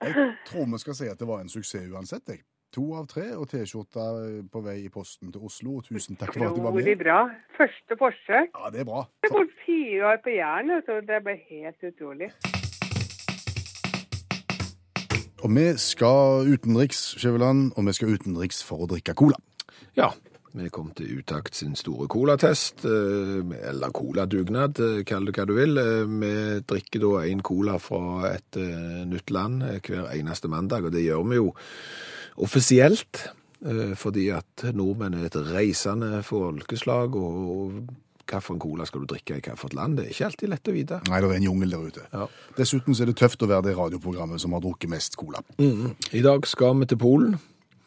jeg 0.02 0.14
tror 0.48 0.66
vi 0.72 0.78
skal 0.82 0.94
si 0.98 1.06
at 1.10 1.18
det 1.20 1.28
var 1.28 1.40
en 1.44 1.48
suksess 1.52 1.86
uansett. 1.92 2.26
Jeg. 2.28 2.42
To 2.70 2.84
av 2.94 3.06
tre 3.10 3.24
og 3.34 3.48
T-skjorta 3.50 4.02
på 4.52 4.60
vei 4.62 4.76
i 4.84 4.90
posten 4.94 5.32
til 5.34 5.42
Oslo. 5.48 5.80
Tusen 5.82 6.14
takk 6.20 6.36
for 6.36 6.46
at 6.46 6.54
du 6.54 6.60
var 6.62 6.70
Utrolig 6.70 6.92
med. 6.94 7.00
bra. 7.02 7.16
Første 7.58 7.96
forsøk. 7.98 8.52
Ja, 8.54 8.70
det 8.70 8.80
er 8.84 8.86
bra. 8.86 9.00
Jeg 9.24 9.32
har 9.32 9.38
bodd 9.40 9.54
fire 9.64 10.04
år 10.12 10.20
på 10.22 10.34
Jæren, 10.36 10.70
så 10.86 11.00
det 11.08 11.18
ble 11.26 11.34
helt 11.48 11.86
utrolig. 11.90 12.28
Og 15.40 15.50
vi 15.56 15.66
skal 15.82 16.46
utenriks, 16.52 17.00
Skjæveland, 17.18 17.72
og 17.76 17.86
vi 17.88 17.92
skal 17.96 18.14
utenriks 18.14 18.62
for 18.62 18.84
å 18.84 18.90
drikke 18.92 19.16
cola. 19.18 19.40
Ja, 19.98 20.12
vi 20.54 20.68
kom 20.70 20.92
til 20.94 21.18
Utakt 21.24 21.56
sin 21.58 21.74
store 21.78 22.06
colatest, 22.12 22.84
eh, 22.84 23.40
eller 23.70 23.90
coladugnad, 23.96 24.78
eh, 24.78 25.02
kall 25.08 25.26
det 25.26 25.34
hva 25.34 25.46
du 25.48 25.54
vil. 25.58 25.74
Eh, 25.78 26.04
Vi 26.06 26.60
drikker 26.70 27.00
da 27.00 27.24
en 27.26 27.40
cola 27.42 27.78
fra 27.78 28.30
et 28.34 28.56
eh, 28.56 29.02
nytt 29.10 29.30
land 29.30 29.62
eh, 29.62 29.80
hver 29.80 30.12
eneste 30.14 30.46
mandag, 30.48 30.84
og 30.84 30.92
det 30.92 31.02
gjør 31.08 31.26
vi 31.30 31.36
jo 31.36 31.54
offisielt, 32.40 33.24
eh, 33.64 33.96
fordi 33.98 34.28
at 34.34 34.66
nordmenn 34.76 35.18
er 35.18 35.28
et 35.30 35.40
reisende 35.50 36.22
folkeslag, 36.26 37.16
og, 37.16 37.82
hvilken 38.30 38.60
cola 38.62 38.84
skal 38.86 39.02
du 39.02 39.10
drikke 39.10 39.34
i 39.34 39.40
hvilket 39.40 39.74
land? 39.74 39.96
Det 39.98 40.04
er 40.04 40.10
ikke 40.14 40.26
alltid 40.28 40.50
lett 40.52 40.68
å 40.70 40.74
vite. 40.74 40.98
Nei, 41.10 41.20
det 41.20 41.30
er 41.30 41.38
en 41.40 41.46
jungel 41.48 41.72
der 41.74 41.86
ute. 41.90 42.04
Ja. 42.12 42.26
Dessuten 42.56 42.94
så 42.94 43.02
er 43.02 43.10
det 43.10 43.16
tøft 43.18 43.42
å 43.42 43.48
være 43.50 43.66
det 43.66 43.76
radioprogrammet 43.78 44.42
som 44.42 44.54
har 44.54 44.62
drukket 44.62 44.92
mest 44.92 45.18
cola. 45.18 45.42
I 45.58 46.22
dag 46.22 46.46
skal 46.46 46.78
vi 46.78 46.86
til 46.86 47.00
Polen. 47.00 47.40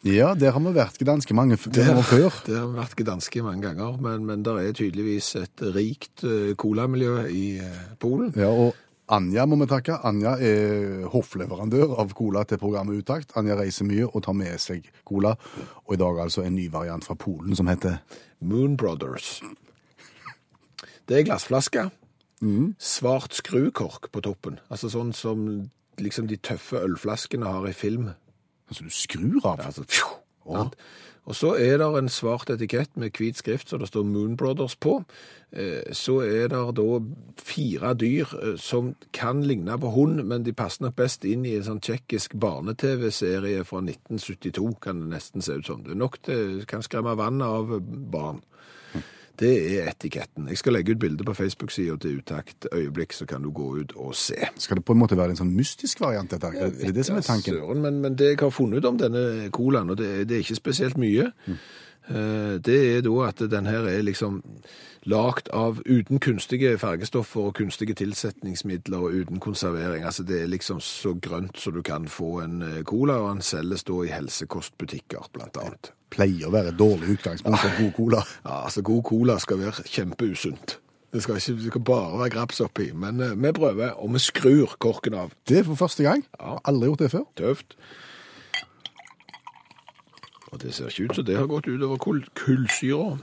Ja, 0.04 0.34
der 0.36 0.52
har 0.52 0.60
vi 0.60 0.72
vært 0.76 1.00
ganske 1.00 1.32
mange 1.32 1.56
ganger 1.56 2.02
før. 2.04 2.34
Der 2.44 2.58
har 2.58 2.66
vi 2.68 2.76
vært 2.76 2.98
ganske 3.08 3.42
mange 3.42 3.64
ganger, 3.64 3.96
men, 4.04 4.26
men 4.28 4.42
det 4.44 4.52
er 4.60 4.74
tydeligvis 4.76 5.30
et 5.40 5.62
rikt 5.72 6.26
eh, 6.28 6.52
colamiljø 6.60 7.22
i 7.32 7.44
eh, 7.64 7.78
Polen. 8.02 8.34
Ja, 8.36 8.50
og 8.52 8.76
Anja 9.12 9.44
må 9.44 9.58
vi 9.60 9.66
takke. 9.68 9.98
Anja 10.08 10.36
er 10.40 11.04
hoffleverandør 11.12 11.98
av 12.00 12.14
cola 12.16 12.44
til 12.48 12.60
programmet 12.62 13.02
Utakt. 13.02 13.34
Anja 13.36 13.58
reiser 13.58 13.84
mye 13.88 14.06
og 14.08 14.22
tar 14.24 14.36
med 14.38 14.56
seg 14.62 14.86
cola, 15.04 15.34
og 15.84 15.92
i 15.92 16.00
dag 16.00 16.22
altså 16.24 16.44
en 16.44 16.56
ny 16.56 16.70
variant 16.72 17.04
fra 17.04 17.16
Polen 17.18 17.56
som 17.56 17.68
heter 17.68 17.98
Moon 18.40 18.78
Brothers. 18.80 19.42
Det 21.04 21.18
er 21.18 21.28
glassflaske. 21.28 21.90
Svart 22.80 23.36
skrukork 23.36 24.08
på 24.12 24.24
toppen. 24.24 24.58
Altså 24.72 24.88
sånn 24.92 25.12
som 25.16 25.46
liksom 26.00 26.28
de 26.28 26.40
tøffe 26.40 26.80
ølflaskene 26.80 27.48
har 27.48 27.68
i 27.68 27.76
film. 27.76 28.10
Altså, 28.68 28.88
du 28.88 28.92
skrur 28.92 29.44
av. 29.44 29.60
Altså, 29.68 29.84
pju, 29.84 30.08
sant? 30.48 30.78
Og 31.24 31.36
så 31.36 31.54
er 31.56 31.78
det 31.80 31.86
en 31.98 32.08
svart 32.12 32.50
etikett 32.52 32.96
med 33.00 33.16
hvit 33.16 33.38
skrift, 33.40 33.70
så 33.70 33.78
det 33.80 33.88
står 33.88 34.04
Moon 34.04 34.36
Brothers 34.36 34.76
på. 34.76 34.98
Eh, 35.52 35.92
Så 35.92 36.20
er 36.20 36.48
det 36.48 36.76
da 36.76 37.00
fire 37.40 37.94
dyr 37.94 38.26
eh, 38.42 38.56
som 38.56 38.94
kan 39.12 39.42
ligne 39.42 39.78
på 39.80 39.90
hund, 39.90 40.22
men 40.24 40.44
de 40.44 40.52
passer 40.52 40.84
nok 40.84 40.96
best 40.96 41.24
inn 41.24 41.46
i 41.46 41.56
en 41.56 41.64
sånn 41.64 41.80
tsjekkisk 41.80 42.36
barne-TV-serie 42.36 43.64
fra 43.64 43.80
1972, 43.80 44.74
kan 44.80 45.00
det 45.00 45.14
nesten 45.14 45.42
se 45.42 45.52
ut 45.52 45.66
som. 45.66 45.82
Det 45.82 45.92
er 45.92 46.02
nok 46.02 46.20
det 46.26 46.66
kan 46.68 46.82
skremme 46.82 47.16
vannet 47.16 47.46
av 47.46 47.80
barn. 48.12 48.42
Det 49.40 49.52
er 49.74 49.88
etiketten. 49.90 50.48
Jeg 50.48 50.60
skal 50.60 50.76
legge 50.76 50.94
ut 50.94 51.00
bilde 51.02 51.24
på 51.26 51.34
Facebook-sida 51.34 51.96
til 52.02 52.20
Utakt 52.20 52.68
øyeblikk, 52.72 53.12
så 53.12 53.26
kan 53.26 53.42
du 53.42 53.50
gå 53.50 53.70
ut 53.80 53.92
og 53.96 54.14
se. 54.14 54.38
Skal 54.56 54.78
det 54.78 54.84
på 54.84 54.94
en 54.94 55.00
måte 55.02 55.18
være 55.18 55.34
en 55.34 55.40
sånn 55.42 55.54
mystisk 55.56 56.00
variant, 56.04 56.30
dette? 56.30 56.52
Er 56.54 56.70
det 56.70 56.94
det 56.94 57.06
som 57.08 57.18
er 57.18 57.24
Ja, 57.24 57.28
tanken? 57.32 57.58
Søren, 57.58 57.82
men, 57.82 58.00
men 58.04 58.18
det 58.18 58.34
jeg 58.34 58.42
har 58.44 58.54
funnet 58.54 58.78
ut 58.78 58.90
om 58.92 59.00
denne 59.00 59.50
colaen, 59.50 59.90
og 59.90 59.98
det, 59.98 60.28
det 60.28 60.38
er 60.38 60.46
ikke 60.46 60.60
spesielt 60.60 61.00
mye, 61.00 61.32
mm. 61.46 61.58
det 62.62 62.80
er 62.92 63.02
da 63.02 63.14
at 63.26 63.42
den 63.50 63.66
her 63.66 63.90
er 63.90 64.06
liksom 64.06 64.42
lagt 65.04 65.48
av 65.48 65.82
uten 65.84 66.20
kunstige 66.20 66.76
fargestoffer 66.80 67.50
og 67.50 67.58
kunstige 67.58 67.96
tilsetningsmidler 67.98 69.04
og 69.04 69.18
uten 69.24 69.40
konservering. 69.40 70.04
Altså 70.04 70.24
det 70.24 70.42
er 70.42 70.52
liksom 70.52 70.80
så 70.80 71.14
grønt 71.20 71.58
så 71.60 71.70
du 71.74 71.82
kan 71.82 72.08
få 72.08 72.38
en 72.44 72.62
eh, 72.62 72.82
cola, 72.82 73.18
og 73.20 73.34
den 73.34 73.44
selges 73.44 73.84
da 73.84 74.00
i 74.04 74.12
helsekostbutikker, 74.14 75.28
blant 75.32 75.60
annet. 75.60 75.92
Pleier 76.14 76.46
å 76.48 76.52
være 76.54 76.70
et 76.72 76.78
dårlig 76.78 77.16
utgangspunkt 77.18 77.58
for 77.58 77.76
god 77.80 77.92
cola. 77.96 78.22
Ja, 78.44 78.60
altså 78.68 78.82
god 78.86 79.02
cola 79.08 79.38
skal 79.42 79.58
være 79.64 79.84
kjempeusunt. 79.90 80.78
Det 81.14 81.22
skal 81.22 81.38
ikke 81.38 81.54
det 81.60 81.68
skal 81.70 81.84
bare 81.86 82.18
være 82.18 82.30
graps 82.34 82.60
oppi, 82.64 82.88
men 82.94 83.20
eh, 83.22 83.34
vi 83.38 83.52
prøver, 83.54 83.92
og 84.02 84.10
vi 84.16 84.22
skrur 84.22 84.72
korken 84.82 85.14
av. 85.14 85.30
Det 85.46 85.60
er 85.60 85.66
for 85.68 85.78
første 85.78 86.02
gang. 86.06 86.24
Ja. 86.40 86.56
Aldri 86.66 86.88
gjort 86.90 87.04
det 87.04 87.10
før. 87.12 87.24
Tøft. 87.38 87.76
Og 90.52 90.60
det 90.62 90.74
ser 90.74 90.90
ikke 90.90 91.08
ut 91.10 91.16
som 91.18 91.26
det 91.26 91.36
har 91.38 91.48
gått 91.50 91.66
utover 91.70 91.98
kull 92.02 92.20
kullsyra. 92.38 93.16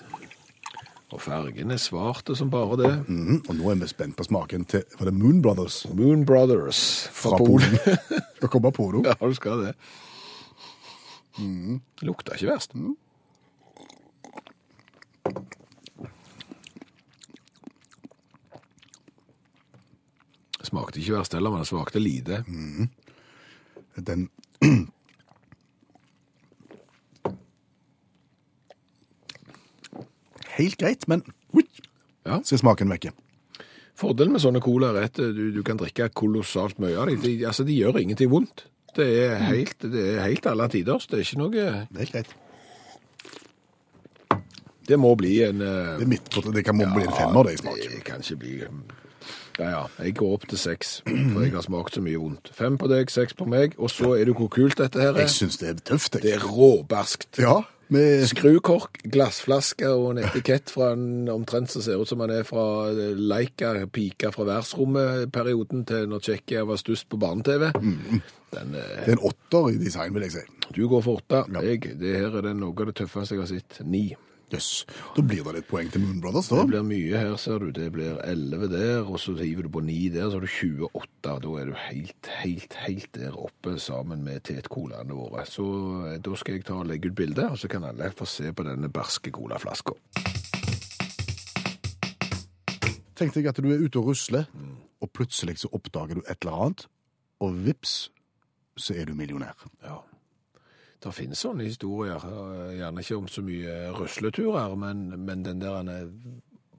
Og 1.12 1.20
fargen 1.20 1.72
er 1.76 1.80
svarte 1.80 2.36
som 2.40 2.52
bare 2.52 2.78
det. 2.80 2.92
Mhm, 3.08 3.42
Og 3.50 3.56
nå 3.58 3.72
er 3.72 3.76
vi 3.82 3.88
spent 3.92 4.16
på 4.16 4.24
smaken 4.24 4.64
til 4.66 4.84
var 5.00 5.10
det 5.10 5.14
Moon 5.14 5.42
Brothers 5.44 5.82
Moon 5.94 6.26
Brothers 6.26 6.80
fra. 7.12 7.36
Polen. 7.38 7.76
Skal 8.38 8.50
komme 8.50 8.72
på 8.72 8.88
noe. 8.94 9.04
ja, 9.08 9.16
du 9.28 9.36
skal 9.36 9.66
det. 9.66 9.74
Lukter 12.02 12.34
ikke 12.38 12.52
verst. 12.52 12.74
Smakte 20.64 21.00
ikke 21.02 21.16
verst 21.18 21.34
heller, 21.34 21.54
men 21.54 21.64
det 21.64 21.68
smakte 21.72 22.00
lite. 22.04 22.42
Den 24.10 24.28
Helt 30.58 30.78
greit, 30.78 31.08
men 31.08 31.24
Ja. 32.26 32.40
så 32.44 32.56
er 32.56 32.58
smaken 32.60 32.90
vekke. 32.90 33.12
Fordelen 33.96 34.32
med 34.34 34.42
sånne 34.42 34.62
cola 34.62 34.92
er 34.94 35.04
at 35.10 35.14
du, 35.18 35.52
du 35.52 35.62
kan 35.64 35.78
drikke 35.78 36.10
kolossalt 36.14 36.80
mye 36.80 36.98
av 36.98 37.08
dem. 37.10 37.22
De, 37.22 37.46
altså, 37.46 37.64
de 37.64 37.74
gjør 37.76 38.00
ingenting 38.00 38.30
vondt. 38.32 38.66
Det 38.96 39.08
er 39.26 39.36
helt, 39.48 39.82
det 39.92 40.06
er 40.18 40.24
helt 40.28 40.46
alle 40.52 40.68
tiders. 40.74 41.06
Det 41.08 41.20
er 41.20 41.26
ikke 41.26 41.40
noe 41.40 41.52
Det 41.52 42.06
er 42.06 42.10
greit. 42.12 42.34
Det 44.88 44.98
må 45.00 45.14
bli 45.16 45.38
en 45.46 45.62
eh, 45.62 45.92
Det 46.02 46.08
er 46.08 46.10
midt 46.10 46.32
på 46.34 46.42
det 46.52 46.66
kan 46.68 46.76
må 46.76 46.88
bli 46.96 47.06
en 47.06 47.14
femmer, 47.16 47.46
det 47.48 47.54
jeg 47.56 47.62
smak. 47.64 47.78
Det 47.94 48.04
kan 48.08 48.24
ikke 48.26 48.40
bli 48.42 48.56
Ja, 49.60 49.68
ja. 49.70 49.82
Jeg 50.02 50.16
går 50.18 50.34
opp 50.34 50.48
til 50.50 50.58
seks, 50.58 51.02
for 51.06 51.44
jeg 51.44 51.52
har 51.54 51.62
smakt 51.64 51.94
så 51.96 52.02
mye 52.02 52.18
vondt. 52.18 52.50
Fem 52.58 52.78
på 52.82 52.88
deg, 52.90 53.12
seks 53.14 53.36
på 53.38 53.46
meg, 53.46 53.76
og 53.78 53.92
så 53.94 54.16
er 54.18 54.26
det 54.26 54.36
hvor 54.40 54.50
kult 54.52 54.80
dette 54.80 55.00
her 55.00 55.12
er. 55.14 55.22
Jeg 55.28 55.34
syns 55.36 55.60
det 55.62 55.70
er 55.70 55.82
tøft, 55.92 56.14
Det 56.18 56.24
jeg. 56.26 56.40
er 56.40 56.48
råbarskt. 56.50 57.38
Ja, 57.44 57.60
med 57.92 58.24
Skrukork, 58.32 59.02
glassflaske 59.12 59.90
og 59.92 60.14
en 60.16 60.22
etikett 60.24 60.72
fra 60.72 60.94
en 60.96 61.28
omtrent 61.30 61.70
som 61.74 61.84
ser 61.84 62.00
ut 62.02 62.08
som 62.10 62.24
han 62.24 62.32
er 62.32 62.44
fra 62.48 62.64
Leika, 62.96 63.74
Leica, 63.76 63.86
pika 63.92 64.32
fra 64.32 64.48
verdensrommet-perioden 64.48 65.84
til 65.86 66.08
når 66.10 66.24
Tsjekkia 66.24 66.64
var 66.66 66.80
størst 66.82 67.10
på 67.12 67.20
barne-TV. 67.22 67.68
Den, 68.52 68.76
eh, 68.76 69.06
det 69.06 69.14
er 69.14 69.18
en 69.18 69.30
åtter 69.32 69.70
i 69.72 69.80
design, 69.80 70.14
vil 70.16 70.28
jeg 70.28 70.36
si. 70.40 70.44
du 70.76 70.84
går 70.88 71.02
for 71.06 71.22
åtte. 71.22 71.46
Ja. 71.52 71.62
Jeg, 71.62 71.96
det 72.00 72.18
her 72.18 72.36
er 72.38 72.50
det 72.50 72.58
noe 72.60 72.76
av 72.76 72.92
det 72.92 73.00
tøffeste 73.00 73.36
jeg 73.36 73.44
har 73.44 73.52
sett. 73.52 73.82
Ni. 73.88 74.10
Jøss. 74.52 74.86
Da 75.16 75.24
blir 75.24 75.46
det 75.46 75.54
litt 75.56 75.68
poeng 75.70 75.88
til 75.92 76.02
Moon 76.04 76.20
Brothers, 76.20 76.50
da. 76.52 76.60
Det 76.60 76.72
blir 76.74 76.84
mye 76.84 77.20
her, 77.22 77.36
ser 77.40 77.64
du. 77.64 77.70
Det 77.72 77.88
blir 77.96 78.18
11 78.20 78.68
der, 78.74 79.08
og 79.08 79.20
så 79.24 79.36
hiver 79.40 79.64
du 79.64 79.72
på 79.72 79.84
9 79.88 80.10
der, 80.12 80.28
så 80.28 80.42
har 80.42 80.44
du 80.44 80.88
28. 80.92 81.08
Da 81.24 81.54
er 81.62 81.70
du 81.70 81.78
helt, 81.80 82.32
helt, 82.42 82.76
helt 82.84 83.12
der 83.16 83.38
oppe 83.40 83.78
sammen 83.80 84.26
med 84.28 84.44
tetcolaene 84.50 85.16
våre. 85.16 85.46
Så 85.48 85.66
eh, 86.10 86.20
da 86.20 86.36
skal 86.36 86.58
jeg 86.58 86.68
ta 86.68 86.82
og 86.82 86.90
legge 86.92 87.12
ut 87.12 87.16
bilde, 87.16 87.48
og 87.48 87.60
så 87.62 87.72
kan 87.72 87.88
alle 87.88 88.12
få 88.12 88.28
se 88.28 88.52
på 88.52 88.68
denne 88.68 88.92
barske 88.92 89.32
colaflaska. 89.32 89.96
Tenk 93.16 93.38
deg 93.38 93.52
at 93.54 93.62
du 93.62 93.70
er 93.72 93.86
ute 93.86 94.02
og 94.02 94.12
rusler, 94.12 94.50
og 95.00 95.14
plutselig 95.16 95.62
så 95.62 95.72
oppdager 95.72 96.20
du 96.20 96.26
et 96.26 96.42
eller 96.42 96.66
annet, 96.66 96.88
og 97.42 97.56
vips, 97.68 98.10
så 98.78 98.96
er 98.96 99.10
du 99.10 99.16
millionær. 99.18 99.58
Ja. 99.84 100.00
Det 101.02 101.16
finnes 101.18 101.42
sånne 101.42 101.66
historier, 101.66 102.22
eh, 102.22 102.78
gjerne 102.78 103.02
ikke 103.02 103.18
om 103.18 103.28
så 103.32 103.42
mye 103.46 103.92
rusleturer, 103.98 104.76
men, 104.78 105.08
men 105.26 105.44
den 105.48 105.64
der 105.64 106.12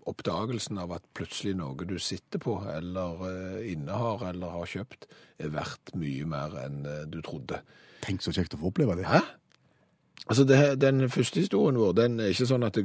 oppdagelsen 0.08 0.80
av 0.82 0.94
at 0.96 1.04
plutselig 1.16 1.54
noe 1.58 1.86
du 1.86 1.98
sitter 2.02 2.42
på, 2.42 2.56
eller 2.70 3.22
eh, 3.28 3.70
innehar, 3.72 4.24
eller 4.32 4.54
har 4.56 4.70
kjøpt, 4.70 5.06
er 5.42 5.52
verdt 5.54 5.94
mye 5.98 6.26
mer 6.28 6.56
enn 6.64 6.82
eh, 6.88 7.04
du 7.10 7.20
trodde. 7.24 7.62
Tenk 8.02 8.24
så 8.24 8.34
kjekt 8.34 8.56
å 8.56 8.60
få 8.62 8.72
oppleve 8.72 8.98
det. 8.98 9.06
Hæ? 9.10 9.22
Altså, 10.28 10.44
det, 10.46 10.58
Den 10.82 11.02
første 11.10 11.42
historien 11.42 11.78
vår 11.78 11.96
den 11.98 12.20
er 12.22 12.30
ikke 12.30 12.46
sånn 12.50 12.66
at 12.66 12.76
det 12.78 12.84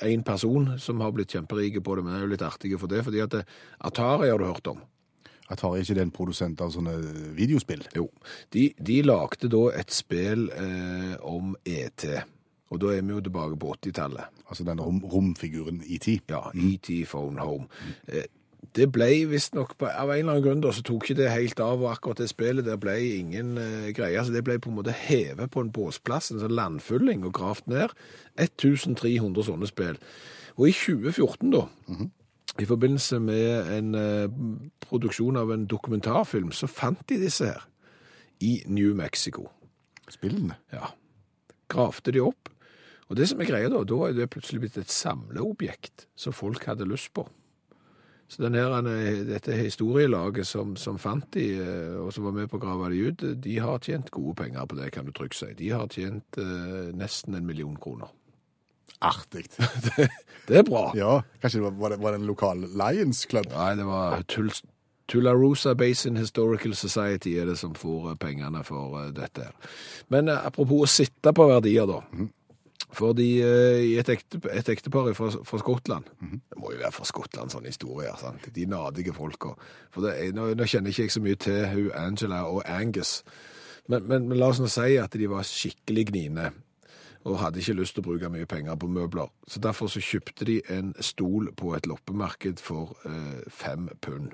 er 0.00 0.12
en 0.12 0.24
person 0.24 0.70
som 0.80 1.02
har 1.04 1.12
blitt 1.12 1.32
kjemperike 1.34 1.82
på 1.84 1.96
det, 1.96 2.04
men 2.04 2.14
det 2.14 2.20
er 2.20 2.26
jo 2.26 2.32
litt 2.34 2.46
artig 2.46 2.72
for 2.80 2.92
det. 2.92 3.04
fordi 3.04 3.20
at 3.24 3.34
det, 3.36 3.44
Atari 3.84 4.30
har 4.30 4.40
du 4.40 4.48
hørt 4.48 4.72
om. 4.72 4.80
Atari 5.50 5.80
er 5.80 5.86
ikke 5.86 5.98
det 5.98 6.06
en 6.06 6.12
produsent 6.14 6.60
av 6.62 6.72
sånne 6.74 6.96
videospill? 7.36 7.82
Jo. 7.96 8.06
De, 8.54 8.68
de 8.78 9.00
lagde 9.02 9.50
da 9.50 9.64
et 9.80 9.94
spill 9.94 10.48
eh, 10.54 11.16
om 11.26 11.56
ET. 11.66 12.06
Og 12.70 12.78
da 12.82 12.92
er 12.94 13.02
vi 13.02 13.16
jo 13.16 13.22
tilbake 13.26 13.58
på 13.58 13.72
80-tallet. 13.80 14.42
Altså 14.46 14.66
den 14.66 14.82
rom, 14.82 15.00
romfiguren 15.10 15.82
ET? 15.82 16.06
Ja, 16.30 16.44
ET 16.54 16.90
Phone 17.10 17.42
Home. 17.42 17.66
Eh, 18.06 18.28
det 18.76 18.90
ble 18.92 19.08
visstnok 19.30 19.72
Av 19.80 20.10
en 20.12 20.18
eller 20.18 20.34
annen 20.34 20.44
grunn 20.44 20.62
da, 20.62 20.70
så 20.70 20.84
tok 20.86 21.08
ikke 21.08 21.16
det 21.22 21.30
helt 21.32 21.60
av, 21.64 21.80
og 21.80 21.90
akkurat 21.90 22.20
det 22.20 22.28
spillet 22.30 22.66
der 22.66 22.78
ble 22.78 22.94
ingen 23.16 23.56
eh, 23.58 23.90
greie. 23.96 24.22
Så 24.22 24.34
det 24.34 24.44
ble 24.46 24.60
på 24.62 24.70
en 24.70 24.78
måte 24.78 24.94
hevet 24.94 25.50
på 25.50 25.64
en 25.64 25.72
båsplass, 25.74 26.30
en 26.30 26.42
sånn 26.44 26.54
landfylling, 26.54 27.24
og 27.26 27.34
gravd 27.40 27.72
ned. 27.72 27.96
1300 28.38 29.48
sånne 29.48 29.70
spill. 29.70 29.98
Og 30.60 30.68
i 30.70 30.76
2014, 30.76 31.50
da, 31.56 31.66
i 32.60 32.68
forbindelse 32.68 33.20
med 33.24 33.72
en 33.78 33.94
eh, 33.94 34.38
produksjon 34.84 35.38
av 35.40 35.52
en 35.54 35.66
dokumentarfilm, 35.70 36.52
så 36.52 36.68
fant 36.70 37.02
de 37.08 37.20
disse 37.22 37.48
her 37.48 37.66
i 38.40 38.60
New 38.68 38.94
Mexico. 38.96 39.48
Spillene? 40.10 40.56
Ja. 40.72 40.92
Gravde 41.70 42.12
de 42.12 42.22
opp. 42.24 42.50
Og 43.10 43.18
det 43.18 43.26
som 43.30 43.40
er 43.42 43.48
greia 43.50 43.70
da, 43.70 43.82
da 43.86 44.00
er 44.06 44.14
det 44.16 44.30
plutselig 44.30 44.64
blitt 44.64 44.78
et 44.78 44.92
samleobjekt 44.92 46.06
som 46.18 46.34
folk 46.36 46.64
hadde 46.68 46.88
lyst 46.88 47.12
på. 47.16 47.26
Så 48.30 48.44
denne, 48.44 48.62
eh, 48.92 49.24
dette 49.26 49.56
historielaget 49.58 50.46
som, 50.46 50.76
som 50.78 50.98
fant 51.02 51.26
de, 51.34 51.48
eh, 51.58 51.96
og 51.98 52.12
som 52.14 52.28
var 52.28 52.36
med 52.36 52.50
på 52.50 52.60
å 52.60 52.62
grave 52.62 52.92
de 52.92 53.00
ut, 53.08 53.24
de 53.42 53.56
har 53.58 53.82
tjent 53.82 54.12
gode 54.14 54.36
penger 54.38 54.68
på 54.70 54.78
det, 54.78 54.92
kan 54.94 55.08
du 55.08 55.10
trygt 55.16 55.34
si. 55.40 55.50
De 55.58 55.72
har 55.74 55.90
tjent 55.90 56.38
eh, 56.38 56.92
nesten 56.94 57.34
en 57.34 57.46
million 57.46 57.74
kroner. 57.74 58.12
Artig. 59.00 59.46
Det 60.50 60.58
er 60.58 60.64
bra. 60.66 60.88
Ja, 60.98 61.20
kanskje 61.38 61.60
det 61.60 61.64
var, 61.68 61.74
var, 61.78 61.92
det, 61.92 61.98
var 62.02 62.14
det 62.14 62.18
en 62.20 62.26
lokal 62.26 62.64
Lions 62.74 63.20
Club? 63.30 63.46
Nei, 63.52 63.68
det 63.78 63.84
var 63.86 64.24
Tull 64.26 64.50
Tularosa 65.10 65.74
Basin 65.74 66.16
Historical 66.16 66.74
Society 66.74 67.36
er 67.38 67.46
det 67.50 67.56
som 67.58 67.74
får 67.74 68.12
eh, 68.12 68.18
pengene 68.18 68.62
for 68.66 68.96
eh, 69.00 69.08
dette. 69.14 69.48
Men 70.10 70.30
eh, 70.30 70.46
apropos 70.46 70.86
å 70.86 70.90
sitte 70.90 71.32
på 71.34 71.46
verdier, 71.50 71.86
da. 71.90 72.00
Fordi 72.94 73.28
eh, 73.42 73.80
i 73.92 73.92
et, 74.00 74.10
ekte, 74.10 74.40
et 74.50 74.70
ektepar 74.74 75.12
fra, 75.14 75.30
fra 75.46 75.60
Skottland 75.62 76.08
Det 76.18 76.58
må 76.58 76.72
jo 76.74 76.80
være 76.80 76.94
fra 76.94 77.06
Skottland, 77.06 77.52
sånne 77.54 77.70
historier. 77.70 78.16
sant? 78.18 78.46
De 78.54 78.66
nadige 78.70 79.14
folka. 79.14 79.54
For 79.94 80.06
det, 80.06 80.32
nå, 80.34 80.52
nå 80.58 80.66
kjenner 80.66 80.94
ikke 80.94 81.06
jeg 81.06 81.14
så 81.14 81.22
mye 81.22 81.38
til 81.38 81.62
hun 81.74 81.92
Angela 81.98 82.42
og 82.50 82.64
Angus. 82.66 83.20
Men, 83.90 84.06
men, 84.06 84.26
men 84.30 84.38
la 84.38 84.50
oss 84.50 84.62
nå 84.62 84.70
si 84.70 84.98
at 84.98 85.14
de 85.18 85.30
var 85.30 85.46
skikkelig 85.46 86.10
gniene. 86.10 86.50
Og 87.24 87.38
hadde 87.38 87.60
ikke 87.60 87.76
lyst 87.76 87.94
til 87.94 88.04
å 88.04 88.08
bruke 88.08 88.30
mye 88.32 88.48
penger 88.48 88.78
på 88.80 88.88
møbler. 88.88 89.28
Så 89.48 89.60
derfor 89.60 89.90
så 89.92 90.00
kjøpte 90.00 90.46
de 90.48 90.60
en 90.72 90.94
stol 91.04 91.50
på 91.56 91.74
et 91.76 91.86
loppemarked 91.86 92.62
for 92.64 92.96
eh, 93.04 93.42
fem 93.48 93.90
pund. 94.00 94.32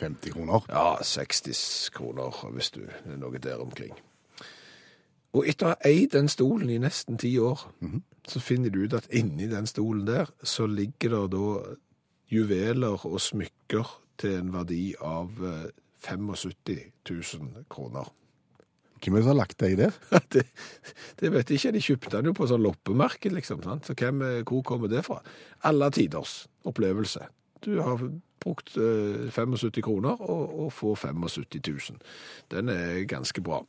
50 0.00 0.32
kroner. 0.32 0.64
Ja, 0.68 0.96
60 1.02 1.90
kroner, 1.92 2.36
hvis 2.52 2.70
du 2.70 2.82
er 2.88 3.16
noe 3.16 3.38
der 3.40 3.60
omkring. 3.60 3.96
Og 5.36 5.48
etter 5.48 5.68
å 5.68 5.72
ha 5.74 5.88
eid 5.88 6.14
den 6.14 6.28
stolen 6.32 6.70
i 6.72 6.80
nesten 6.80 7.18
ti 7.20 7.34
år, 7.40 7.66
så 8.28 8.40
finner 8.40 8.72
du 8.72 8.82
ut 8.84 8.96
at 8.96 9.08
inni 9.12 9.48
den 9.50 9.68
stolen 9.68 10.06
der, 10.08 10.30
så 10.42 10.66
ligger 10.66 11.12
det 11.12 11.24
da 11.36 11.48
juveler 12.32 13.06
og 13.06 13.20
smykker 13.20 13.90
til 14.20 14.38
en 14.40 14.52
verdi 14.54 14.94
av 15.00 15.36
eh, 15.44 15.66
75 16.06 16.92
000 17.10 17.66
kroner. 17.70 18.08
Hvem 19.02 19.14
er 19.14 19.20
det 19.20 19.26
som 19.26 19.32
har 19.32 19.40
lagt 19.42 19.58
deg 19.60 19.76
der? 19.78 19.96
Det, 20.32 20.42
det 21.20 21.32
vet 21.32 21.50
jeg 21.50 21.60
ikke, 21.60 21.72
de 21.76 21.84
kjøpte 21.84 22.12
den 22.16 22.30
jo 22.30 22.36
på 22.36 22.48
sånn 22.48 22.64
loppemarked, 22.64 23.34
liksom. 23.36 23.62
Sant? 23.64 23.88
Så 23.88 23.96
hvem, 23.98 24.22
eh, 24.24 24.42
hvor 24.48 24.64
kommer 24.66 24.90
det 24.92 25.04
fra? 25.06 25.20
Alle 25.68 25.90
tiders 25.94 26.46
opplevelse. 26.66 27.28
Du 27.64 27.76
har 27.84 28.00
brukt 28.42 28.76
eh, 28.80 29.28
75 29.32 29.82
kroner 29.84 30.20
og, 30.20 30.66
og 30.66 30.72
får 30.72 30.96
75 31.12 31.60
000. 31.92 32.02
Den 32.52 32.72
er 32.72 33.04
ganske 33.10 33.44
bra. 33.44 33.62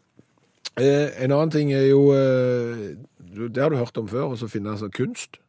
Eh, 0.77 1.23
en 1.23 1.33
annen 1.33 1.53
ting 1.53 1.71
er 1.73 1.87
jo 1.87 2.11
eh, 2.13 2.97
Det 3.17 3.61
har 3.61 3.71
du 3.73 3.79
hørt 3.79 3.97
om 3.97 4.09
før, 4.09 4.33
å 4.33 4.37
så 4.37 4.49
finne 4.51 4.75
altså 4.75 4.91
kunst. 4.93 5.39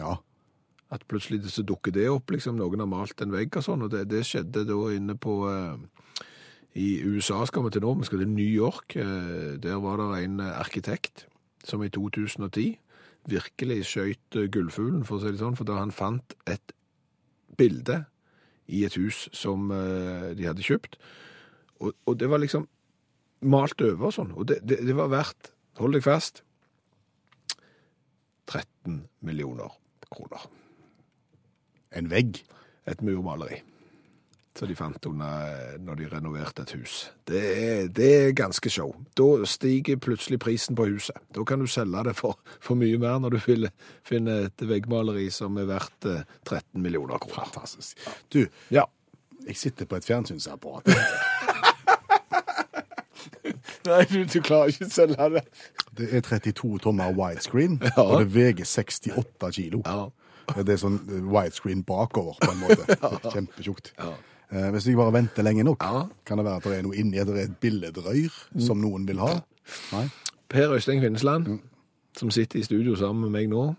Ja. 0.00 0.16
At 0.92 1.04
plutselig 1.10 1.42
så 1.50 1.64
dukker 1.66 1.92
det 1.92 2.08
opp, 2.12 2.30
liksom 2.30 2.56
noen 2.60 2.82
har 2.82 2.88
malt 2.90 3.20
en 3.22 3.34
vegg 3.34 3.56
og 3.58 3.64
sånn, 3.66 3.84
og 3.86 3.92
det, 3.92 4.06
det 4.12 4.24
skjedde 4.26 4.64
da 4.68 4.78
inne 4.94 5.16
på 5.20 5.40
eh, 5.50 5.76
I 6.76 7.00
USA 7.08 7.40
skal 7.48 7.64
vi 7.64 7.72
til 7.72 7.84
nå, 7.86 7.94
vi 7.96 8.06
skal 8.08 8.20
til 8.20 8.28
New 8.28 8.44
York. 8.46 8.96
Eh, 9.00 9.56
der 9.62 9.78
var 9.80 9.96
det 10.00 10.24
en 10.24 10.40
eh, 10.44 10.58
arkitekt 10.60 11.26
som 11.64 11.82
i 11.82 11.88
2010 11.88 12.76
virkelig 13.26 13.78
skjøt 13.88 14.36
eh, 14.36 14.50
gullfuglen, 14.52 15.06
for 15.08 15.16
å 15.16 15.22
si 15.22 15.32
det 15.32 15.40
sånn, 15.40 15.56
for 15.56 15.68
da 15.68 15.78
han 15.80 15.94
fant 15.94 16.36
et 16.44 16.74
bilde 17.56 18.02
i 18.68 18.82
et 18.84 18.96
hus 18.98 19.28
som 19.32 19.70
de 19.70 20.42
hadde 20.42 20.64
kjøpt, 20.66 20.96
og, 21.78 21.92
og 22.02 22.16
det 22.18 22.26
var 22.26 22.42
liksom 22.42 22.64
malt 23.46 23.78
over 23.86 24.08
og 24.08 24.14
sånn, 24.16 24.32
og 24.34 24.48
det, 24.50 24.58
det, 24.66 24.80
det 24.88 24.96
var 24.98 25.12
verdt, 25.12 25.52
hold 25.78 25.94
deg 25.94 26.02
fast, 26.04 26.42
13 28.50 29.06
millioner 29.26 29.78
kroner 30.10 30.50
En 31.94 32.10
vegg. 32.10 32.42
et 32.86 33.00
murmaleri. 33.02 33.62
Så 34.56 34.64
de 34.66 34.74
fant 34.78 35.06
under 35.06 35.76
når 35.84 35.98
de 36.00 36.06
renoverte 36.08 36.62
et 36.64 36.70
hus. 36.78 37.10
Det 37.28 37.40
er, 37.44 37.88
det 37.92 38.06
er 38.16 38.30
ganske 38.38 38.70
show. 38.72 38.94
Da 39.18 39.26
stiger 39.44 39.98
plutselig 40.00 40.38
prisen 40.40 40.76
på 40.78 40.86
huset. 40.88 41.18
Da 41.36 41.44
kan 41.44 41.60
du 41.60 41.66
selge 41.68 42.04
det 42.08 42.14
for, 42.16 42.38
for 42.64 42.74
mye 42.80 42.96
mer 43.02 43.18
når 43.20 43.36
du 43.36 43.40
vil 43.44 43.68
finne 44.06 44.38
et 44.46 44.64
veggmaleri 44.64 45.26
som 45.34 45.58
er 45.60 45.68
verdt 45.68 46.08
eh, 46.08 46.22
13 46.48 46.80
millioner 46.80 47.18
kroner. 47.20 47.44
Fantastisk. 47.52 48.00
Du, 48.32 48.46
Ja. 48.72 48.86
jeg 49.46 49.56
sitter 49.60 49.84
på 49.86 49.96
et 50.00 50.04
fjernsynsapparat. 50.08 50.88
Nei, 53.86 54.02
du, 54.10 54.22
du 54.26 54.40
klarer 54.42 54.72
ikke 54.72 54.86
å 54.88 54.90
selge 54.90 55.26
det. 55.36 55.42
Det 55.96 56.08
er 56.18 56.24
32 56.26 56.78
tommer 56.82 57.12
widescreen, 57.16 57.76
Ja. 57.84 58.02
og 58.02 58.24
det 58.24 58.30
veier 58.34 58.64
68 58.66 59.50
kilo. 59.54 59.82
Ja. 59.86 60.08
Det 60.62 60.74
er 60.76 60.80
sånn 60.80 60.96
eh, 61.10 61.20
widescreen 61.26 61.84
bakover, 61.86 62.36
på 62.42 62.50
en 62.52 62.60
måte. 62.64 62.96
Kjempetjukt. 63.34 63.92
Eh, 64.02 64.16
Hvis 64.50 64.86
vi 64.88 64.94
bare 64.94 65.12
venter 65.12 65.42
lenge 65.42 65.64
nok, 65.64 65.82
Ja. 65.82 66.02
kan 66.26 66.38
det 66.38 66.44
være 66.46 66.56
at 66.56 66.64
det 66.64 66.78
er 66.78 66.82
noe 66.82 66.94
inni, 66.96 67.18
at 67.18 67.26
det 67.26 67.36
er 67.38 67.44
et 67.48 67.56
billedrøyr 67.60 68.30
som 68.62 68.78
noen 68.78 69.06
vil 69.08 69.18
ha. 69.18 69.40
Nei? 69.92 70.04
Per 70.48 70.72
Øystein 70.74 71.00
Kvinnesland, 71.00 71.58
som 72.16 72.30
sitter 72.30 72.58
i 72.58 72.62
studio 72.62 72.94
sammen 72.96 73.22
med 73.22 73.30
meg 73.30 73.48
nå, 73.50 73.74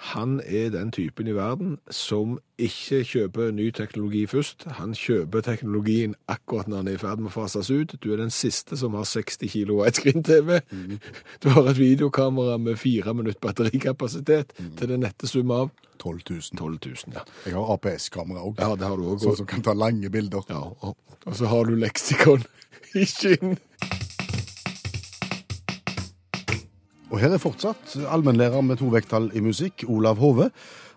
han 0.00 0.38
er 0.46 0.70
den 0.72 0.90
typen 0.96 1.28
i 1.28 1.34
verden 1.36 1.74
som 1.92 2.38
ikke 2.60 3.02
kjøper 3.04 3.50
ny 3.52 3.66
teknologi 3.76 4.22
først. 4.30 4.64
Han 4.78 4.94
kjøper 4.96 5.44
teknologien 5.44 6.14
akkurat 6.30 6.70
når 6.70 6.80
han 6.80 6.88
er 6.88 6.96
i 6.96 7.02
ferd 7.02 7.20
med 7.20 7.28
å 7.28 7.34
fases 7.34 7.68
ut. 7.68 7.92
Du 8.00 8.08
er 8.14 8.22
den 8.22 8.32
siste 8.32 8.78
som 8.80 8.96
har 8.96 9.04
60 9.04 9.52
kilo 9.52 9.82
widescreen-TV. 9.82 10.62
Du 11.44 11.50
har 11.52 11.68
et 11.68 11.78
videokamera 11.78 12.56
med 12.56 12.80
fire 12.80 13.12
minutter 13.14 13.40
batterikapasitet 13.44 14.56
til 14.56 14.88
den 14.88 15.04
nette 15.04 15.28
sum 15.28 15.52
av 15.52 15.68
12 16.00 16.20
000. 16.30 16.40
12 16.56 16.78
000. 16.86 17.14
Ja, 17.18 17.26
Jeg 17.44 17.58
har 17.58 17.72
APS-kamera 17.76 18.44
òg, 18.48 18.60
ja 18.60 18.72
sånn 19.20 19.42
som 19.42 19.48
kan 19.48 19.64
ta 19.64 19.76
lange 19.76 20.08
bilder. 20.12 20.48
Ja, 20.48 20.64
og, 20.80 20.96
og 21.26 21.36
så 21.36 21.52
har 21.52 21.68
du 21.68 21.76
leksikon 21.76 22.46
i 23.00 23.04
skinn. 23.04 23.58
Her 27.20 27.34
er 27.36 27.40
fortsatt 27.42 27.98
allmennlærer 28.08 28.62
med 28.64 28.78
to 28.80 28.86
vekttall 28.92 29.28
i 29.36 29.42
musikk, 29.44 29.84
Olav 29.92 30.16
Hove. 30.22 30.46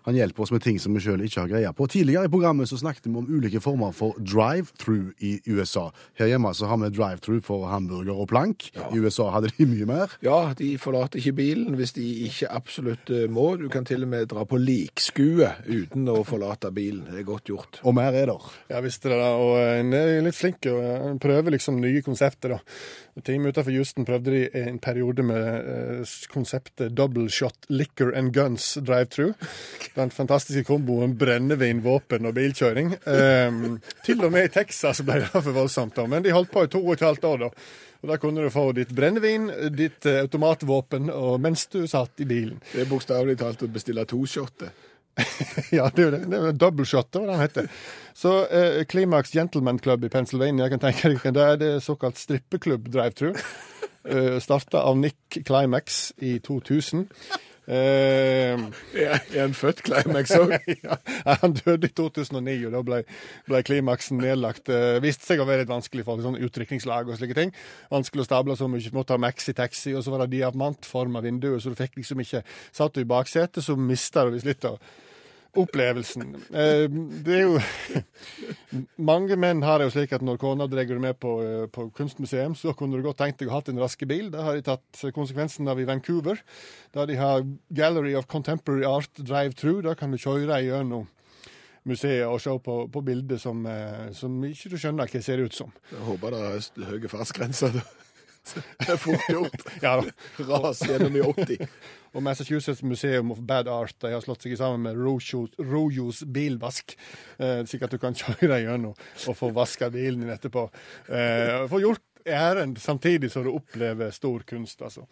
Han 0.04 0.16
hjelper 0.18 0.44
oss 0.44 0.52
med 0.52 0.60
ting 0.60 0.76
som 0.80 0.92
vi 0.92 1.00
sjøl 1.00 1.22
ikke 1.24 1.40
har 1.40 1.48
greie 1.48 1.70
på. 1.72 1.86
Tidligere 1.88 2.28
i 2.28 2.32
programmet 2.32 2.68
så 2.68 2.76
snakket 2.76 3.06
vi 3.08 3.14
om 3.16 3.28
ulike 3.28 3.60
former 3.64 3.94
for 3.96 4.18
drive-through 4.20 5.14
i 5.24 5.38
USA. 5.48 5.86
Her 6.20 6.28
hjemme 6.28 6.52
så 6.52 6.68
har 6.68 6.80
vi 6.82 6.90
drive-through 6.92 7.40
for 7.46 7.64
hamburger 7.70 8.18
og 8.20 8.28
plank. 8.28 8.68
I 8.92 9.00
USA 9.00 9.30
hadde 9.32 9.52
de 9.56 9.68
mye 9.70 9.88
mer. 9.88 10.12
Ja, 10.24 10.52
de 10.58 10.74
forlater 10.80 11.22
ikke 11.22 11.38
bilen 11.38 11.78
hvis 11.78 11.96
de 11.96 12.04
ikke 12.28 12.50
absolutt 12.52 13.12
eh, 13.14 13.24
må. 13.32 13.54
Du 13.60 13.70
kan 13.72 13.88
til 13.88 14.04
og 14.04 14.12
med 14.12 14.28
dra 14.28 14.44
på 14.48 14.60
likskue 14.60 15.48
uten 15.70 16.04
å 16.12 16.18
forlate 16.28 16.72
bilen. 16.74 17.06
Det 17.08 17.22
er 17.22 17.28
godt 17.30 17.48
gjort. 17.48 17.80
Og 17.88 17.96
mer 17.96 18.12
er 18.12 18.28
der. 18.34 18.52
Ja, 18.74 18.84
visste 18.84 19.08
det 19.08 19.22
da. 19.22 19.32
Og 19.40 19.56
eh, 19.62 19.78
en 19.80 19.96
er 19.96 20.20
litt 20.26 20.36
flink 20.36 20.68
og 20.68 20.84
eh, 20.84 21.08
prøver 21.24 21.56
liksom 21.56 21.80
nye 21.80 22.04
konsepter, 22.04 22.58
da. 22.58 22.60
Team 23.24 23.46
utenfor 23.46 23.70
Houston 23.70 24.04
prøvde 24.04 24.32
de 24.34 24.40
en 24.58 24.80
periode 24.82 25.22
med 25.22 26.02
konseptet 26.32 26.96
double 26.98 27.28
shot 27.30 27.68
liquor 27.70 28.10
and 28.12 28.34
guns 28.34 28.72
drive-through. 28.82 29.36
Den 29.94 30.10
fantastiske 30.10 30.64
komboen 30.66 31.12
brennevin, 31.18 31.82
våpen 31.84 32.26
og 32.26 32.34
bilkjøring. 32.34 32.96
Um, 33.06 33.76
til 34.02 34.24
og 34.26 34.32
med 34.34 34.48
i 34.48 34.52
Texas 34.56 35.04
ble 35.06 35.20
det 35.22 35.30
for 35.30 35.54
voldsomt, 35.54 35.94
da. 35.94 36.06
Men 36.10 36.24
de 36.24 36.34
holdt 36.34 36.50
på 36.50 36.64
i 36.66 36.70
to 36.72 36.80
og 36.82 36.96
et 36.96 37.04
halvt 37.06 37.28
år, 37.30 37.44
da. 37.44 37.50
Og 38.04 38.10
Da 38.10 38.16
kunne 38.20 38.42
du 38.44 38.50
få 38.52 38.66
ditt 38.76 38.90
brennevin, 38.92 39.46
ditt 39.72 40.04
eh, 40.04 40.20
automatvåpen, 40.26 41.08
og 41.08 41.38
mens 41.40 41.64
du 41.72 41.86
satt 41.88 42.20
i 42.20 42.26
bilen. 42.28 42.58
Det 42.72 42.82
er 42.82 42.90
bokstavelig 42.90 43.38
talt 43.40 43.62
å 43.64 43.70
bestille 43.72 44.04
to 44.04 44.20
shotter. 44.28 44.74
Ja, 45.72 45.86
det 45.94 46.02
er 46.02 46.04
jo 46.04 46.12
det. 46.12 46.20
det 46.28 46.40
er 46.40 46.58
double 46.58 46.84
shot, 46.84 47.08
det 47.14 47.22
var 47.22 47.30
det 47.30 47.36
han 47.38 47.44
heter. 47.46 47.70
Så 48.18 48.34
eh, 48.46 48.82
Climax 48.90 49.32
Gentleman 49.32 49.78
Club 49.78 50.04
i 50.04 50.10
Pennsylvania, 50.12 50.66
jeg 50.66 50.74
kan 50.74 50.84
tenke 50.84 51.14
deg, 51.14 51.32
det 51.38 51.46
er 51.46 51.62
det 51.62 51.70
såkalt 51.86 52.20
strippeklubb 52.20 52.90
drive-through. 52.92 53.38
Uh, 54.04 54.36
Starta 54.36 54.82
av 54.84 54.98
Nick 55.00 55.38
Climax 55.48 56.12
i 56.20 56.36
2000. 56.44 57.06
Eh, 57.66 58.60
Er 59.04 59.40
han 59.40 59.54
født 59.56 59.82
Climax 59.86 60.34
òg? 60.36 60.52
ja, 60.84 60.98
han 61.24 61.56
døde 61.56 61.88
i 61.88 61.94
2009, 61.96 62.56
og 62.68 62.74
da 62.74 62.82
ble, 62.86 63.00
ble 63.48 63.62
klimaksen 63.66 64.20
nedlagt. 64.20 64.66
Det 64.68 65.00
viste 65.04 65.26
seg 65.28 65.40
å 65.40 65.48
være 65.48 65.64
litt 65.64 65.72
vanskelig 65.72 66.04
for 66.06 66.24
sånn 66.24 66.40
utrykningslag 66.44 67.08
og 67.08 67.20
slike 67.20 67.38
ting. 67.38 67.54
Vanskelig 67.92 68.26
å 68.26 68.28
stable 68.28 68.58
så 68.60 68.68
mye. 68.70 68.92
Måtte 68.96 69.16
ha 69.16 69.22
maxi-taxi, 69.22 69.94
og 69.96 70.04
så 70.04 70.14
var 70.14 70.24
det 70.24 70.36
diamantforma 70.36 71.24
vinduer, 71.24 71.58
så 71.62 71.72
du 71.72 71.80
fikk 71.80 71.98
liksom 72.00 72.20
ikke 72.24 72.44
Satt 72.74 72.94
du 72.96 73.02
i 73.02 73.08
baksetet, 73.08 73.62
så 73.64 73.76
mista 73.78 74.24
du 74.24 74.34
visst 74.34 74.48
litt 74.48 74.64
av 74.68 74.78
opplevelsen. 75.60 76.34
Eh, 76.50 76.84
det 77.24 77.38
er 77.38 77.44
jo 77.44 77.58
Mange 79.10 79.36
menn 79.38 79.62
har 79.62 79.78
det 79.78 79.88
jo 79.88 79.94
slik 79.94 80.12
at 80.16 80.24
når 80.26 80.40
kona 80.42 80.66
drar 80.70 80.86
deg 80.88 81.00
med 81.02 81.18
på, 81.22 81.34
eh, 81.44 81.66
på 81.70 81.86
kunstmuseum, 81.94 82.56
så 82.58 82.74
kunne 82.76 82.98
du 82.98 83.06
godt 83.06 83.20
tenkt 83.22 83.42
deg 83.42 83.50
å 83.50 83.56
ha 83.56 83.62
en 83.70 83.82
raskebil. 83.82 84.30
Det 84.34 84.42
har 84.42 84.58
de 84.58 84.64
tatt 84.66 85.04
konsekvensen 85.14 85.68
av 85.70 85.80
i 85.80 85.86
Vancouver. 85.88 86.40
Der 86.94 87.10
de 87.10 87.18
har 87.20 87.44
Gallery 87.72 88.14
of 88.18 88.26
Contemporary 88.26 88.84
Art 88.88 89.12
Drive-Through. 89.20 89.84
Da 89.86 89.94
kan 89.94 90.10
du 90.10 90.18
kjøre 90.18 90.62
gjennom 90.64 91.06
museet 91.84 92.24
og 92.26 92.40
se 92.40 92.54
på, 92.64 92.78
på 92.90 93.02
bilder 93.04 93.40
som, 93.40 93.64
eh, 93.66 94.08
som 94.16 94.40
ikke 94.48 94.72
du 94.72 94.78
skjønner 94.80 95.10
hva 95.10 95.22
ser 95.22 95.44
ut 95.44 95.54
som. 95.54 95.72
Jeg 95.92 96.06
håper 96.08 96.34
det 96.34 96.42
er 96.48 96.90
høye 96.94 97.12
fartsgrenser. 97.12 97.82
Det 98.52 98.88
er 98.94 99.00
fort 99.00 99.28
gjort. 99.30 99.66
Ja. 99.84 99.96
Ras 100.38 100.82
gjennom 100.86 101.16
i 101.16 101.22
80. 101.24 101.68
Og 102.14 102.22
Massachusetts 102.22 102.82
Museum 102.86 103.32
of 103.34 103.42
Bad 103.42 103.68
Art 103.68 103.96
de 104.04 104.12
har 104.14 104.22
slått 104.22 104.44
seg 104.46 104.54
sammen 104.60 104.84
med 104.86 104.98
Rojos, 104.98 106.22
bilvask, 106.30 106.94
eh, 107.42 107.62
slik 107.66 107.86
at 107.86 107.94
du 107.94 108.00
kan 108.02 108.14
kjøre 108.20 108.62
gjennom 108.62 108.94
og 108.94 109.38
få 109.38 109.50
vaska 109.54 109.90
bilen 109.94 110.22
din 110.22 110.34
etterpå. 110.34 110.68
Eh, 111.08 111.64
få 111.70 111.82
gjort 111.82 112.04
ærend 112.24 112.78
samtidig 112.80 113.28
som 113.32 113.44
du 113.44 113.50
opplever 113.52 114.10
stor 114.14 114.44
kunst, 114.48 114.80
altså. 114.82 115.04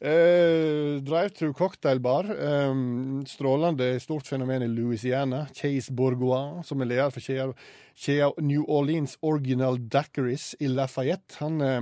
Eh, 0.00 0.98
Drive-through 1.06 1.54
cocktailbar. 1.56 2.28
Eh, 2.34 2.74
strålende 3.30 3.94
stort 4.02 4.26
fenomen 4.26 4.66
i 4.66 4.68
Louisiana. 4.68 5.46
Chase 5.54 5.94
Bourgois, 5.94 6.66
som 6.66 6.82
er 6.82 6.90
leder 6.90 7.14
for 7.14 7.24
kjeda 7.98 8.32
New 8.42 8.64
Orleans 8.68 9.16
Original 9.22 9.78
Daiquiris 9.78 10.54
i 10.60 10.68
Lafayette. 10.70 11.38
Han 11.40 11.60
eh, 11.60 11.80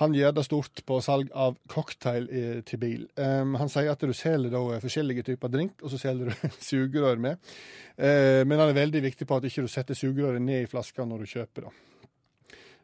han 0.00 0.14
gjør 0.16 0.32
det 0.36 0.44
stort 0.46 0.82
på 0.88 0.98
salg 1.04 1.32
av 1.36 1.58
cocktail 1.68 2.28
i, 2.32 2.42
til 2.64 2.80
bil. 2.80 3.04
Um, 3.20 3.58
han 3.60 3.68
sier 3.72 3.92
at 3.92 4.00
du 4.00 4.14
selger 4.16 4.54
da 4.54 4.62
eh, 4.72 4.80
forskjellige 4.80 5.26
typer 5.26 5.52
drink, 5.52 5.82
og 5.84 5.92
så 5.92 6.00
selger 6.00 6.32
du 6.32 6.52
sugerør 6.70 7.20
med. 7.20 7.52
Uh, 7.98 8.40
men 8.48 8.56
han 8.56 8.70
er 8.70 8.78
veldig 8.80 9.04
viktig 9.10 9.28
på 9.28 9.36
at 9.36 9.48
ikke 9.48 9.66
du 9.66 9.72
setter 9.72 9.98
sugerøret 9.98 10.40
ned 10.40 10.64
i 10.64 10.70
flaska 10.70 11.04
når 11.04 11.24
du 11.24 11.32
kjøper 11.34 11.68
det. 11.68 11.74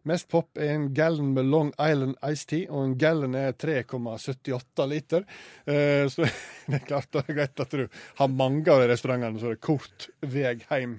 Mest 0.07 0.29
pop 0.31 0.59
er 0.59 0.75
en 0.75 0.89
gallon 0.95 1.33
med 1.35 1.49
Long 1.51 1.73
Island 1.75 2.17
Ice 2.31 2.47
Tea, 2.49 2.69
og 2.71 2.85
en 2.85 2.97
gallon 3.01 3.35
er 3.39 3.53
3,78 3.59 4.87
liter. 4.91 5.27
Eh, 5.67 6.07
så 6.13 6.25
det 6.69 6.81
er 6.81 6.85
klart 6.87 7.11
det 7.13 7.25
er 7.25 7.39
greit 7.41 7.65
at 7.65 7.77
du 7.77 7.87
har 8.21 8.33
mange 8.33 8.71
av 8.73 8.83
de 8.83 8.91
restaurantene, 8.93 9.41
så 9.41 9.53
det 9.53 9.59
er 9.59 9.65
kort 9.69 10.09
vei 10.23 10.55
hjem. 10.57 10.99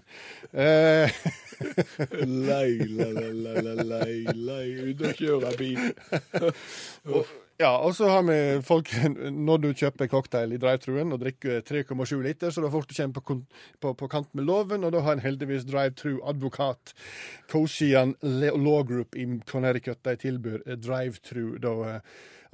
Eh, 0.52 1.20
lei, 2.50 2.72
lei, 2.86 3.12
lei, 3.16 3.76
lei, 3.84 4.16
lei, 4.36 4.66
ut 4.90 5.06
og 5.06 5.22
kjøre 5.22 5.54
bil. 5.60 5.86
Ja, 7.60 7.74
og 7.84 7.92
så 7.96 8.08
har 8.08 8.22
vi 8.24 8.36
folk 8.64 8.88
Når 9.48 9.58
du 9.60 9.74
kjøper 9.76 10.08
cocktail 10.08 10.54
i 10.56 10.60
drive-truen 10.62 11.12
og 11.12 11.20
drikker 11.20 11.60
3,7 11.68 12.22
liter, 12.24 12.54
så 12.56 12.64
da 12.64 12.70
får 12.72 12.86
du 12.88 12.94
kommer 12.96 13.20
på, 13.20 13.36
på, 13.84 13.92
på 14.00 14.08
kant 14.08 14.30
med 14.32 14.48
loven, 14.48 14.86
og 14.88 14.94
da 14.96 15.02
har 15.04 15.18
en 15.18 15.26
heldigvis 15.26 15.68
drive-tru-advokat 15.68 16.94
Koshian 17.52 18.16
Law 18.24 18.86
Group 18.88 19.20
i 19.20 19.28
Connecticut 19.52 20.00
de 20.08 20.16
tilbyr 20.22 20.62
eh, 20.64 20.80
drive-thru 20.80 21.58
da, 21.60 21.76
eh, 21.90 22.00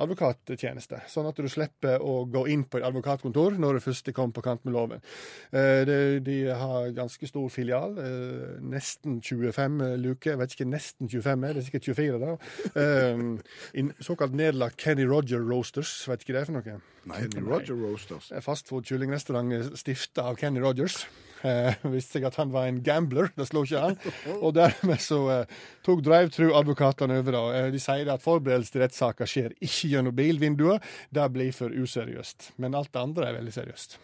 advokattjeneste. 0.01 1.01
Sånn 1.11 1.27
at 1.29 1.39
du 1.39 1.47
slipper 1.51 2.03
å 2.03 2.25
gå 2.31 2.45
inn 2.51 2.65
på 2.67 2.79
et 2.79 2.87
advokatkontor 2.87 3.57
når 3.61 3.77
du 3.77 3.83
først 3.85 4.11
kom 4.15 4.33
på 4.35 4.43
kant 4.45 4.63
med 4.67 4.75
loven. 4.75 5.03
Eh, 5.51 5.83
De, 6.25 6.37
har 6.55 6.91
ganske 6.95 7.27
stor 7.27 7.49
filial, 7.49 7.97
eh, 7.99 8.57
nesten 8.61 9.21
25 9.21 9.79
luker. 10.01 10.33
Jeg 10.33 10.41
vet 10.41 10.55
ikke 10.55 10.69
nesten 10.69 11.09
25 11.09 11.43
er, 11.43 11.53
det 11.53 11.63
er 11.63 11.67
sikkert 11.69 11.89
24 11.91 12.19
da. 12.19 12.35
Eh, 12.75 13.85
såkalt 14.03 14.35
nedlagt 14.35 14.77
Kenny 14.77 15.05
Roger 15.07 15.39
Roasters, 15.39 16.07
vet 16.09 16.25
ikke 16.25 16.37
det 16.39 16.45
for 16.47 16.59
noe? 16.59 16.81
Nei, 17.05 17.21
Kenny 17.27 17.45
Roger 17.45 17.75
Roasters. 17.75 18.31
Fastfood-kyllingrestaurant 18.45 19.77
stifta 19.77 20.29
av 20.31 20.39
Kenny 20.41 20.59
Rogers. 20.63 21.05
Eh, 21.45 21.77
viste 21.93 22.17
seg 22.17 22.25
at 22.27 22.37
han 22.39 22.51
var 22.53 22.69
en 22.69 22.81
gambler, 22.85 23.29
det 23.37 23.47
slo 23.49 23.65
ikke 23.65 23.83
an. 23.89 23.97
Og 24.39 24.55
dermed 24.57 25.01
så 25.03 25.21
eh, 25.33 25.55
tok 25.85 26.01
Drive-Tru 26.05 26.49
advokatene 26.57 27.19
over. 27.21 27.37
da. 27.37 27.43
Eh, 27.59 27.71
de 27.75 27.81
sier 27.81 28.09
at 28.11 28.23
forberedelse 28.25 28.73
til 28.73 28.85
rettssaker 28.85 29.29
skjer 29.29 29.55
ikke 29.59 29.93
gjennom 29.93 30.15
bilvinduet. 30.17 30.85
Det 31.13 31.29
blir 31.35 31.53
for 31.55 31.73
useriøst. 31.73 32.53
Men 32.61 32.77
alt 32.77 32.93
det 32.93 33.03
andre 33.03 33.29
er 33.29 33.39
veldig 33.39 33.55
seriøst. 33.55 33.99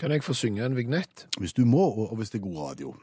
Kan 0.00 0.14
jeg 0.14 0.24
få 0.24 0.32
synge 0.32 0.64
en 0.64 0.76
vignett? 0.78 1.26
Hvis 1.36 1.52
du 1.52 1.66
må, 1.68 1.82
og 1.90 2.12
og 2.12 2.20
hvis 2.20 2.30
det 2.32 2.40
er 2.40 2.46
god 2.46 2.60
radio. 2.70 2.94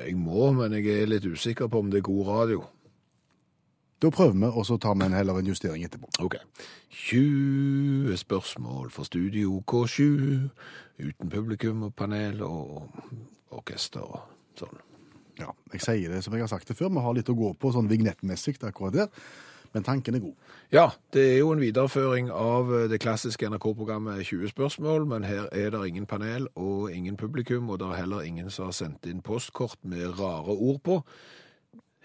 Jeg 0.00 0.14
må, 0.16 0.52
men 0.56 0.72
jeg 0.72 1.02
er 1.02 1.10
litt 1.10 1.26
usikker 1.26 1.68
på 1.68 1.82
om 1.82 1.90
det 1.92 2.00
er 2.00 2.06
god 2.06 2.28
radio. 2.28 2.62
Da 4.02 4.08
prøver 4.10 4.32
vi, 4.32 4.48
og 4.48 4.66
så 4.66 4.78
tar 4.80 4.94
vi 4.96 5.04
en 5.04 5.12
heller 5.12 5.38
en 5.38 5.46
justering 5.46 5.84
etterpå. 5.84 6.08
Ok. 6.24 6.36
20 6.90 8.16
spørsmål 8.16 8.90
for 8.90 9.04
Studio 9.04 9.62
K7, 9.72 10.02
uten 11.04 11.30
publikum 11.30 11.82
og 11.82 11.94
panel 11.94 12.40
og 12.42 12.88
orkester 13.50 14.00
og 14.00 14.22
sånn. 14.56 14.80
Ja, 15.40 15.52
jeg 15.72 15.84
sier 15.84 16.12
det 16.12 16.24
som 16.24 16.34
jeg 16.36 16.44
har 16.44 16.50
sagt 16.52 16.68
det 16.68 16.76
før, 16.76 16.90
vi 16.92 17.04
har 17.04 17.16
litt 17.16 17.28
å 17.32 17.36
gå 17.36 17.52
på 17.60 17.72
sånn 17.72 17.88
vignettmessig 17.88 18.56
akkurat 18.64 18.96
der, 18.96 19.28
men 19.74 19.84
tanken 19.86 20.16
er 20.16 20.24
god. 20.24 20.48
Ja, 20.72 20.86
det 21.14 21.26
er 21.34 21.38
jo 21.38 21.52
en 21.54 21.62
videreføring 21.62 22.32
av 22.34 22.72
det 22.90 23.00
klassiske 23.04 23.48
NRK-programmet 23.52 24.24
20 24.24 24.52
spørsmål, 24.52 25.06
men 25.12 25.28
her 25.28 25.46
er 25.52 25.70
det 25.76 25.84
ingen 25.88 26.08
panel 26.10 26.48
og 26.56 26.90
ingen 26.92 27.20
publikum, 27.20 27.70
og 27.70 27.80
det 27.80 27.88
er 27.88 28.02
heller 28.02 28.26
ingen 28.26 28.50
som 28.50 28.68
har 28.68 28.76
sendt 28.76 29.06
inn 29.08 29.22
postkort 29.24 29.78
med 29.84 30.18
rare 30.18 30.56
ord 30.56 30.82
på. 30.88 30.98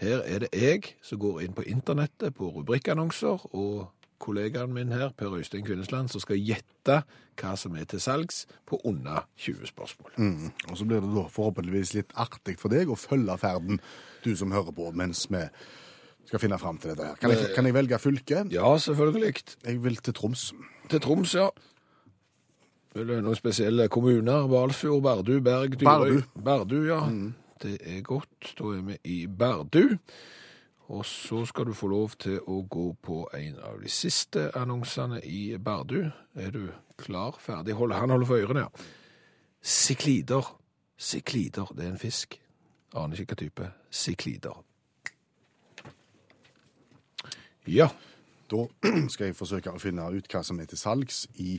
Her 0.02 0.24
er 0.28 0.44
det 0.44 0.50
jeg 0.52 0.96
som 1.06 1.20
går 1.20 1.46
inn 1.46 1.54
på 1.56 1.64
internettet 1.72 2.36
på 2.36 2.50
rubrikkannonser, 2.52 3.46
og 3.56 3.92
kollegaen 4.20 4.74
min 4.74 4.92
her, 4.92 5.14
Per 5.18 5.38
Øystein 5.38 5.66
Kvinnesland, 5.66 6.10
som 6.12 6.24
skal 6.24 6.40
gjette 6.40 7.02
hva 7.40 7.54
som 7.60 7.76
er 7.76 7.88
til 7.90 8.02
salgs 8.04 8.46
på 8.68 8.80
under 8.88 9.26
20 9.38 9.68
spørsmål. 9.72 10.12
Mm. 10.18 10.52
Og 10.70 10.78
så 10.78 10.88
blir 10.88 11.04
det 11.04 11.12
da 11.16 11.26
forhåpentligvis 11.32 11.94
litt 11.98 12.16
artig 12.16 12.58
for 12.60 12.72
deg 12.72 12.92
å 12.92 13.00
følge 13.00 13.38
ferden, 13.40 13.82
du 14.24 14.34
som 14.36 14.52
hører 14.56 14.76
på, 14.76 14.90
mens 14.96 15.26
vi 15.32 15.44
skal 16.26 16.42
finne 16.42 16.60
fram 16.60 16.80
til 16.82 16.94
dette 16.94 17.12
her. 17.12 17.20
Kan 17.22 17.36
jeg, 17.36 17.52
kan 17.56 17.68
jeg 17.68 17.76
velge 17.76 18.02
fylke? 18.02 18.44
Ja, 18.52 18.76
selvfølgelig. 18.82 19.34
Jeg 19.66 19.84
vil 19.84 19.98
til 20.02 20.16
Troms. 20.18 20.50
Til 20.90 21.04
Troms, 21.04 21.36
ja. 21.38 21.50
Vil 22.96 23.10
du 23.12 23.18
noen 23.20 23.36
spesielle 23.36 23.90
kommuner? 23.92 24.48
Valsfjord, 24.48 25.04
Bardu, 25.04 25.40
Berg, 25.44 25.76
Dyrøy? 25.80 26.22
Bardu. 26.24 26.44
Bardu, 26.48 26.78
ja. 26.88 27.02
Det 27.62 27.78
er 27.82 28.02
godt. 28.02 28.56
Da 28.58 28.64
er 28.64 28.82
vi 28.82 28.98
i 29.04 29.28
Bardu. 29.28 29.98
Og 30.88 31.06
så 31.06 31.46
skal 31.46 31.66
du 31.66 31.74
få 31.74 31.88
lov 31.88 32.14
til 32.22 32.38
å 32.46 32.60
gå 32.70 32.86
på 33.02 33.24
en 33.34 33.58
av 33.64 33.80
de 33.82 33.90
siste 33.90 34.52
annonsene 34.58 35.22
i 35.26 35.58
Bardu. 35.58 36.12
Er 36.36 36.52
du 36.54 36.68
klar? 36.98 37.40
Ferdig? 37.42 37.74
Hold, 37.74 37.96
han 37.98 38.14
holder 38.14 38.30
for 38.30 38.44
ørene, 38.44 38.68
ja. 38.68 38.86
Siklider. 39.62 40.52
Siklider, 40.98 41.72
det 41.74 41.86
er 41.86 41.96
en 41.96 42.02
fisk. 42.02 42.38
Aner 42.96 43.20
ikke 43.20 43.34
hva 43.34 43.42
type. 43.42 43.72
Siklider. 43.90 44.62
Ja. 47.68 47.90
Da 48.52 48.68
skal 49.14 49.32
jeg 49.32 49.36
forsøke 49.40 49.74
å 49.74 49.82
finne 49.82 50.06
ut 50.14 50.30
hva 50.30 50.44
som 50.46 50.60
er 50.62 50.70
til 50.70 50.78
salgs 50.78 51.24
i 51.42 51.58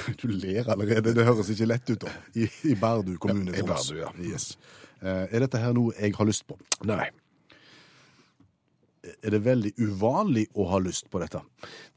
Du 0.20 0.28
ler 0.28 0.68
allerede, 0.72 1.14
det 1.16 1.24
høres 1.26 1.50
ikke 1.52 1.68
lett 1.70 1.90
ut 1.92 2.04
da. 2.06 2.12
I, 2.38 2.48
i 2.70 2.76
Bardu 2.78 3.16
kommune. 3.22 3.52
Ja, 3.54 3.62
i 3.62 3.66
Bardu, 3.68 3.96
ja. 4.00 4.12
Yes. 4.20 4.54
Eh, 5.02 5.26
Er 5.32 5.44
dette 5.46 5.60
her 5.62 5.74
noe 5.76 5.94
jeg 5.98 6.14
har 6.18 6.28
lyst 6.28 6.46
på? 6.48 6.58
Nei. 6.88 7.08
Er 9.22 9.34
det 9.34 9.42
veldig 9.42 9.72
uvanlig 9.82 10.46
å 10.54 10.68
ha 10.70 10.78
lyst 10.82 11.08
på 11.10 11.18
dette? 11.22 11.40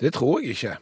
Det 0.01 0.11
tror 0.15 0.41
jeg 0.41 0.55
ikke. 0.55 0.75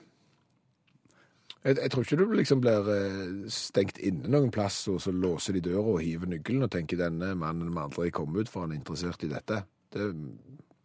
Jeg, 1.64 1.78
jeg 1.80 1.91
tror 1.91 2.03
ikke 2.05 2.20
du 2.20 2.26
liksom 2.36 2.61
blir 2.64 2.89
eh, 2.91 3.49
stengt 3.51 3.99
inne 4.03 4.32
noen 4.32 4.51
plass, 4.51 4.82
og 4.91 4.99
så 5.03 5.11
låser 5.16 5.57
de 5.57 5.66
døra 5.70 5.95
og 5.97 6.01
hiver 6.03 6.32
nøkkelen 6.32 6.66
og 6.68 6.72
tenker 6.76 6.99
denne 6.99 7.34
mannen 7.39 7.72
må 7.72 7.86
aldri 7.88 8.09
komme 8.16 8.43
ut, 8.43 8.51
for 8.51 8.66
han 8.66 8.74
er 8.76 8.80
interessert 8.82 9.24
i 9.24 9.32
dette. 9.32 9.61
Det, 9.93 10.09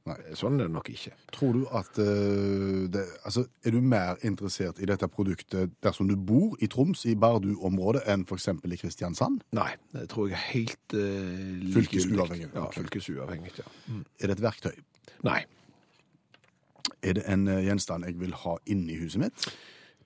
Nei. 0.09 0.17
sånn 0.39 0.57
er 0.59 0.67
det 0.69 0.75
nok 0.75 0.89
ikke. 0.93 1.13
Tror 1.35 1.53
du 1.57 1.63
at 1.77 1.99
eh, 2.03 2.87
det, 2.95 3.05
altså, 3.29 3.45
Er 3.65 3.75
du 3.75 3.81
mer 3.85 4.17
interessert 4.27 4.81
i 4.81 4.89
dette 4.89 5.09
produktet 5.13 5.75
dersom 5.85 6.09
du 6.09 6.17
bor 6.17 6.57
i 6.65 6.69
Troms, 6.73 7.05
i 7.07 7.15
Bardu-området, 7.19 8.03
enn 8.09 8.25
f.eks. 8.25 8.49
i 8.65 8.81
Kristiansand? 8.81 9.43
Nei, 9.57 9.71
det 9.93 10.09
tror 10.13 10.31
jeg 10.31 10.39
er 10.39 10.47
helt 10.53 10.97
uh, 10.97 11.73
Fylkesuavhengig, 11.77 12.51
Ja, 12.55 12.67
fylkesuavhengig, 12.75 13.55
ja. 13.61 13.69
Er 14.21 14.33
det 14.33 14.39
et 14.39 14.45
verktøy? 14.45 14.77
Nei, 15.29 15.41
Er 17.03 17.19
det 17.19 17.25
en 17.29 17.49
eh, 17.49 17.65
gjenstand 17.67 18.07
jeg 18.09 18.17
vil 18.21 18.33
ha 18.45 18.57
inni 18.67 18.99
huset 18.99 19.21
mitt? 19.29 19.49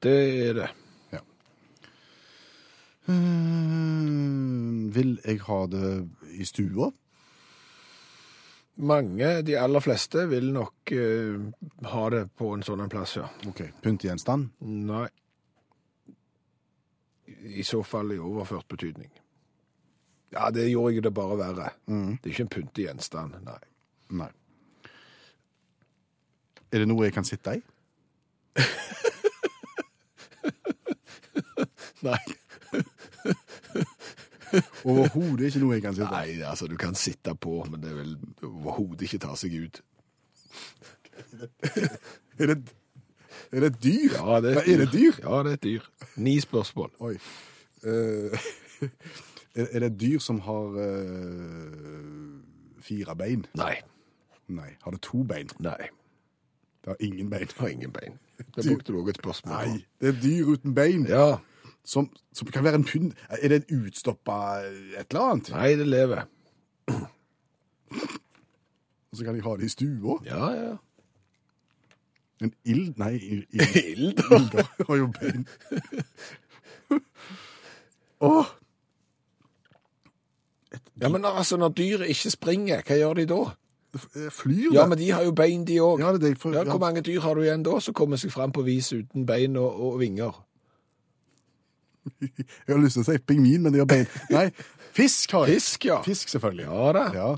det 0.03 0.49
er 0.49 0.57
det. 0.57 0.71
Eh, 3.09 4.95
vil 4.95 5.17
jeg 5.25 5.41
ha 5.49 5.61
det 5.71 5.89
i 6.39 6.45
stua? 6.47 6.91
Mange, 8.77 9.43
de 9.45 9.57
aller 9.61 9.81
fleste, 9.85 10.25
vil 10.31 10.49
nok 10.53 10.93
eh, 10.97 11.37
ha 11.93 12.05
det 12.11 12.23
på 12.39 12.55
en 12.57 12.63
sånn 12.65 12.81
en 12.81 12.89
plass, 12.93 13.17
ja. 13.19 13.27
Ok, 13.51 13.61
Pyntegjenstand? 13.85 14.49
Nei. 14.89 15.09
I 17.43 17.65
så 17.67 17.83
fall 17.85 18.13
i 18.15 18.19
overført 18.23 18.69
betydning. 18.71 19.11
Ja, 20.33 20.49
det 20.55 20.71
gjorde 20.71 20.95
jeg 20.95 21.03
det 21.05 21.13
bare 21.15 21.37
verre. 21.37 21.69
Det 21.85 22.25
er 22.25 22.31
ikke 22.33 22.43
en 22.47 22.55
pyntegjenstand, 22.55 23.35
nei. 23.45 23.61
Nei. 24.23 24.31
Er 26.73 26.79
det 26.81 26.89
noe 26.89 27.05
jeg 27.05 27.13
kan 27.13 27.27
sitte 27.29 27.59
i? 27.59 27.61
Nei. 32.07 32.23
Overhodet 34.89 35.49
ikke 35.49 35.63
noe 35.63 35.77
jeg 35.77 35.85
kan 35.85 35.97
sitte 35.97 36.11
på. 36.11 36.21
Nei, 36.21 36.43
altså 36.49 36.69
du 36.71 36.77
kan 36.81 36.95
sitte 36.99 37.35
på, 37.35 37.57
men 37.71 37.83
det 37.83 37.95
vil 37.97 38.15
overhodet 38.49 39.07
ikke 39.09 39.23
ta 39.23 39.35
seg 39.39 39.57
ut. 39.65 39.83
Er 42.39 42.47
det, 42.47 42.59
er 43.53 43.61
det 43.61 43.71
et 43.73 43.79
dyr? 43.85 44.17
Ja, 44.17 44.41
det 44.41 44.55
Nei, 44.55 44.75
er 44.75 44.85
det 44.85 44.93
dyr? 44.93 45.13
Ja, 45.23 45.39
det 45.43 45.55
er 45.55 45.59
et 45.61 45.65
dyr. 45.65 45.89
Ni 46.17 46.41
spørsmål. 46.41 46.93
Oi. 47.01 47.15
Uh, 47.85 48.39
er, 49.59 49.67
er 49.67 49.79
det 49.79 49.89
et 49.93 50.01
dyr 50.01 50.19
som 50.19 50.41
har 50.41 50.77
uh, 50.77 52.41
fire 52.81 53.17
bein? 53.17 53.47
Nei. 53.55 53.75
Nei. 54.49 54.71
Har 54.83 54.91
det 54.91 55.03
to 55.05 55.23
bein? 55.23 55.49
Nei. 55.59 55.91
Det 56.83 56.87
har 56.95 56.97
ingen 57.01 57.31
bein. 57.31 57.47
Det 57.47 57.59
har 57.59 57.69
ingen 57.69 57.93
bein. 57.93 58.19
Det 58.57 58.65
brukte 58.69 58.93
du 58.93 58.99
også 58.99 59.11
et 59.11 59.17
spørsmål 59.17 59.55
Nei, 59.55 59.85
det 60.01 60.09
er 60.09 60.17
dyr 60.23 60.47
uten 60.47 60.75
bein. 60.75 61.07
Ja. 61.07 61.37
Som, 61.85 62.11
som 62.33 62.47
kan 62.55 62.65
være 62.65 62.75
en 62.79 62.85
pynt. 62.87 63.15
Er 63.29 63.49
det 63.49 63.57
en 63.65 63.83
utstoppa 63.83 64.37
et 64.63 65.07
eller 65.11 65.21
annet? 65.33 65.51
Nei, 65.51 65.73
det 65.81 65.87
lever. 65.89 66.23
Og 69.11 69.19
så 69.19 69.25
kan 69.27 69.35
de 69.35 69.43
ha 69.45 69.57
det 69.59 69.65
i 69.67 69.69
stua? 69.69 70.19
Ja, 70.25 70.51
ja. 70.57 70.77
En 72.43 72.53
ild... 72.65 72.95
Nei, 72.99 73.17
Ild. 73.33 74.19
ilder 74.19 74.63
har 74.89 74.97
jo 74.97 75.11
bein. 75.19 75.45
Åh! 78.21 78.47
Ja, 81.03 81.09
men 81.09 81.25
altså, 81.25 81.57
når 81.57 81.69
dyret 81.77 82.09
ikke 82.15 82.31
springer, 82.31 82.83
hva 82.87 82.97
gjør 82.99 83.15
de 83.19 83.27
da? 83.31 83.41
eh, 83.99 84.29
Flyr 84.33 84.71
det? 84.71 84.77
Ja, 84.79 84.87
men 84.89 84.99
de 84.99 85.11
har 85.11 85.23
jo 85.27 85.33
bein, 85.37 85.65
de 85.69 85.81
òg. 85.83 86.01
Ja, 86.01 86.13
det 86.15 86.23
er 86.23 86.25
det 86.27 86.29
jeg 86.37 86.39
får- 86.45 86.55
Ja, 86.55 86.63
ja. 86.65 86.71
hvor 86.71 86.79
mange 86.81 87.03
dyr 87.03 87.21
har 87.21 87.35
du 87.35 87.43
igjen 87.43 87.63
da 87.67 87.79
som 87.81 87.95
kommer 87.95 88.17
seg 88.17 88.31
fram 88.33 88.53
på 88.55 88.63
vis 88.63 88.93
uten 88.93 89.27
bein 89.27 89.57
og, 89.57 89.81
og 89.81 89.99
vinger? 90.01 90.39
Jeg 92.67 92.75
har 92.75 92.81
lyst 92.83 92.99
til 92.99 93.05
å 93.05 93.09
si 93.09 93.19
pingvin, 93.27 93.63
men 93.65 93.75
de 93.75 93.83
har 93.83 93.89
bein. 93.91 94.07
Nei, 94.33 94.47
fisk 94.97 95.33
har 95.37 95.47
jeg. 95.51 95.61
Fisk, 95.61 95.85
ja. 95.89 95.99
Fisk, 96.07 96.33
selvfølgelig. 96.35 96.67
Ja 96.69 96.93
da. 96.97 97.05
Ja. 97.17 97.29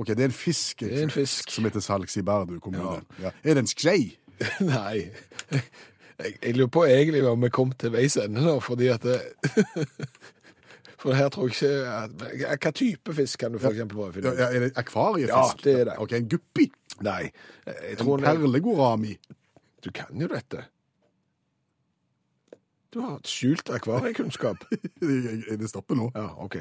Ok, 0.00 0.12
det 0.14 0.24
er 0.26 0.30
en 0.30 0.36
fisk, 0.36 0.80
Det 0.84 0.92
er 0.98 1.06
en 1.08 1.12
fisk. 1.14 1.50
som 1.52 1.64
heter 1.68 1.84
salgs 1.84 2.16
i 2.20 2.22
Bardu 2.24 2.58
kommune. 2.62 3.00
Ja. 3.22 3.32
Er 3.44 3.56
det 3.58 3.64
en 3.66 3.70
skrei? 3.70 4.16
Nei. 4.64 5.10
Jeg, 5.50 6.34
jeg 6.42 6.54
lurer 6.56 6.70
på 6.72 6.84
egentlig 6.88 7.24
om 7.28 7.40
vi 7.44 7.50
kom 7.52 7.72
til 7.80 7.92
veis 7.96 8.16
ende 8.20 8.44
nå, 8.44 8.58
fordi 8.64 8.88
at 8.92 9.04
det, 9.04 9.20
For 11.00 11.16
her 11.16 11.30
tror 11.32 11.48
jeg 11.48 11.54
ikke 11.56 11.92
at, 11.96 12.58
Hva 12.60 12.72
type 12.76 13.14
fisk 13.16 13.40
kan 13.40 13.54
du 13.54 13.60
for 13.60 13.72
eksempel 13.72 13.96
bare 13.96 14.12
å 14.12 14.16
finne 14.16 14.32
ut? 14.34 14.40
ja, 14.40 14.50
er 14.52 14.66
det 14.66 14.72
akvariefisk? 14.80 15.32
Ja, 15.32 15.64
det 15.64 15.76
er 15.78 15.86
det. 15.88 15.94
Ok, 16.04 16.12
en 16.18 16.28
guppi? 16.28 16.66
Nei. 17.06 17.30
Jeg 17.64 17.96
En 18.04 18.10
perlegorami? 18.20 19.14
Du 19.80 19.88
kan 19.96 20.12
jo 20.20 20.28
dette. 20.28 20.66
Du 22.90 23.00
har 23.00 23.16
et 23.20 23.28
skjult 23.30 23.70
akvariekunnskap. 23.70 24.64
Det 25.60 25.68
stopper 25.70 25.94
nå? 25.94 26.10
Ja, 26.14 26.28
OK. 26.42 26.56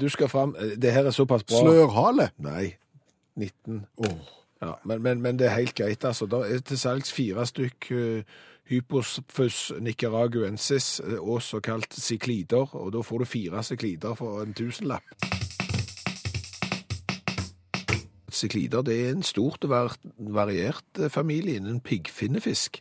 Du 0.00 0.08
skal 0.08 0.28
fram 0.28 0.56
Det 0.76 0.92
her 0.92 1.06
er 1.06 1.14
såpass 1.14 1.44
bra. 1.44 1.60
Slørhale? 1.62 2.30
Nei. 2.42 2.72
19. 3.36 3.86
Oh. 3.96 4.16
Ja, 4.62 4.72
men, 4.84 5.02
men, 5.02 5.22
men 5.22 5.38
det 5.38 5.46
er 5.46 5.54
helt 5.56 5.74
greit, 5.74 6.04
altså. 6.04 6.26
Det 6.26 6.40
er 6.54 6.58
til 6.66 6.78
salgs 6.78 7.12
fire 7.12 7.46
stykk 7.46 7.88
uh, 7.90 8.22
Hypospus 8.70 9.72
nicaraguensis, 9.80 11.00
eh, 11.00 11.18
og 11.18 11.42
såkalt 11.42 11.94
siklider, 11.94 12.76
og 12.76 12.92
da 12.94 13.02
får 13.02 13.18
du 13.18 13.24
fire 13.24 13.62
siklider 13.62 14.14
for 14.14 14.42
en 14.42 14.54
tusenlapp. 14.54 15.02
Siklider 18.30 18.82
det 18.82 19.00
er 19.00 19.10
en 19.12 19.22
stort 19.22 19.64
og 19.64 19.96
variert 20.18 21.00
eh, 21.00 21.10
familie 21.10 21.58
innen 21.58 21.80
piggfinnefisk. 21.80 22.80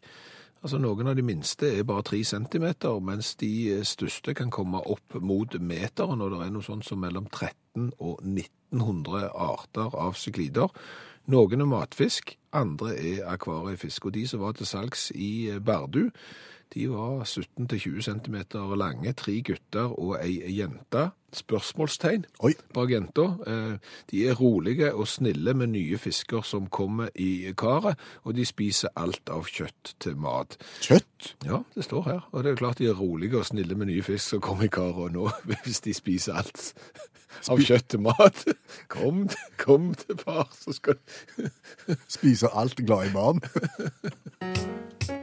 Altså 0.61 0.77
Noen 0.77 1.07
av 1.09 1.15
de 1.17 1.23
minste 1.25 1.71
er 1.73 1.85
bare 1.89 2.03
tre 2.05 2.19
centimeter, 2.27 2.99
mens 3.01 3.33
de 3.41 3.49
eh, 3.73 3.85
største 3.87 4.35
kan 4.37 4.51
komme 4.53 4.77
opp 4.93 5.15
mot 5.17 5.55
meteren, 5.57 6.21
og 6.21 6.35
det 6.35 6.41
er 6.45 6.51
noe 6.53 6.65
sånt 6.65 6.85
som 6.85 7.01
mellom 7.01 7.25
13 7.31 7.87
og 7.97 8.21
1900 8.21 9.31
arter 9.33 9.97
av 9.97 10.19
syklider. 10.21 10.69
Noen 11.33 11.65
er 11.65 11.69
matfisk, 11.71 12.35
andre 12.53 12.93
er 12.93 13.25
akvariefisk. 13.33 14.05
Og 14.05 14.13
de 14.19 14.27
som 14.29 14.43
var 14.43 14.53
til 14.53 14.69
salgs 14.69 15.09
i 15.17 15.49
eh, 15.49 15.57
Bardu, 15.57 16.11
de 16.73 16.85
var 16.91 17.23
17-20 17.27 18.01
cm 18.05 18.35
lange, 18.79 19.11
tre 19.13 19.41
gutter 19.43 19.91
og 19.99 20.17
ei 20.23 20.37
jente. 20.57 21.09
Spørsmålstegn 21.35 22.25
Oi. 22.43 22.53
bak 22.75 22.89
jenta. 22.91 23.25
Eh, 23.47 23.77
De 24.11 24.23
er 24.27 24.33
rolige 24.35 24.93
og 24.93 25.07
snille 25.07 25.53
med 25.53 25.67
nye 25.71 25.97
fisker 25.97 26.41
som 26.43 26.67
kommer 26.67 27.07
i 27.15 27.53
karet, 27.57 27.95
og 28.23 28.35
de 28.35 28.45
spiser 28.45 28.89
alt 28.95 29.29
av 29.31 29.45
kjøtt 29.47 29.93
til 29.99 30.15
mat. 30.19 30.57
Kjøtt? 30.81 31.33
Ja, 31.45 31.61
det 31.75 31.83
står 31.87 32.03
her. 32.03 32.19
Og 32.31 32.43
det 32.43 32.49
er 32.49 32.55
jo 32.55 32.61
klart 32.65 32.77
de 32.79 32.87
er 32.91 32.99
rolige 32.99 33.37
og 33.37 33.45
snille 33.45 33.75
med 33.75 33.87
nye 33.87 34.03
fisk 34.03 34.29
som 34.29 34.41
kommer 34.43 34.67
i 34.67 34.71
karet 34.71 35.11
nå, 35.15 35.29
hvis 35.65 35.79
de 35.87 35.93
spiser 35.95 36.33
alt 36.39 36.73
av 37.49 37.59
kjøtt 37.63 37.87
til 37.89 37.99
mat. 38.03 38.43
Kom, 38.91 39.27
kom 39.57 39.93
til 39.95 40.17
far, 40.19 40.47
så 40.51 40.73
skal 40.75 40.99
Spiser 42.07 42.51
alt 42.55 42.75
glad 42.85 43.07
i 43.07 43.13
barn? 43.15 43.39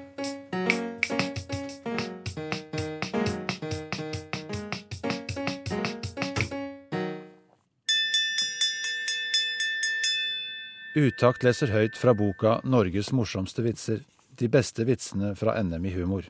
Utakt 10.97 11.45
leser 11.45 11.69
høyt 11.69 11.99
fra 12.01 12.15
boka 12.17 12.61
'Norges 12.65 13.13
morsomste 13.13 13.63
vitser'. 13.63 14.05
De 14.39 14.49
beste 14.49 14.87
vitsene 14.87 15.35
fra 15.37 15.61
NM 15.63 15.85
i 15.85 15.91
humor. 15.93 16.25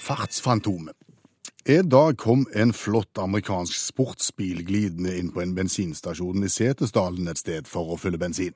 Fartsfantomet. 0.00 0.96
En 1.64 1.88
dag 1.88 2.16
kom 2.16 2.46
en 2.54 2.72
flott 2.72 3.18
amerikansk 3.18 3.74
sportsbil 3.76 4.64
glidende 4.64 5.12
inn 5.18 5.30
på 5.30 5.42
en 5.42 5.54
bensinstasjon 5.54 6.42
i 6.42 6.48
Setesdalen 6.48 7.28
et 7.28 7.38
sted 7.38 7.68
for 7.68 7.92
å 7.92 7.98
fylle 8.00 8.18
bensin. 8.18 8.54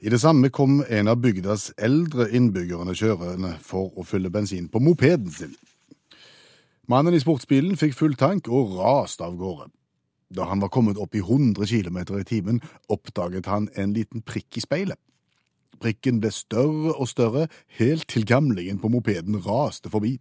I 0.00 0.12
det 0.12 0.20
samme 0.20 0.50
kom 0.50 0.84
en 0.88 1.08
av 1.08 1.16
bygdas 1.16 1.72
eldre 1.78 2.28
innbyggerne 2.30 2.94
kjørende 2.94 3.56
for 3.64 3.90
å 3.96 4.04
fylle 4.04 4.30
bensin 4.30 4.68
på 4.68 4.78
mopeden 4.78 5.32
sin. 5.32 5.56
Mannen 6.86 7.16
i 7.16 7.20
sportsbilen 7.20 7.76
fikk 7.80 7.96
full 7.96 8.14
tank 8.14 8.46
og 8.46 8.76
raste 8.78 9.24
av 9.24 9.34
gårde. 9.40 9.72
Da 10.28 10.46
han 10.50 10.60
var 10.60 10.72
kommet 10.74 10.98
opp 10.98 11.14
i 11.14 11.22
100 11.22 11.66
km 11.66 11.98
i 12.18 12.24
timen, 12.24 12.60
oppdaget 12.88 13.46
han 13.46 13.68
en 13.74 13.92
liten 13.94 14.22
prikk 14.26 14.58
i 14.58 14.64
speilet. 14.64 14.98
Prikken 15.80 16.20
ble 16.22 16.30
større 16.32 16.94
og 16.96 17.08
større, 17.08 17.46
helt 17.78 18.08
til 18.08 18.24
gamlingen 18.26 18.80
på 18.80 18.88
mopeden 18.88 19.38
raste 19.44 19.92
forbi. 19.92 20.16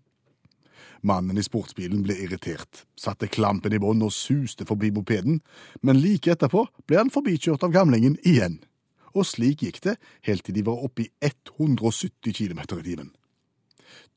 Mannen 1.05 1.37
i 1.37 1.43
sportsbilen 1.45 2.03
ble 2.03 2.15
irritert, 2.25 2.83
satte 2.97 3.29
klampen 3.29 3.73
i 3.73 3.79
bånn 3.81 4.03
og 4.03 4.13
suste 4.13 4.65
forbi 4.67 4.91
mopeden, 4.91 5.41
men 5.81 6.01
like 6.01 6.33
etterpå 6.33 6.65
ble 6.89 6.99
han 6.99 7.13
forbikjørt 7.13 7.63
av 7.65 7.75
gamlingen 7.75 8.17
igjen. 8.25 8.59
Og 9.15 9.27
slik 9.29 9.63
gikk 9.63 9.83
det 9.85 9.95
helt 10.27 10.43
til 10.45 10.57
de 10.57 10.65
var 10.67 10.81
oppe 10.83 11.05
i 11.05 11.11
170 11.23 12.33
km 12.35 12.65
i 12.65 12.83
timen. 12.89 13.13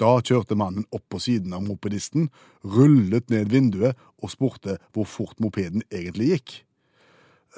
Da 0.01 0.19
kjørte 0.21 0.59
mannen 0.59 0.87
opp 0.95 1.05
på 1.13 1.21
siden 1.23 1.55
av 1.57 1.65
mopedisten, 1.67 2.29
rullet 2.63 3.31
ned 3.33 3.53
vinduet 3.53 3.99
og 4.23 4.33
spurte 4.33 4.79
hvor 4.93 5.09
fort 5.09 5.39
mopeden 5.43 5.85
egentlig 5.91 6.33
gikk. 6.35 6.57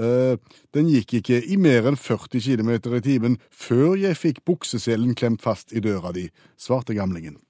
«Eh, 0.00 0.38
den 0.72 0.88
gikk 0.88 1.16
ikke 1.18 1.40
i 1.42 1.56
mer 1.60 1.88
enn 1.90 1.98
40 1.98 2.40
km 2.40 2.70
i 2.94 3.04
timen 3.04 3.38
før 3.50 3.98
jeg 3.98 4.16
fikk 4.16 4.44
bukseselen 4.46 5.16
klemt 5.18 5.42
fast 5.42 5.74
i 5.74 5.82
døra 5.82 6.14
di, 6.16 6.28
svarte 6.56 6.94
gamlingen. 6.96 7.40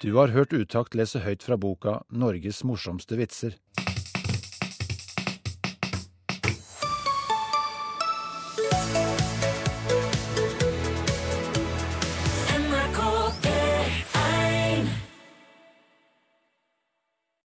Du 0.00 0.14
har 0.16 0.32
hørt 0.32 0.52
Utakt 0.56 0.94
lese 0.96 1.20
høyt 1.20 1.42
fra 1.44 1.58
boka 1.60 2.00
'Norges 2.08 2.62
morsomste 2.64 3.18
vitser'. 3.20 3.58